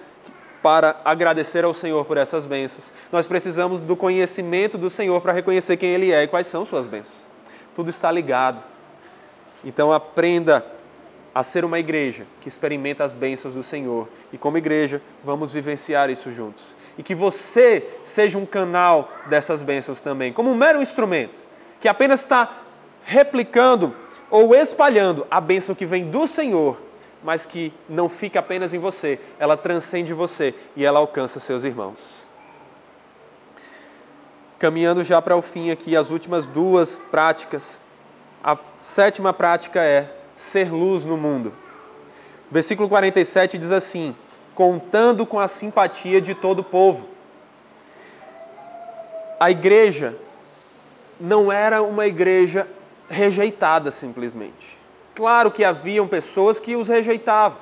para 0.61 0.97
agradecer 1.05 1.63
ao 1.63 1.74
Senhor 1.74 2.03
por 2.03 2.18
essas 2.18 2.45
bênçãos. 2.45 2.91
Nós 3.09 3.26
precisamos 3.26 3.82
do 3.82 3.95
conhecimento 3.95 4.78
do 4.78 4.89
Senhor 4.89 5.22
para 5.22 5.32
reconhecer 5.32 5.78
quem 5.78 5.91
Ele 5.91 6.11
é 6.11 6.24
e 6.24 6.28
quais 6.28 6.47
são 6.47 6.65
suas 6.65 6.88
bênçãos. 6.88 7.26
Tudo 7.74 7.89
está 7.89 8.11
ligado. 8.11 8.61
Então 9.63 9.93
aprenda 9.93 10.65
a 11.38 11.44
ser 11.44 11.64
uma 11.64 11.78
igreja 11.78 12.26
que 12.42 12.48
experimenta 12.48 13.04
as 13.04 13.14
bênçãos 13.14 13.54
do 13.54 13.62
Senhor. 13.62 14.10
E 14.34 14.40
como 14.40 14.58
igreja, 14.58 15.00
vamos 15.24 15.52
vivenciar 15.52 16.10
isso 16.10 16.32
juntos. 16.32 16.76
E 16.98 17.04
que 17.04 17.14
você 17.14 17.88
seja 18.04 18.40
um 18.40 18.46
canal 18.46 19.12
dessas 19.28 19.62
bênçãos 19.62 20.02
também, 20.02 20.34
como 20.34 20.50
um 20.50 20.56
mero 20.56 20.82
instrumento, 20.82 21.40
que 21.80 21.88
apenas 21.88 22.22
está 22.22 22.64
replicando 23.04 23.94
ou 24.32 24.56
espalhando 24.56 25.28
a 25.30 25.40
bênção 25.40 25.76
que 25.76 25.86
vem 25.86 26.10
do 26.10 26.26
Senhor, 26.26 26.76
mas 27.24 27.46
que 27.46 27.72
não 27.88 28.10
fica 28.10 28.40
apenas 28.40 28.74
em 28.74 28.80
você, 28.80 29.20
ela 29.38 29.56
transcende 29.56 30.16
você 30.16 30.56
e 30.76 30.84
ela 30.84 30.98
alcança 30.98 31.40
seus 31.40 31.64
irmãos. 31.64 32.00
Caminhando 34.58 35.04
já 35.04 35.22
para 35.22 35.38
o 35.38 35.44
fim 35.44 35.70
aqui, 35.70 35.96
as 35.96 36.10
últimas 36.10 36.48
duas 36.48 36.98
práticas. 37.12 37.80
A 38.44 38.58
sétima 38.76 39.32
prática 39.32 39.84
é 39.84 40.16
ser 40.38 40.72
luz 40.72 41.04
no 41.04 41.18
mundo. 41.18 41.52
Versículo 42.50 42.88
47 42.88 43.58
diz 43.58 43.72
assim: 43.74 44.16
contando 44.56 45.26
com 45.26 45.40
a 45.40 45.48
simpatia 45.48 46.22
de 46.22 46.34
todo 46.34 46.60
o 46.60 46.64
povo. 46.64 47.08
A 49.40 49.52
igreja 49.52 50.16
não 51.20 51.52
era 51.52 51.82
uma 51.82 52.08
igreja 52.08 52.68
rejeitada 53.10 53.92
simplesmente. 53.92 54.78
Claro 55.14 55.52
que 55.52 55.64
haviam 55.64 56.08
pessoas 56.08 56.60
que 56.60 56.76
os 56.76 56.88
rejeitavam, 56.88 57.58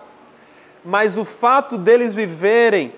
mas 0.84 1.18
o 1.18 1.26
fato 1.26 1.78
deles 1.78 2.14
viverem 2.14 2.94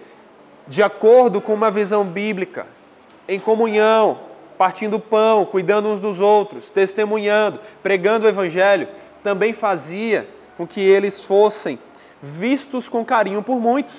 de 0.68 0.84
acordo 0.84 1.40
com 1.40 1.54
uma 1.54 1.72
visão 1.72 2.04
bíblica, 2.04 2.68
em 3.28 3.40
comunhão, 3.40 4.20
partindo 4.58 5.00
pão, 5.00 5.46
cuidando 5.46 5.88
uns 5.88 6.00
dos 6.00 6.20
outros, 6.20 6.70
testemunhando, 6.70 7.60
pregando 7.82 8.26
o 8.26 8.30
evangelho, 8.30 8.88
também 9.28 9.52
fazia 9.52 10.26
com 10.56 10.66
que 10.66 10.80
eles 10.80 11.26
fossem 11.26 11.78
vistos 12.24 12.88
com 12.88 13.04
carinho 13.04 13.44
por 13.44 13.60
muitos. 13.60 13.94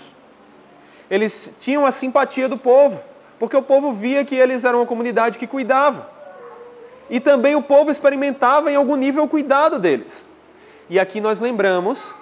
Eles 1.11 1.53
tinham 1.61 1.85
a 1.85 1.93
simpatia 1.93 2.49
do 2.49 2.57
povo, 2.57 3.03
porque 3.39 3.55
o 3.55 3.61
povo 3.61 3.93
via 3.93 4.25
que 4.25 4.35
eles 4.35 4.65
eram 4.65 4.79
uma 4.79 4.87
comunidade 4.87 5.39
que 5.39 5.47
cuidava. 5.47 6.09
E 7.11 7.21
também 7.21 7.55
o 7.55 7.61
povo 7.61 7.91
experimentava 7.91 8.73
em 8.73 8.77
algum 8.77 8.97
nível 8.97 9.25
o 9.25 9.29
cuidado 9.29 9.79
deles. 9.79 10.27
E 10.89 10.99
aqui 10.99 11.21
nós 11.21 11.41
lembramos 11.41 12.15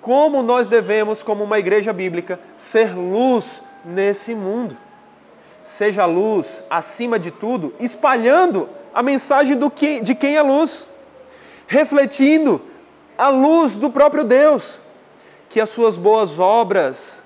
como 0.00 0.40
nós 0.40 0.68
devemos, 0.68 1.24
como 1.24 1.42
uma 1.42 1.58
igreja 1.58 1.92
bíblica, 1.92 2.38
ser 2.56 2.96
luz 2.96 3.60
nesse 3.84 4.32
mundo. 4.32 4.76
Seja 5.64 6.06
luz, 6.06 6.62
acima 6.70 7.18
de 7.18 7.32
tudo, 7.32 7.74
espalhando 7.80 8.68
a 8.94 9.02
mensagem 9.02 9.56
do 9.56 9.68
que, 9.68 10.00
de 10.00 10.14
quem 10.14 10.36
é 10.36 10.42
luz 10.42 10.88
refletindo 11.74 12.62
a 13.18 13.28
luz 13.28 13.74
do 13.74 13.90
próprio 13.90 14.22
Deus. 14.22 14.80
Que 15.50 15.60
as 15.60 15.68
suas 15.68 15.96
boas 15.96 16.38
obras 16.38 17.22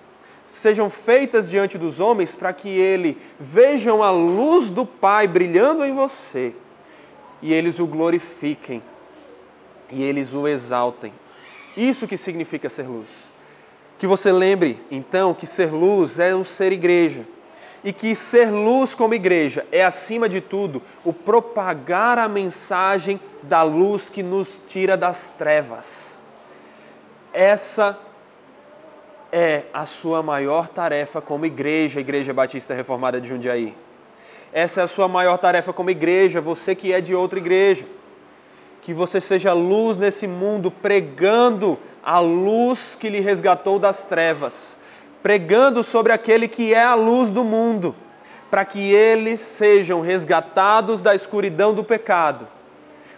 sejam 0.47 0.89
feitas 0.89 1.49
diante 1.49 1.77
dos 1.77 2.01
homens 2.01 2.35
para 2.35 2.53
que 2.55 2.69
ele 2.69 3.19
vejam 3.39 4.03
a 4.03 4.11
luz 4.11 4.71
do 4.71 4.87
Pai 4.87 5.29
brilhando 5.29 5.85
em 5.85 5.95
você 5.95 6.55
e 7.43 7.53
eles 7.53 7.79
o 7.79 7.87
glorifiquem 7.87 8.83
e 9.91 10.03
eles 10.03 10.33
o 10.33 10.49
exaltem. 10.49 11.13
Isso 11.77 12.09
que 12.09 12.17
significa 12.17 12.71
ser 12.71 12.89
luz. 12.89 13.09
Que 13.99 14.07
você 14.07 14.33
lembre, 14.33 14.81
então, 14.91 15.35
que 15.35 15.47
ser 15.47 15.71
luz 15.73 16.19
é 16.19 16.35
o 16.35 16.45
ser 16.45 16.73
igreja 16.73 17.27
e 17.85 17.93
que 17.93 18.15
ser 18.15 18.51
luz 18.51 18.95
como 18.95 19.15
igreja 19.15 19.67
é, 19.71 19.85
acima 19.85 20.29
de 20.29 20.41
tudo, 20.41 20.83
o 21.05 21.13
propagar 21.13 22.19
a 22.19 22.29
mensagem 22.29 23.21
da 23.43 23.63
luz 23.63 24.09
que 24.09 24.23
nos 24.23 24.61
tira 24.69 24.97
das 24.97 25.31
trevas. 25.31 26.21
Essa 27.33 27.99
é 29.31 29.65
a 29.73 29.85
sua 29.85 30.23
maior 30.23 30.69
tarefa 30.69 31.21
como 31.21 31.47
igreja, 31.47 32.01
Igreja 32.01 32.33
Batista 32.33 32.75
Reformada 32.75 33.21
de 33.21 33.29
Jundiaí. 33.29 33.75
Essa 34.53 34.81
é 34.81 34.85
a 34.85 34.89
sua 34.89 35.07
maior 35.07 35.37
tarefa 35.37 35.73
como 35.73 35.91
igreja, 35.91 36.41
você 36.41 36.75
que 36.75 36.93
é 36.93 37.01
de 37.01 37.15
outra 37.15 37.39
igreja. 37.39 37.85
Que 38.81 38.95
você 38.95 39.21
seja 39.21 39.53
luz 39.53 39.99
nesse 39.99 40.27
mundo, 40.27 40.71
pregando 40.71 41.79
a 42.03 42.19
luz 42.19 42.97
que 42.99 43.11
lhe 43.11 43.21
resgatou 43.21 43.79
das 43.79 44.05
trevas 44.05 44.78
pregando 45.23 45.83
sobre 45.83 46.13
aquele 46.13 46.49
que 46.49 46.73
é 46.73 46.83
a 46.83 46.95
luz 46.95 47.31
do 47.31 47.45
mundo, 47.45 47.95
para 48.51 48.65
que 48.65 48.93
eles 48.93 49.41
sejam 49.41 50.01
resgatados 50.01 51.01
da 51.01 51.15
escuridão 51.15 51.75
do 51.75 51.85
pecado, 51.85 52.47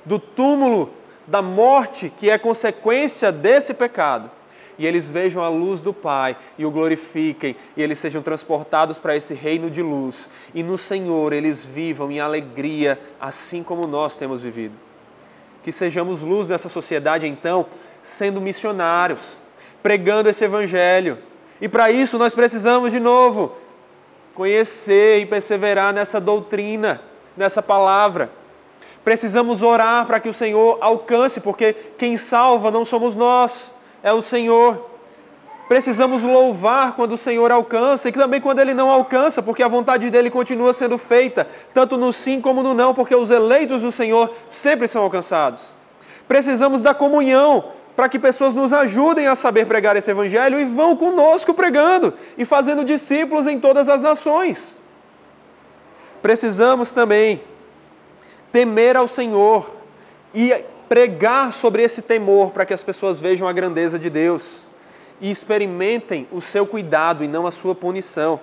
do 0.05 0.19
túmulo 0.19 0.91
da 1.27 1.41
morte 1.41 2.13
que 2.17 2.29
é 2.29 2.37
consequência 2.37 3.31
desse 3.31 3.73
pecado, 3.73 4.31
e 4.79 4.87
eles 4.87 5.11
vejam 5.11 5.43
a 5.43 5.49
luz 5.49 5.81
do 5.81 5.93
Pai 5.93 6.37
e 6.59 6.65
o 6.65 6.71
glorifiquem, 6.71 7.55
e 7.77 7.83
eles 7.83 7.99
sejam 7.99 8.23
transportados 8.23 8.99
para 8.99 9.15
esse 9.15 9.35
reino 9.35 9.71
de 9.71 9.83
luz, 9.83 10.29
e 10.55 10.63
no 10.63 10.79
Senhor 10.79 11.33
eles 11.33 11.65
vivam 11.65 12.11
em 12.11 12.19
alegria, 12.19 12.99
assim 13.21 13.63
como 13.63 13.87
nós 13.87 14.17
temos 14.17 14.43
vivido. 14.43 14.75
Que 15.63 15.71
sejamos 15.71 16.23
luz 16.23 16.49
nessa 16.49 16.71
sociedade, 16.71 17.27
então, 17.27 17.67
sendo 18.03 18.41
missionários, 18.41 19.39
pregando 19.83 20.31
esse 20.31 20.45
Evangelho 20.45 21.19
e 21.61 21.69
para 21.69 21.91
isso 21.91 22.19
nós 22.19 22.35
precisamos, 22.35 22.91
de 22.91 22.99
novo, 23.01 23.53
conhecer 24.35 25.21
e 25.21 25.27
perseverar 25.27 25.93
nessa 25.93 26.21
doutrina, 26.21 27.03
nessa 27.37 27.63
palavra. 27.63 28.31
Precisamos 29.05 29.63
orar 29.63 30.07
para 30.07 30.21
que 30.21 30.29
o 30.29 30.35
Senhor 30.35 30.79
alcance, 30.81 31.41
porque 31.41 31.75
quem 31.99 32.17
salva 32.17 32.71
não 32.71 32.85
somos 32.85 33.15
nós, 33.15 33.71
é 34.03 34.13
o 34.13 34.23
Senhor. 34.23 34.91
Precisamos 35.69 36.23
louvar 36.23 36.97
quando 36.97 37.13
o 37.13 37.17
Senhor 37.17 37.53
alcança 37.53 38.09
e 38.09 38.13
também 38.13 38.41
quando 38.41 38.59
ele 38.59 38.75
não 38.75 38.91
alcança, 38.91 39.43
porque 39.43 39.63
a 39.63 39.69
vontade 39.69 40.11
dele 40.11 40.29
continua 40.29 40.73
sendo 40.73 40.99
feita, 40.99 41.47
tanto 41.73 41.97
no 41.97 42.13
sim 42.13 42.41
como 42.41 42.63
no 42.63 42.75
não, 42.75 42.93
porque 42.93 43.15
os 43.15 43.31
eleitos 43.31 43.83
do 43.83 43.93
Senhor 43.93 44.35
sempre 44.49 44.89
são 44.89 45.03
alcançados. 45.03 45.63
Precisamos 46.27 46.81
da 46.81 46.93
comunhão, 46.93 47.73
para 48.01 48.09
que 48.09 48.19
pessoas 48.19 48.55
nos 48.55 48.73
ajudem 48.73 49.27
a 49.27 49.35
saber 49.35 49.67
pregar 49.67 49.95
esse 49.95 50.11
evangelho 50.11 50.59
e 50.59 50.65
vão 50.65 50.97
conosco 50.97 51.53
pregando 51.53 52.15
e 52.39 52.47
fazendo 52.47 52.83
discípulos 52.83 53.47
em 53.47 53.61
todas 53.61 53.91
as 53.91 54.01
nações. 54.01 54.75
Precisamos 56.23 56.93
também 56.93 57.43
temer 58.51 58.97
ao 58.97 59.07
Senhor 59.07 59.71
e 60.35 60.65
pregar 60.89 61.53
sobre 61.53 61.83
esse 61.83 62.01
temor 62.01 62.53
para 62.53 62.65
que 62.65 62.73
as 62.73 62.83
pessoas 62.83 63.21
vejam 63.21 63.47
a 63.47 63.53
grandeza 63.53 63.99
de 63.99 64.09
Deus 64.09 64.67
e 65.21 65.31
experimentem 65.31 66.27
o 66.33 66.41
seu 66.41 66.67
cuidado 66.67 67.23
e 67.23 67.29
não 67.29 67.47
a 67.47 67.51
sua 67.51 67.75
punição. 67.75 68.41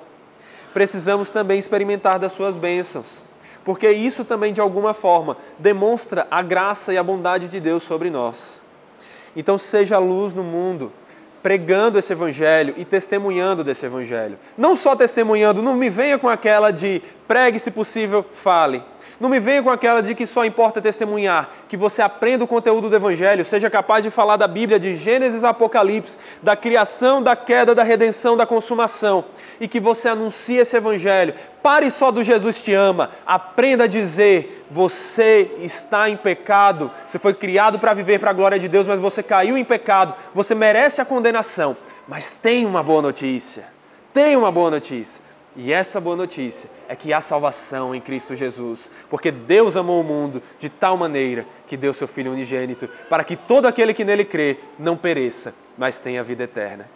Precisamos 0.72 1.32
também 1.32 1.58
experimentar 1.58 2.20
das 2.20 2.32
suas 2.32 2.58
bênçãos, 2.58 3.24
porque 3.66 3.90
isso 3.90 4.24
também 4.24 4.54
de 4.54 4.62
alguma 4.62 4.94
forma 4.94 5.36
demonstra 5.58 6.28
a 6.30 6.44
graça 6.44 6.94
e 6.94 6.98
a 7.00 7.02
bondade 7.02 7.48
de 7.48 7.60
Deus 7.60 7.82
sobre 7.82 8.12
nós. 8.12 8.67
Então 9.38 9.56
seja 9.58 10.00
luz 10.00 10.34
no 10.34 10.44
mundo, 10.44 10.92
pregando 11.44 12.00
esse 12.00 12.12
evangelho 12.12 12.74
e 12.76 12.84
testemunhando 12.84 13.64
desse 13.64 13.86
evangelho. 13.86 14.38
Não 14.58 14.76
só 14.76 14.96
testemunhando, 14.96 15.62
não 15.62 15.78
me 15.78 15.92
venha 15.92 16.18
com 16.18 16.28
aquela 16.28 16.72
de 16.72 17.04
pregue 17.28 17.60
se 17.60 17.70
possível, 17.70 18.26
fale. 18.34 18.82
Não 19.20 19.30
me 19.30 19.40
venha 19.40 19.64
com 19.64 19.72
aquela 19.72 20.02
de 20.02 20.14
que 20.14 20.28
só 20.28 20.46
importa 20.46 20.80
testemunhar, 20.80 21.50
que 21.68 21.76
você 21.76 22.04
aprenda 22.04 22.44
o 22.44 22.48
conteúdo 22.48 22.88
do 22.88 22.96
Evangelho, 22.96 23.44
seja 23.44 23.68
capaz 23.68 24.04
de 24.04 24.12
falar 24.12 24.38
da 24.38 24.48
Bíblia 24.48 24.80
de 24.80 24.96
Gênesis 24.96 25.44
a 25.44 25.50
Apocalipse, 25.50 26.20
da 26.42 26.56
criação, 26.56 27.22
da 27.22 27.36
queda, 27.36 27.74
da 27.74 27.82
redenção, 27.82 28.38
da 28.38 28.46
consumação, 28.46 29.26
e 29.60 29.68
que 29.68 29.80
você 29.80 30.08
anuncie 30.08 30.58
esse 30.58 30.78
Evangelho. 30.78 31.34
Pare 31.64 31.90
só 31.90 32.12
do 32.12 32.24
Jesus 32.24 32.62
te 32.62 32.74
ama, 32.74 33.10
aprenda 33.26 33.86
a 33.86 33.88
dizer: 33.88 34.66
você 34.70 35.50
está 35.62 36.08
em 36.08 36.16
pecado, 36.16 36.92
você 37.08 37.18
foi 37.18 37.34
criado 37.34 37.80
para 37.80 37.96
viver 37.96 38.20
para 38.20 38.30
a 38.30 38.34
glória 38.34 38.60
de 38.60 38.68
Deus, 38.68 38.86
mas 38.86 39.00
você 39.00 39.24
caiu 39.24 39.58
em 39.58 39.66
pecado, 39.66 40.14
você 40.32 40.54
merece 40.54 41.02
a 41.02 41.06
condenação. 41.06 41.76
Mas 42.08 42.36
tem 42.36 42.68
uma 42.68 42.84
boa 42.84 43.02
notícia, 43.02 43.66
tem 44.14 44.38
uma 44.38 44.52
boa 44.52 44.70
notícia 44.70 45.27
e 45.58 45.74
essa 45.74 46.00
boa 46.00 46.16
notícia 46.16 46.70
é 46.88 46.96
que 46.96 47.12
há 47.12 47.20
salvação 47.20 47.96
em 47.96 48.00
Cristo 48.00 48.36
Jesus, 48.36 48.92
porque 49.10 49.32
Deus 49.32 49.76
amou 49.76 50.00
o 50.00 50.04
mundo 50.04 50.42
de 50.60 50.70
tal 50.70 50.96
maneira 50.96 51.48
que 51.66 51.76
deu 51.76 51.96
seu 51.96 52.08
Filho 52.08 52.32
unigênito, 52.32 52.88
para 53.10 53.24
que 53.24 53.36
todo 53.36 53.66
aquele 53.66 53.92
que 53.92 54.06
nele 54.06 54.24
crê 54.24 54.58
não 54.78 54.96
pereça, 54.96 55.56
mas 55.76 56.00
tenha 56.00 56.24
vida 56.24 56.44
eterna. 56.44 56.88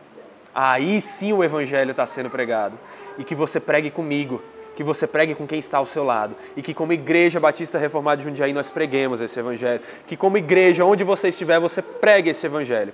Aí 0.53 1.01
sim 1.01 1.33
o 1.33 1.43
Evangelho 1.43 1.89
está 1.91 2.05
sendo 2.05 2.29
pregado. 2.29 2.77
E 3.17 3.23
que 3.23 3.33
você 3.33 3.59
pregue 3.59 3.89
comigo, 3.89 4.41
que 4.75 4.83
você 4.83 5.07
pregue 5.07 5.33
com 5.33 5.47
quem 5.47 5.59
está 5.59 5.79
ao 5.79 5.85
seu 5.85 6.03
lado. 6.03 6.35
E 6.55 6.61
que, 6.61 6.73
como 6.73 6.93
Igreja 6.93 7.39
Batista 7.39 7.77
Reformada 7.77 8.17
de 8.17 8.23
Jundiaí, 8.27 8.53
nós 8.53 8.69
preguemos 8.69 9.21
esse 9.21 9.39
Evangelho. 9.39 9.81
Que, 10.05 10.15
como 10.15 10.37
igreja, 10.37 10.85
onde 10.85 11.03
você 11.03 11.29
estiver, 11.29 11.59
você 11.59 11.81
pregue 11.81 12.29
esse 12.29 12.45
Evangelho. 12.45 12.93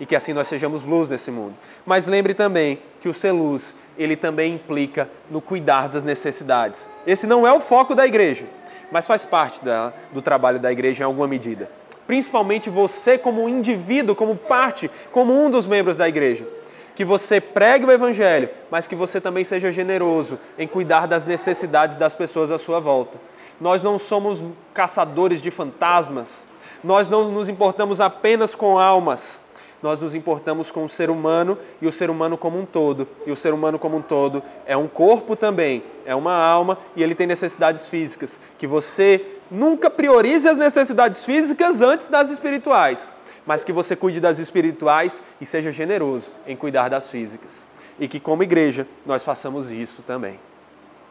E 0.00 0.06
que 0.06 0.14
assim 0.14 0.32
nós 0.32 0.46
sejamos 0.46 0.84
luz 0.84 1.08
nesse 1.08 1.30
mundo. 1.30 1.54
Mas 1.84 2.06
lembre 2.06 2.34
também 2.34 2.78
que 3.00 3.08
o 3.08 3.14
ser 3.14 3.32
luz 3.32 3.74
ele 3.98 4.16
também 4.16 4.54
implica 4.54 5.10
no 5.30 5.40
cuidar 5.40 5.88
das 5.88 6.04
necessidades. 6.04 6.86
Esse 7.06 7.26
não 7.26 7.46
é 7.46 7.52
o 7.52 7.60
foco 7.60 7.94
da 7.94 8.06
igreja, 8.06 8.46
mas 8.90 9.06
faz 9.06 9.24
parte 9.24 9.62
da, 9.64 9.92
do 10.12 10.22
trabalho 10.22 10.58
da 10.58 10.70
igreja 10.70 11.02
em 11.02 11.06
alguma 11.06 11.26
medida. 11.26 11.68
Principalmente 12.06 12.70
você, 12.70 13.18
como 13.18 13.48
indivíduo, 13.48 14.14
como 14.14 14.34
parte, 14.36 14.90
como 15.12 15.34
um 15.34 15.50
dos 15.50 15.66
membros 15.66 15.96
da 15.96 16.08
igreja. 16.08 16.46
Que 16.94 17.04
você 17.04 17.40
pregue 17.40 17.84
o 17.84 17.92
evangelho, 17.92 18.48
mas 18.70 18.88
que 18.88 18.94
você 18.94 19.20
também 19.20 19.44
seja 19.44 19.70
generoso 19.70 20.38
em 20.58 20.66
cuidar 20.66 21.06
das 21.06 21.26
necessidades 21.26 21.96
das 21.96 22.14
pessoas 22.14 22.50
à 22.50 22.58
sua 22.58 22.80
volta. 22.80 23.20
Nós 23.60 23.82
não 23.82 23.98
somos 23.98 24.42
caçadores 24.72 25.42
de 25.42 25.50
fantasmas, 25.50 26.46
nós 26.82 27.08
não 27.08 27.30
nos 27.30 27.48
importamos 27.48 28.00
apenas 28.00 28.54
com 28.54 28.78
almas 28.78 29.40
nós 29.82 30.00
nos 30.00 30.14
importamos 30.14 30.72
com 30.72 30.84
o 30.84 30.88
ser 30.88 31.10
humano 31.10 31.56
e 31.80 31.86
o 31.86 31.92
ser 31.92 32.10
humano 32.10 32.36
como 32.36 32.58
um 32.58 32.66
todo. 32.66 33.06
E 33.26 33.30
o 33.30 33.36
ser 33.36 33.54
humano 33.54 33.78
como 33.78 33.96
um 33.96 34.02
todo 34.02 34.42
é 34.66 34.76
um 34.76 34.88
corpo 34.88 35.36
também, 35.36 35.82
é 36.04 36.14
uma 36.14 36.34
alma 36.34 36.78
e 36.96 37.02
ele 37.02 37.14
tem 37.14 37.26
necessidades 37.26 37.88
físicas. 37.88 38.38
Que 38.58 38.66
você 38.66 39.24
nunca 39.50 39.88
priorize 39.88 40.48
as 40.48 40.56
necessidades 40.56 41.24
físicas 41.24 41.80
antes 41.80 42.08
das 42.08 42.30
espirituais, 42.30 43.12
mas 43.46 43.62
que 43.62 43.72
você 43.72 43.94
cuide 43.94 44.20
das 44.20 44.38
espirituais 44.38 45.22
e 45.40 45.46
seja 45.46 45.70
generoso 45.70 46.30
em 46.46 46.56
cuidar 46.56 46.88
das 46.88 47.08
físicas. 47.10 47.66
E 48.00 48.06
que, 48.06 48.20
como 48.20 48.42
igreja, 48.42 48.86
nós 49.06 49.24
façamos 49.24 49.70
isso 49.70 50.02
também. 50.02 50.38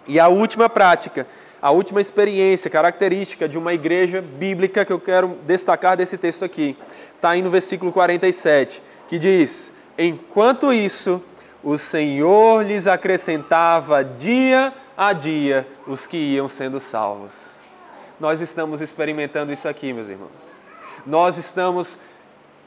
E 0.07 0.19
a 0.19 0.29
última 0.29 0.69
prática 0.69 1.27
a 1.67 1.69
última 1.69 1.99
experiência 1.99 2.71
característica 2.71 3.45
de 3.45 3.57
uma 3.57 3.73
igreja 3.73 4.21
bíblica 4.21 4.85
que 4.85 4.93
eu 4.93 5.01
quero 5.01 5.37
destacar 5.45 5.97
desse 5.97 6.17
texto 6.17 6.45
aqui. 6.45 6.77
Está 7.13 7.31
aí 7.31 7.41
no 7.41 7.49
versículo 7.49 7.91
47, 7.91 8.81
que 9.09 9.19
diz: 9.19 9.73
Enquanto 9.97 10.71
isso, 10.71 11.21
o 11.61 11.77
Senhor 11.77 12.65
lhes 12.65 12.87
acrescentava 12.87 14.01
dia 14.01 14.73
a 14.95 15.11
dia 15.11 15.67
os 15.85 16.07
que 16.07 16.15
iam 16.15 16.47
sendo 16.47 16.79
salvos. 16.79 17.33
Nós 18.17 18.39
estamos 18.39 18.79
experimentando 18.79 19.51
isso 19.51 19.67
aqui, 19.67 19.91
meus 19.91 20.07
irmãos. 20.07 20.31
Nós 21.05 21.37
estamos 21.37 21.97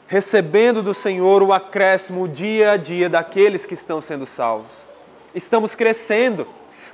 recebendo 0.08 0.82
do 0.82 0.92
Senhor 0.92 1.42
o 1.42 1.54
acréscimo 1.54 2.28
dia 2.28 2.72
a 2.72 2.76
dia 2.76 3.08
daqueles 3.08 3.64
que 3.64 3.72
estão 3.72 3.98
sendo 4.02 4.26
salvos. 4.26 4.86
Estamos 5.34 5.74
crescendo 5.74 6.46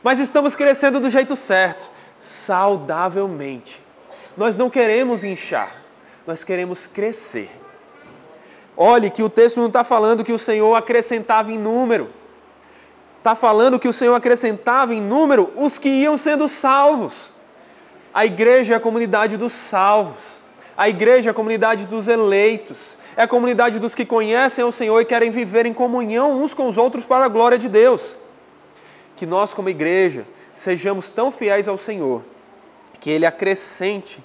mas 0.06 0.20
estamos 0.20 0.54
crescendo 0.54 1.00
do 1.00 1.10
jeito 1.10 1.34
certo, 1.34 1.90
saudavelmente. 2.26 3.80
Nós 4.36 4.56
não 4.56 4.68
queremos 4.68 5.24
inchar, 5.24 5.82
nós 6.26 6.44
queremos 6.44 6.86
crescer. 6.86 7.50
Olhe 8.76 9.08
que 9.08 9.22
o 9.22 9.30
texto 9.30 9.58
não 9.58 9.68
está 9.68 9.82
falando 9.82 10.24
que 10.24 10.32
o 10.32 10.38
Senhor 10.38 10.74
acrescentava 10.74 11.50
em 11.50 11.58
número, 11.58 12.10
está 13.18 13.34
falando 13.34 13.78
que 13.78 13.88
o 13.88 13.92
Senhor 13.92 14.14
acrescentava 14.14 14.92
em 14.92 15.00
número 15.00 15.52
os 15.56 15.78
que 15.78 15.88
iam 15.88 16.16
sendo 16.16 16.46
salvos. 16.48 17.32
A 18.12 18.26
igreja 18.26 18.74
é 18.74 18.76
a 18.76 18.80
comunidade 18.80 19.36
dos 19.36 19.52
salvos, 19.52 20.22
a 20.76 20.88
igreja 20.88 21.30
é 21.30 21.32
a 21.32 21.34
comunidade 21.34 21.86
dos 21.86 22.06
eleitos, 22.06 22.98
é 23.16 23.22
a 23.22 23.28
comunidade 23.28 23.78
dos 23.78 23.94
que 23.94 24.04
conhecem 24.04 24.64
o 24.64 24.72
Senhor 24.72 25.00
e 25.00 25.06
querem 25.06 25.30
viver 25.30 25.64
em 25.64 25.72
comunhão 25.72 26.42
uns 26.42 26.52
com 26.52 26.66
os 26.66 26.76
outros 26.76 27.06
para 27.06 27.24
a 27.24 27.28
glória 27.28 27.58
de 27.58 27.68
Deus 27.68 28.16
que 29.16 29.26
nós, 29.26 29.54
como 29.54 29.68
igreja, 29.68 30.26
sejamos 30.58 31.10
tão 31.10 31.30
fiéis 31.30 31.68
ao 31.68 31.76
Senhor 31.76 32.22
que 32.98 33.10
Ele 33.10 33.26
acrescente 33.26 34.22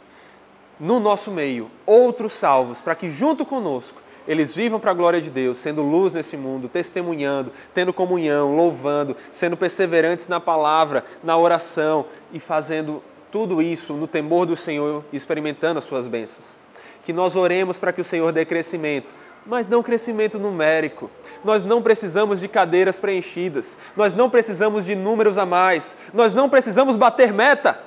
no 0.79 0.99
nosso 0.99 1.29
meio 1.29 1.69
outros 1.85 2.33
salvos, 2.33 2.81
para 2.81 2.95
que 2.95 3.09
junto 3.09 3.45
conosco 3.45 4.01
eles 4.27 4.55
vivam 4.55 4.79
para 4.79 4.91
a 4.91 4.93
glória 4.93 5.19
de 5.19 5.29
Deus, 5.29 5.57
sendo 5.57 5.81
luz 5.81 6.13
nesse 6.13 6.37
mundo, 6.37 6.69
testemunhando, 6.69 7.51
tendo 7.73 7.91
comunhão, 7.91 8.55
louvando, 8.55 9.15
sendo 9.31 9.57
perseverantes 9.57 10.27
na 10.27 10.39
palavra, 10.39 11.03
na 11.23 11.37
oração 11.37 12.05
e 12.31 12.39
fazendo 12.39 13.03
tudo 13.31 13.61
isso 13.61 13.93
no 13.93 14.07
temor 14.07 14.45
do 14.45 14.55
Senhor, 14.55 15.03
experimentando 15.11 15.79
as 15.79 15.85
suas 15.85 16.07
bênçãos. 16.07 16.55
Que 17.03 17.11
nós 17.11 17.35
oremos 17.35 17.77
para 17.79 17.91
que 17.91 18.01
o 18.01 18.05
Senhor 18.05 18.31
dê 18.31 18.45
crescimento, 18.45 19.13
mas 19.45 19.67
não 19.67 19.81
crescimento 19.81 20.37
numérico. 20.37 21.09
Nós 21.43 21.63
não 21.63 21.81
precisamos 21.81 22.39
de 22.39 22.47
cadeiras 22.47 22.99
preenchidas, 22.99 23.77
nós 23.95 24.13
não 24.13 24.29
precisamos 24.29 24.85
de 24.85 24.95
números 24.95 25.37
a 25.37 25.45
mais, 25.45 25.95
nós 26.13 26.33
não 26.33 26.49
precisamos 26.49 26.95
bater 26.95 27.33
meta. 27.33 27.79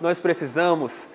Nós 0.00 0.20
precisamos 0.20 1.06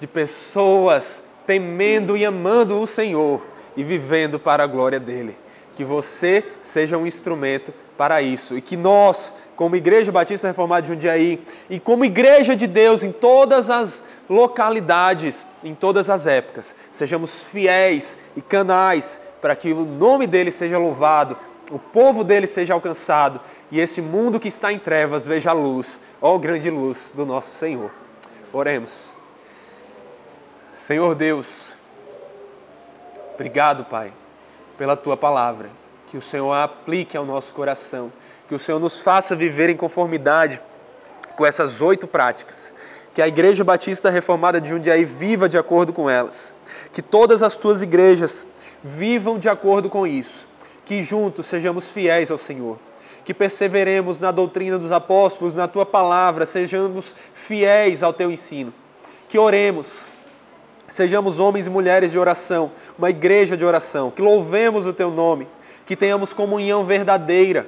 de 0.00 0.06
pessoas 0.06 1.22
temendo 1.46 2.16
e 2.16 2.24
amando 2.24 2.80
o 2.80 2.86
Senhor 2.86 3.44
e 3.76 3.84
vivendo 3.84 4.38
para 4.38 4.64
a 4.64 4.66
glória 4.66 4.98
dele. 4.98 5.36
Que 5.76 5.84
você 5.84 6.44
seja 6.60 6.98
um 6.98 7.06
instrumento 7.06 7.72
para 7.96 8.20
isso 8.20 8.58
e 8.58 8.60
que 8.60 8.76
nós, 8.76 9.32
como 9.56 9.76
Igreja 9.76 10.10
Batista 10.10 10.48
Reformada 10.48 10.82
de 10.82 10.88
Jundiaí 10.88 11.40
e 11.68 11.78
como 11.78 12.04
Igreja 12.04 12.56
de 12.56 12.66
Deus 12.66 13.02
em 13.02 13.12
todas 13.12 13.70
as 13.70 14.02
localidades, 14.28 15.46
em 15.62 15.74
todas 15.74 16.08
as 16.08 16.26
épocas. 16.26 16.74
Sejamos 16.90 17.42
fiéis 17.42 18.16
e 18.36 18.40
canais 18.40 19.20
para 19.40 19.54
que 19.56 19.72
o 19.72 19.84
nome 19.84 20.26
dele 20.26 20.50
seja 20.50 20.78
louvado, 20.78 21.36
o 21.70 21.78
povo 21.78 22.22
dele 22.22 22.46
seja 22.46 22.74
alcançado 22.74 23.40
e 23.70 23.80
esse 23.80 24.02
mundo 24.02 24.38
que 24.38 24.48
está 24.48 24.72
em 24.72 24.78
trevas 24.78 25.26
veja 25.26 25.50
a 25.50 25.54
luz, 25.54 26.00
ó 26.20 26.36
grande 26.38 26.70
luz 26.70 27.10
do 27.14 27.24
nosso 27.24 27.56
Senhor. 27.56 27.90
Oremos. 28.52 28.98
Senhor 30.74 31.14
Deus, 31.14 31.72
obrigado, 33.34 33.84
Pai, 33.84 34.12
pela 34.76 34.96
tua 34.96 35.16
palavra, 35.16 35.70
que 36.10 36.16
o 36.16 36.20
Senhor 36.20 36.52
a 36.52 36.64
aplique 36.64 37.16
ao 37.16 37.24
nosso 37.24 37.54
coração, 37.54 38.12
que 38.52 38.56
o 38.56 38.58
Senhor 38.58 38.78
nos 38.78 39.00
faça 39.00 39.34
viver 39.34 39.70
em 39.70 39.76
conformidade 39.78 40.60
com 41.36 41.46
essas 41.46 41.80
oito 41.80 42.06
práticas. 42.06 42.70
Que 43.14 43.22
a 43.22 43.26
Igreja 43.26 43.64
Batista 43.64 44.10
Reformada 44.10 44.60
de 44.60 44.68
Jundiaí 44.68 45.06
viva 45.06 45.48
de 45.48 45.56
acordo 45.56 45.90
com 45.90 46.10
elas, 46.10 46.52
que 46.92 47.00
todas 47.00 47.42
as 47.42 47.56
tuas 47.56 47.80
igrejas 47.80 48.44
vivam 48.84 49.38
de 49.38 49.48
acordo 49.48 49.88
com 49.88 50.06
isso, 50.06 50.46
que 50.84 51.02
juntos 51.02 51.46
sejamos 51.46 51.90
fiéis 51.90 52.30
ao 52.30 52.36
Senhor, 52.36 52.78
que 53.24 53.32
perseveremos 53.32 54.18
na 54.18 54.30
doutrina 54.30 54.78
dos 54.78 54.92
apóstolos, 54.92 55.54
na 55.54 55.66
tua 55.66 55.86
palavra, 55.86 56.44
sejamos 56.44 57.14
fiéis 57.32 58.02
ao 58.02 58.12
teu 58.12 58.30
ensino, 58.30 58.70
que 59.30 59.38
oremos, 59.38 60.10
sejamos 60.86 61.40
homens 61.40 61.68
e 61.68 61.70
mulheres 61.70 62.12
de 62.12 62.18
oração, 62.18 62.70
uma 62.98 63.08
igreja 63.08 63.56
de 63.56 63.64
oração, 63.64 64.10
que 64.10 64.20
louvemos 64.20 64.84
o 64.84 64.92
teu 64.92 65.10
nome, 65.10 65.48
que 65.86 65.96
tenhamos 65.96 66.34
comunhão 66.34 66.84
verdadeira, 66.84 67.66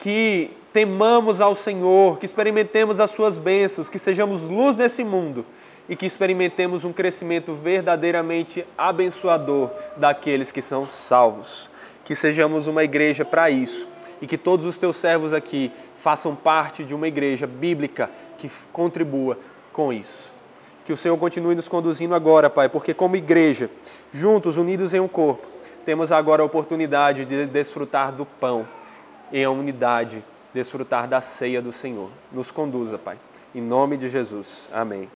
que 0.00 0.50
temamos 0.72 1.40
ao 1.40 1.54
Senhor, 1.54 2.18
que 2.18 2.26
experimentemos 2.26 2.98
as 2.98 3.10
suas 3.10 3.38
bênçãos, 3.38 3.90
que 3.90 3.98
sejamos 3.98 4.48
luz 4.48 4.74
nesse 4.74 5.04
mundo 5.04 5.44
e 5.88 5.94
que 5.94 6.06
experimentemos 6.06 6.84
um 6.84 6.92
crescimento 6.92 7.52
verdadeiramente 7.52 8.64
abençoador 8.78 9.70
daqueles 9.96 10.50
que 10.50 10.62
são 10.62 10.88
salvos. 10.88 11.68
Que 12.04 12.16
sejamos 12.16 12.66
uma 12.66 12.82
igreja 12.82 13.24
para 13.24 13.50
isso 13.50 13.86
e 14.22 14.26
que 14.26 14.38
todos 14.38 14.64
os 14.64 14.78
teus 14.78 14.96
servos 14.96 15.32
aqui 15.32 15.70
façam 16.02 16.34
parte 16.34 16.82
de 16.82 16.94
uma 16.94 17.06
igreja 17.06 17.46
bíblica 17.46 18.10
que 18.38 18.50
contribua 18.72 19.38
com 19.72 19.92
isso. 19.92 20.32
Que 20.84 20.92
o 20.92 20.96
Senhor 20.96 21.16
continue 21.18 21.54
nos 21.54 21.68
conduzindo 21.68 22.14
agora, 22.14 22.48
Pai, 22.48 22.68
porque 22.68 22.94
como 22.94 23.16
igreja, 23.16 23.70
juntos, 24.12 24.56
unidos 24.56 24.94
em 24.94 25.00
um 25.00 25.08
corpo, 25.08 25.46
temos 25.84 26.10
agora 26.10 26.42
a 26.42 26.46
oportunidade 26.46 27.24
de 27.26 27.46
desfrutar 27.46 28.12
do 28.12 28.24
pão 28.24 28.66
em 29.32 29.46
unidade 29.46 30.24
desfrutar 30.52 31.08
da 31.08 31.20
ceia 31.20 31.62
do 31.62 31.72
Senhor. 31.72 32.10
Nos 32.32 32.50
conduza, 32.50 32.98
Pai. 32.98 33.18
Em 33.54 33.60
nome 33.60 33.96
de 33.96 34.08
Jesus. 34.08 34.68
Amém. 34.72 35.08